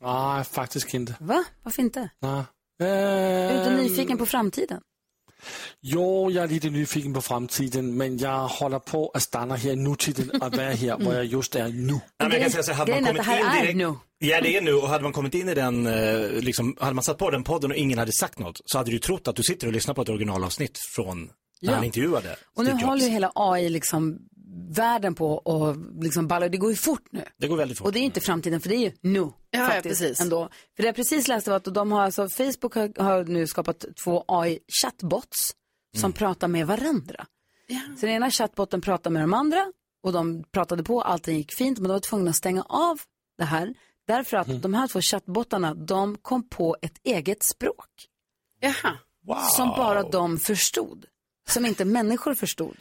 Nej, 0.00 0.44
faktiskt 0.44 0.94
inte. 0.94 1.16
Va? 1.20 1.44
Varför 1.62 1.82
inte? 1.82 2.10
Nej. 2.20 2.42
Är 2.82 3.52
du 3.52 3.58
inte 3.58 3.70
Ehm, 3.70 3.76
nyfiken 3.76 4.18
på 4.18 4.26
framtiden? 4.26 4.80
Jo, 5.80 6.30
jag 6.30 6.44
är 6.44 6.48
lite 6.48 6.70
nyfiken 6.70 7.12
på 7.14 7.20
framtiden, 7.20 7.96
men 7.96 8.18
jag 8.18 8.48
håller 8.48 8.78
på 8.78 9.10
att 9.14 9.22
stanna 9.22 9.56
här 9.56 9.70
i 9.70 9.76
nutiden 9.76 10.30
och 10.30 10.56
vara 10.56 10.70
här 10.70 10.96
var 11.04 11.14
jag 11.14 11.24
just 11.24 11.54
är 11.56 11.68
nu. 11.68 11.92
Nej, 11.92 12.00
men 12.18 12.30
jag 12.30 12.40
kan 12.42 12.50
säga 12.50 12.62
så, 12.62 12.72
hade 12.72 12.92
man 12.92 13.00
kommit 13.04 13.16
det 13.16 13.22
här 13.22 13.56
in 13.58 13.62
direkt, 13.62 13.76
nu. 13.76 13.94
Ja, 14.18 14.40
det 14.40 14.56
är 14.56 14.60
nu 14.60 14.74
och 14.74 14.88
hade 14.88 15.02
man 15.02 15.12
kommit 15.12 15.34
in 15.34 15.48
i 15.48 15.54
den, 15.54 15.86
eh, 15.86 16.30
liksom, 16.32 16.76
hade 16.80 16.94
man 16.94 17.04
satt 17.04 17.18
på 17.18 17.30
den 17.30 17.44
podden 17.44 17.70
och 17.70 17.76
ingen 17.76 17.98
hade 17.98 18.12
sagt 18.12 18.38
något 18.38 18.60
så 18.64 18.78
hade 18.78 18.90
du 18.90 18.98
trott 18.98 19.28
att 19.28 19.36
du 19.36 19.42
sitter 19.42 19.66
och 19.66 19.72
lyssnar 19.72 19.94
på 19.94 20.02
ett 20.02 20.08
originalavsnitt 20.08 20.78
från 20.94 21.18
när 21.62 21.70
Ja. 21.70 21.74
han 21.74 21.84
intervjuade 21.84 22.36
Och 22.56 22.64
nu 22.64 22.70
Steve 22.70 22.70
Jobs. 22.80 22.84
håller 22.84 23.04
ju 23.04 23.10
hela 23.10 23.32
AI 23.34 23.68
liksom 23.68 24.18
världen 24.70 25.14
på 25.14 25.32
och 25.32 25.76
liksom 26.02 26.28
ballar. 26.28 26.48
Det 26.48 26.58
går 26.58 26.70
ju 26.70 26.76
fort 26.76 27.06
nu. 27.10 27.24
Det 27.36 27.48
går 27.48 27.56
väldigt 27.56 27.78
fort. 27.78 27.86
Och 27.86 27.92
det 27.92 27.98
är 27.98 28.02
inte 28.02 28.20
framtiden 28.20 28.60
för 28.60 28.68
det 28.68 28.76
är 28.76 28.80
ju 28.80 28.92
nu. 29.00 29.18
Ja, 29.18 29.32
ja, 29.50 29.66
faktiskt, 29.66 30.00
precis. 30.00 30.20
Ändå. 30.20 30.48
För 30.76 30.82
det 30.82 30.86
jag 30.88 30.96
precis 30.96 31.28
läste 31.28 31.50
var 31.50 31.56
att 31.56 31.74
de 31.74 31.92
har 31.92 32.02
alltså, 32.02 32.28
Facebook 32.28 32.74
har, 32.74 33.02
har 33.02 33.24
nu 33.24 33.46
skapat 33.46 33.84
två 34.04 34.24
AI-chatbots 34.28 35.54
som 35.96 36.12
pratar 36.12 36.48
med 36.48 36.66
varandra. 36.66 37.26
Så 38.00 38.06
den 38.06 38.14
ena 38.14 38.30
chattbotten 38.30 38.80
pratar 38.80 39.10
med 39.10 39.22
de 39.22 39.34
andra 39.34 39.72
och 40.02 40.12
de 40.12 40.44
pratade 40.52 40.82
på, 40.82 41.02
allting 41.02 41.36
gick 41.36 41.52
fint, 41.52 41.78
men 41.78 41.88
de 41.88 41.92
var 41.92 42.00
tvungna 42.00 42.30
att 42.30 42.36
stänga 42.36 42.62
av 42.62 43.00
det 43.38 43.44
här. 43.44 43.74
Därför 44.06 44.36
att 44.36 44.62
de 44.62 44.74
här 44.74 44.88
två 44.88 45.00
chattbottarna, 45.00 45.74
de 45.74 46.16
kom 46.16 46.48
på 46.48 46.76
ett 46.82 46.98
eget 47.02 47.42
språk. 47.42 47.88
Jaha. 48.60 48.98
Som 49.56 49.68
bara 49.68 50.02
de 50.02 50.38
förstod. 50.38 51.06
Som 51.48 51.66
inte 51.66 51.84
människor 51.84 52.34
förstod. 52.34 52.76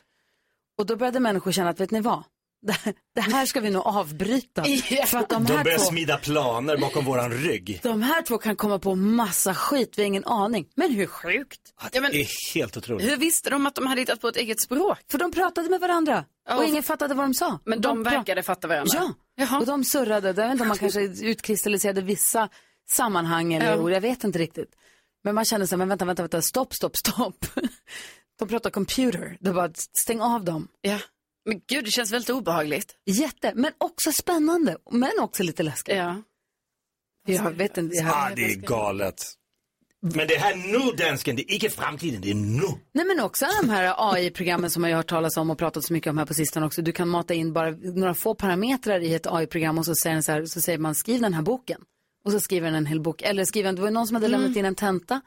Och 0.80 0.86
då 0.86 0.96
började 0.96 1.20
människor 1.20 1.52
känna 1.52 1.70
att, 1.70 1.80
vet 1.80 1.92
ni 1.92 2.02
vad? 2.02 2.24
Det 3.16 3.22
här, 3.22 3.42
det 3.42 3.48
ska 3.48 3.60
vi 3.60 3.70
nog 3.70 3.88
avbryta. 3.88 4.64
För 5.08 5.18
att 5.18 5.30
de 5.30 5.44
De 5.46 5.54
här, 5.56 5.64
börjar 5.64 5.78
två, 5.78 5.84
smida 5.86 6.18
planer 6.18 6.78
bakom 6.78 7.06
våran 7.06 7.32
rygg. 7.32 7.80
de 7.84 8.02
här 8.02 8.22
två 8.22 8.38
kan 8.38 8.56
komma 8.56 8.80
på 8.80 8.96
massa 8.96 9.54
skit, 9.56 9.94
vi 9.98 10.02
har 10.02 10.08
ingen 10.08 10.26
aning. 10.26 10.68
Men 10.76 10.92
hur 10.92 11.06
sjukt? 11.06 11.60
Ja, 11.92 12.02
men, 12.02 12.12
Det 12.12 12.22
är 12.22 12.54
helt 12.54 12.78
otroligt. 12.78 13.12
hur 13.12 13.18
visste 13.18 13.50
de 13.50 13.66
att 13.68 13.76
de 13.76 13.88
hade 13.88 14.02
hittat 14.02 14.22
på 14.22 14.28
ett 14.28 14.36
eget 14.38 14.62
språk? 14.62 14.98
För 15.12 15.18
de 15.18 15.32
pratade 15.32 15.70
med 15.70 15.80
varandra 15.80 16.26
Ja, 16.50 16.56
och 16.56 16.62
och- 16.64 16.68
ingen 16.70 16.84
fattade 16.84 17.14
vad 17.14 17.26
de 17.26 17.34
sa. 17.34 17.60
Men 17.66 17.82
de, 17.82 18.06
pra- 18.06 18.12
verkade 18.12 18.44
fatta 18.44 18.68
varandra. 18.68 19.14
Ja, 19.36 19.60
och 19.60 19.66
de 19.66 19.84
surrade. 19.84 20.28
Jag 20.28 20.34
vet 20.34 20.52
inte 20.52 20.62
om 20.62 20.68
man 20.68 20.78
kanske 20.78 21.02
utkristalliserade 21.02 22.02
vissa 22.02 22.50
sammanhang 22.92 23.54
eller 23.54 23.72
Ja. 23.72 23.78
ord, 23.78 23.92
jag 23.92 24.02
vet 24.02 24.24
inte 24.24 24.40
riktigt. 24.40 24.70
Men 25.24 25.36
man 25.36 25.46
kände 25.46 25.68
så 25.68 25.76
här, 25.76 25.78
men 25.78 25.90
vänta, 25.90 26.06
vänta, 26.06 26.24
vänta, 26.24 26.42
stopp, 26.42 26.74
stopp, 26.74 26.98
stopp. 26.98 27.46
De 28.40 28.48
pratar 28.48 28.70
computer, 28.70 29.38
det 29.40 29.54
bara 29.54 29.72
stäng 30.04 30.22
av 30.22 30.44
dem. 30.44 30.68
Ja. 30.82 31.00
Men 31.46 31.62
gud, 31.68 31.86
det 31.86 31.92
känns 31.92 32.12
väldigt 32.12 32.30
obehagligt. 32.30 32.96
Jätte, 33.06 33.52
men 33.56 33.72
också 33.78 34.12
spännande, 34.12 34.78
men 34.92 35.12
också 35.20 35.44
lite 35.44 35.64
läskigt. 35.64 35.96
Ja. 35.96 36.22
Jag 37.26 37.52
vet 37.52 37.78
inte. 37.78 37.96
Jag... 37.96 38.08
Ah, 38.08 38.32
det 38.36 38.52
är 38.52 38.56
galet. 38.56 39.16
Men 40.02 40.28
det 40.28 40.36
här 40.36 40.56
nu, 40.56 40.92
dansken, 41.06 41.36
det 41.36 41.52
är 41.52 41.54
inte 41.54 41.70
framtiden, 41.70 42.22
det 42.22 42.32
är 42.32 42.36
nu. 42.36 42.68
Nej 42.92 43.06
men 43.06 43.20
också 43.20 43.46
de 43.62 43.70
här 43.70 44.14
AI-programmen 44.14 44.70
som 44.70 44.84
ju 44.84 44.90
har 44.90 44.98
hört 44.98 45.10
talas 45.10 45.38
om 45.38 45.50
och 45.50 45.58
pratat 45.58 45.84
så 45.84 45.94
mycket 45.94 46.10
om 46.10 46.18
här 46.18 46.26
på 46.26 46.34
sistone 46.34 46.66
också. 46.66 46.82
Du 46.82 46.92
kan 46.92 47.10
mata 47.10 47.34
in 47.34 47.54
bara 47.54 47.72
några 47.72 48.14
få 48.14 48.36
parametrar 48.36 49.00
i 49.00 49.14
ett 49.14 49.28
AI-program 49.28 49.78
och 49.78 49.86
så 49.86 49.96
säger, 49.96 50.16
den 50.16 50.24
så, 50.24 50.32
här, 50.32 50.46
så 50.46 50.62
säger 50.62 50.80
man 50.80 50.96
skriv 50.96 51.22
den 51.22 51.34
här 51.34 51.42
boken. 51.42 51.82
Och 52.26 52.32
så 52.32 52.40
skriver 52.40 52.68
den 52.68 52.76
en 52.76 52.86
hel 52.86 53.02
bok. 53.02 53.22
Eller 53.22 53.46
skriver, 53.46 53.74
det 53.74 53.82
var 53.82 53.92
någon 53.92 54.08
som 54.08 54.16
hade 54.16 54.28
lämnat 54.28 54.56
in 54.56 54.66
en 54.66 54.76
tenta 54.76 55.22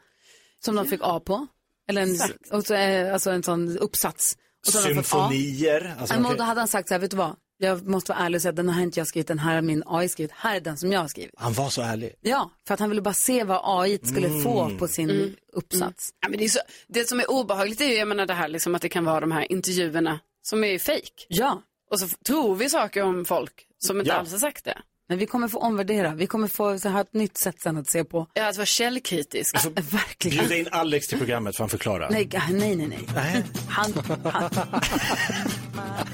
som 0.65 0.75
de 0.75 0.85
fick 0.85 0.99
A 1.03 1.19
på. 1.25 1.47
Eller 1.89 2.01
en, 2.01 2.17
och 2.51 2.65
så, 2.65 2.73
eh, 2.73 3.13
alltså 3.13 3.31
en 3.31 3.43
sån 3.43 3.77
uppsats. 3.77 4.37
Och 4.67 4.73
så 4.73 4.87
de 4.87 4.95
fått 4.95 4.97
A. 5.19 5.29
Symfonier. 5.29 5.95
Alltså, 5.99 6.15
Men 6.15 6.25
okej. 6.25 6.37
då 6.37 6.43
hade 6.43 6.61
han 6.61 6.67
sagt 6.67 6.87
så 6.87 6.93
här, 6.93 6.99
vet 7.01 7.11
du 7.11 7.17
vad? 7.17 7.35
Jag 7.57 7.87
måste 7.87 8.11
vara 8.11 8.19
ärlig 8.25 8.37
och 8.37 8.41
säga 8.41 8.49
att 8.49 8.55
den 8.55 8.69
här 8.69 8.75
har 8.75 8.81
inte 8.83 8.99
jag 8.99 9.07
skrivit, 9.07 9.27
den 9.27 9.39
här 9.39 9.55
har 9.55 9.61
min 9.61 9.83
AI 9.85 10.09
skrivit. 10.09 10.31
Här 10.31 10.55
är 10.55 10.59
den 10.59 10.77
som 10.77 10.91
jag 10.91 10.99
har 10.99 11.07
skrivit. 11.07 11.33
Han 11.37 11.53
var 11.53 11.69
så 11.69 11.81
ärlig. 11.81 12.13
Ja, 12.21 12.51
för 12.67 12.73
att 12.73 12.79
han 12.79 12.89
ville 12.89 13.01
bara 13.01 13.13
se 13.13 13.43
vad 13.43 13.61
AI 13.63 13.99
skulle 14.03 14.27
Mm. 14.27 14.43
få 14.43 14.69
på 14.79 14.87
sin 14.87 15.35
uppsats. 15.53 16.09
Ja, 16.21 16.29
men 16.29 16.37
det, 16.39 16.43
är 16.45 16.49
så, 16.49 16.59
det 16.87 17.09
som 17.09 17.19
är 17.19 17.31
obehagligt 17.31 17.81
är 17.81 17.85
ju, 17.85 17.93
jag 17.93 18.07
menar 18.07 18.25
det 18.25 18.33
här 18.33 18.47
liksom 18.47 18.75
att 18.75 18.81
det 18.81 18.89
kan 18.89 19.05
vara 19.05 19.19
de 19.19 19.31
här 19.31 19.51
intervjuerna 19.51 20.19
som 20.41 20.63
är 20.63 20.79
fejk. 20.79 21.25
Ja. 21.29 21.61
Och 21.91 21.99
så 21.99 22.07
tror 22.27 22.55
vi 22.55 22.69
saker 22.69 23.03
om 23.03 23.25
folk 23.25 23.65
som 23.85 23.99
inte 23.99 24.09
Ja. 24.09 24.15
alls 24.15 24.31
har 24.31 24.39
sagt 24.39 24.65
det. 24.65 24.81
Men 25.13 25.19
vi 25.19 25.25
kommer 25.25 25.47
få 25.47 25.59
omvärdera. 25.59 26.13
Vi 26.13 26.27
kommer 26.27 26.47
få 26.47 26.79
så 26.79 26.89
här 26.89 27.01
ett 27.01 27.13
nytt 27.13 27.37
sätt 27.37 27.55
sen 27.61 27.77
att 27.77 27.89
se 27.89 28.03
på. 28.03 28.27
Ja, 28.33 28.49
att 28.49 28.57
vara 28.57 28.65
källkritisk. 28.65 29.55
Alltså, 29.55 29.69
verkligen. 29.95 30.37
Bjuda 30.37 30.55
in 30.55 30.67
Alex 30.71 31.07
till 31.07 31.17
programmet 31.17 31.55
för 31.55 31.63
han 31.63 31.69
förklarar. 31.69 32.09
Nej, 32.09 32.29
nej, 32.49 32.75
nej, 32.75 32.87
nej. 33.15 33.43
Han, 33.67 33.93
han. 34.23 34.49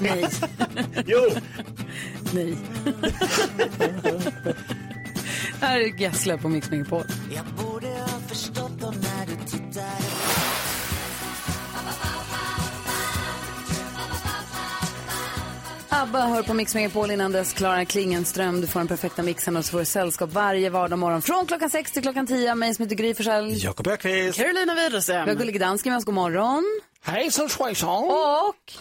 nej. 0.00 0.24
Jo. 1.06 1.20
Nej. 2.32 2.56
Här 5.60 5.80
är 5.80 6.00
Gessle 6.00 6.38
på 6.38 6.48
Mix 6.48 6.70
Megapol. 6.70 7.04
Jag 7.34 7.44
borde 7.44 7.86
ha 7.86 8.20
förstått 8.28 8.79
ABBA 16.00 16.20
hör 16.20 16.42
på 16.42 16.54
Mix 16.54 16.74
Megapol 16.74 17.10
innan 17.10 17.32
dess 17.32 17.52
Klara 17.52 17.84
Klingenström. 17.84 18.60
Du 18.60 18.66
får 18.66 18.80
den 18.80 18.88
perfekta 18.88 19.22
mixen 19.22 19.56
och 19.56 19.64
så 19.64 19.70
får 19.70 19.78
du 19.78 19.84
sällskap 19.84 20.32
varje 20.32 20.70
vardag 20.70 20.98
morgon 20.98 21.22
från 21.22 21.46
klockan 21.46 21.70
6 21.70 21.92
till 21.92 22.02
klockan 22.02 22.26
10. 22.26 22.54
Mig 22.54 22.74
som 22.74 22.82
heter 22.82 22.96
Gry 22.96 23.14
Forssell. 23.14 23.64
Jakob 23.64 23.86
Öqvist. 23.86 24.38
Carolina 24.38 24.74
Widerström. 24.74 25.24
Vi 25.24 25.30
har 25.30 25.38
Gullige 25.38 25.58
Dansken 25.58 25.92
med 25.92 25.98
oss. 25.98 26.04
God 26.04 26.14
morgon. 26.14 26.80
Hejsan 27.02 27.48
svejsan. 27.48 28.04
Och... 28.04 28.72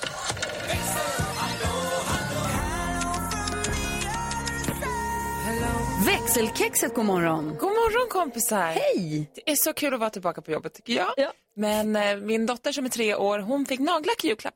Växelkexet, 6.05 6.95
god 6.95 7.05
morgon. 7.05 7.47
God 7.47 7.69
morgon 7.69 8.09
kompisar. 8.09 8.71
Hej. 8.71 9.31
Det 9.35 9.51
är 9.51 9.55
så 9.55 9.73
kul 9.73 9.93
att 9.93 9.99
vara 9.99 10.09
tillbaka 10.09 10.41
på 10.41 10.51
jobbet 10.51 10.73
tycker 10.73 10.93
jag. 10.93 11.09
Men 11.55 11.95
eh, 11.95 12.17
min 12.17 12.45
dotter 12.45 12.71
som 12.71 12.85
är 12.85 12.89
tre 12.89 13.15
år, 13.15 13.39
hon 13.39 13.65
fick 13.65 13.79
nagellack 13.79 14.23
i 14.23 14.27
julklapp. 14.27 14.55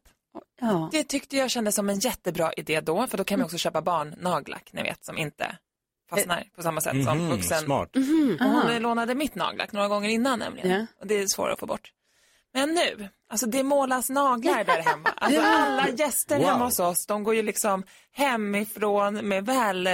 Ja. 0.61 0.89
Det 0.91 1.03
tyckte 1.03 1.37
jag 1.37 1.51
kändes 1.51 1.75
som 1.75 1.89
en 1.89 1.99
jättebra 1.99 2.53
idé 2.53 2.81
då, 2.81 3.07
för 3.07 3.17
då 3.17 3.23
kan 3.23 3.39
man 3.39 3.45
också 3.45 3.57
köpa 3.57 3.81
barnnagellack, 3.81 4.69
ni 4.73 4.83
vet, 4.83 5.05
som 5.05 5.17
inte 5.17 5.57
fastnar 6.09 6.43
på 6.55 6.61
samma 6.63 6.81
sätt 6.81 7.03
som 7.03 7.17
Mhm, 7.17 7.29
vuxen. 7.29 7.63
smart. 7.63 7.95
Mhm, 7.95 8.37
Och 8.41 8.45
hon 8.47 8.55
aha. 8.69 8.79
lånade 8.79 9.15
mitt 9.15 9.35
nagellack 9.35 9.71
några 9.71 9.87
gånger 9.87 10.09
innan 10.09 10.39
nämligen. 10.39 10.71
Ja. 10.71 10.85
Och 10.99 11.07
det 11.07 11.15
är 11.15 11.27
svårare 11.27 11.53
att 11.53 11.59
få 11.59 11.65
bort. 11.65 11.91
Men 12.53 12.73
nu, 12.73 13.09
alltså 13.29 13.45
det 13.45 13.63
målas 13.63 14.09
naglar 14.09 14.63
där 14.63 14.81
hemma. 14.81 15.09
Alltså 15.15 15.41
Ja. 15.41 15.47
alla 15.47 15.89
gäster 15.89 16.37
Wow. 16.37 16.45
hemma 16.47 16.65
hos 16.65 16.79
oss, 16.79 17.05
de 17.05 17.23
går 17.23 17.35
ju 17.35 17.41
liksom 17.41 17.83
hemifrån 18.11 19.13
med 19.27 19.45
väl 19.45 19.87
eh, 19.87 19.93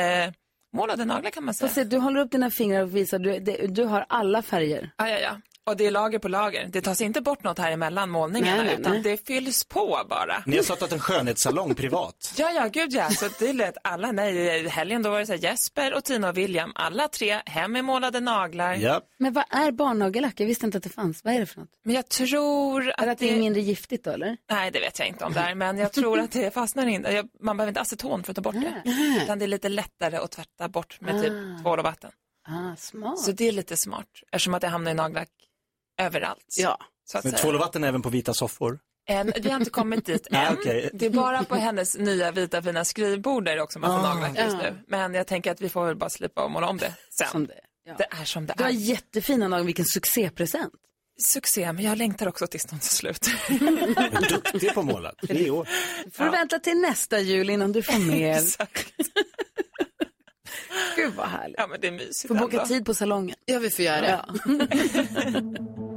målade 0.74 1.06
naglar 1.06 1.32
kan 1.32 1.46
man 1.46 1.54
säga. 1.54 1.70
Se, 1.72 1.84
du 1.84 1.98
håller 1.98 2.20
upp 2.22 2.32
dina 2.32 2.50
fingrar 2.52 2.82
och 2.82 2.96
visar. 2.96 3.20
Du, 3.20 3.40
det, 3.40 3.68
du 3.68 3.84
har 3.86 4.06
alla 4.10 4.42
färger. 4.42 4.92
Ja, 4.98 5.10
ja, 5.10 5.20
ja. 5.20 5.32
Och 5.70 5.78
det 5.78 5.86
är 5.86 5.92
lager 5.92 6.20
på 6.20 6.28
lager. 6.28 6.68
Det 6.72 6.82
tas 6.82 7.02
inte 7.02 7.22
bort 7.22 7.44
något 7.44 7.58
här 7.60 7.72
emellan 7.72 8.10
målningarna, 8.10 8.58
Nej, 8.58 8.66
nej, 8.66 8.78
utan 8.80 8.92
nej. 8.92 9.02
det 9.02 9.28
fylls 9.28 9.64
på 9.64 10.00
bara. 10.10 10.44
Ni 10.46 10.56
har 10.56 10.64
startat 10.64 10.92
en 10.92 11.00
skönhetssalong 11.00 11.76
privat. 11.76 12.34
Ja, 12.38 12.52
ja, 12.52 12.68
gud 12.74 12.94
ja. 12.94 13.10
Så 13.10 13.26
det 13.40 13.54
lät 13.54 13.78
alla, 13.84 14.12
nej, 14.12 14.38
i 14.38 14.68
helgen 14.70 15.04
då 15.04 15.10
var 15.10 15.20
det 15.20 15.26
så 15.26 15.32
här, 15.34 15.40
Jesper 15.40 15.94
och 15.94 16.04
Tina 16.04 16.30
och 16.30 16.38
William, 16.38 16.72
alla 16.76 17.08
tre, 17.08 17.42
hem 17.46 17.72
med 17.72 17.86
målade 17.86 18.20
naglar. 18.20 19.02
Men 19.18 19.34
vad 19.34 19.44
är 19.50 19.72
barnnagellack? 19.72 20.40
Jag 20.40 20.46
visste 20.48 20.66
inte 20.66 20.78
att 20.78 20.84
det 20.84 20.90
fanns. 20.90 21.24
Vad 21.24 21.34
är 21.34 21.40
det 21.40 21.46
för 21.46 21.60
något? 21.60 21.70
Men 21.86 21.96
jag 21.96 22.10
tror 22.10 22.90
att, 22.90 23.02
Är 23.02 23.06
det 23.06 23.12
att 23.12 23.20
det 23.20 23.32
är 23.34 23.40
mindre 23.40 23.62
giftigt 23.62 24.04
då 24.06 24.12
eller? 24.12 24.38
Nej, 24.52 24.72
det 24.72 24.80
vet 24.80 25.00
jag 25.00 25.08
inte 25.08 25.26
om 25.26 25.34
det 25.34 25.40
är, 25.40 25.56
men 25.56 25.78
jag 25.78 25.94
tror 25.94 26.20
att 26.20 26.32
det 26.32 26.54
fastnar 26.54 26.88
in. 26.88 27.06
Man 27.42 27.58
behöver 27.58 27.70
inte 27.70 27.82
aceton 27.82 28.24
för 28.24 28.32
att 28.32 28.36
ta 28.36 28.42
bort 28.42 28.56
det. 28.56 28.84
Utan 29.24 29.40
det 29.40 29.46
är 29.46 29.48
lite 29.48 29.70
lättare 29.70 30.18
att 30.18 30.32
tvätta 30.32 30.68
bort 30.70 31.02
med 31.02 31.22
typ 31.24 31.32
Ah. 31.32 31.62
tvål 31.62 31.80
och 31.80 31.86
vatten. 31.86 32.12
Ah, 32.48 32.76
smart. 32.78 33.20
Så 33.20 33.32
det 33.32 33.48
är 33.48 33.52
lite 33.52 33.78
smart, 33.78 34.06
eftersom 34.32 34.54
att 34.54 34.62
det 34.62 34.68
hamnar 34.68 34.92
i 34.92 34.94
nagellack 34.94 35.30
överallt. 36.00 36.56
Ja. 36.58 36.78
Så 37.06 37.18
att 37.18 37.24
Men 37.24 37.34
tvål 37.34 37.56
och 37.56 37.62
vatten 37.62 37.84
även 37.84 38.02
på 38.02 38.10
vita 38.10 38.34
soffor? 38.34 38.80
En, 39.08 39.34
vi 39.42 39.50
har 39.50 39.60
inte 39.60 39.70
kommit 39.72 40.06
dit 40.06 40.28
Nej, 40.32 40.46
än. 40.48 40.54
okej. 40.54 40.90
Det 40.94 41.06
är 41.06 41.10
bara 41.10 41.44
på 41.44 41.56
hennes 41.56 41.98
nya 41.98 42.32
vita 42.32 42.62
fina 42.62 42.86
skrivbord 42.86 43.46
där 43.46 43.56
det 43.56 43.62
också 43.62 43.80
massa 43.80 43.94
Ah. 43.94 44.14
nagellack 44.14 44.38
just 44.46 44.58
Ja. 44.64 44.72
nu. 44.72 44.84
Men 44.88 45.14
jag 45.14 45.28
tänker 45.28 45.52
att 45.52 45.62
vi 45.62 45.70
får 45.70 45.86
väl 45.86 45.96
bara 45.96 46.10
slipa 46.10 46.44
och 46.44 46.52
måla 46.52 46.68
om 46.70 46.78
det 46.78 46.94
sen. 47.20 47.28
Som 47.32 47.48
det, 47.48 47.54
det 47.98 48.08
är 48.22 48.26
som 48.26 48.46
det 48.46 48.54
Du 48.58 48.64
har 48.64 48.70
är. 48.70 48.74
jättefina 48.74 49.48
naglar. 49.48 49.66
Vilken 49.66 49.86
succépresent. 49.86 50.74
Succé, 51.34 51.74
men 51.74 51.84
jag 51.86 51.98
längtar 51.98 52.28
också 52.28 52.48
tills 52.48 52.66
de 52.66 52.70
tar 52.80 52.80
slut. 52.80 53.30
Duktig 54.30 54.74
på 54.74 54.80
att 54.80 54.86
måla. 54.86 55.14
Tre 55.28 55.50
år. 55.50 55.68
får 56.14 56.24
du 56.24 56.30
vänta 56.32 56.60
till 56.60 56.78
nästa 56.78 57.20
jul 57.20 57.50
innan 57.50 57.72
du 57.72 57.84
får 57.84 58.00
mer. 58.12 58.38
Exakt. 58.38 58.88
Gud 60.96 61.14
vad 61.14 61.28
härligt. 61.28 61.56
Ja, 61.60 61.68
men 61.68 61.82
det 61.82 61.88
är 61.88 61.92
mysigt 61.92 62.28
Får 62.28 62.36
boka 62.36 62.66
tid 62.66 62.86
på 62.86 62.94
salongen. 62.94 63.36
Ja, 63.46 63.60
vi 63.60 63.70
får 63.70 63.86
göra 63.86 64.02
det. 64.02 64.08
Ja, 64.10 64.26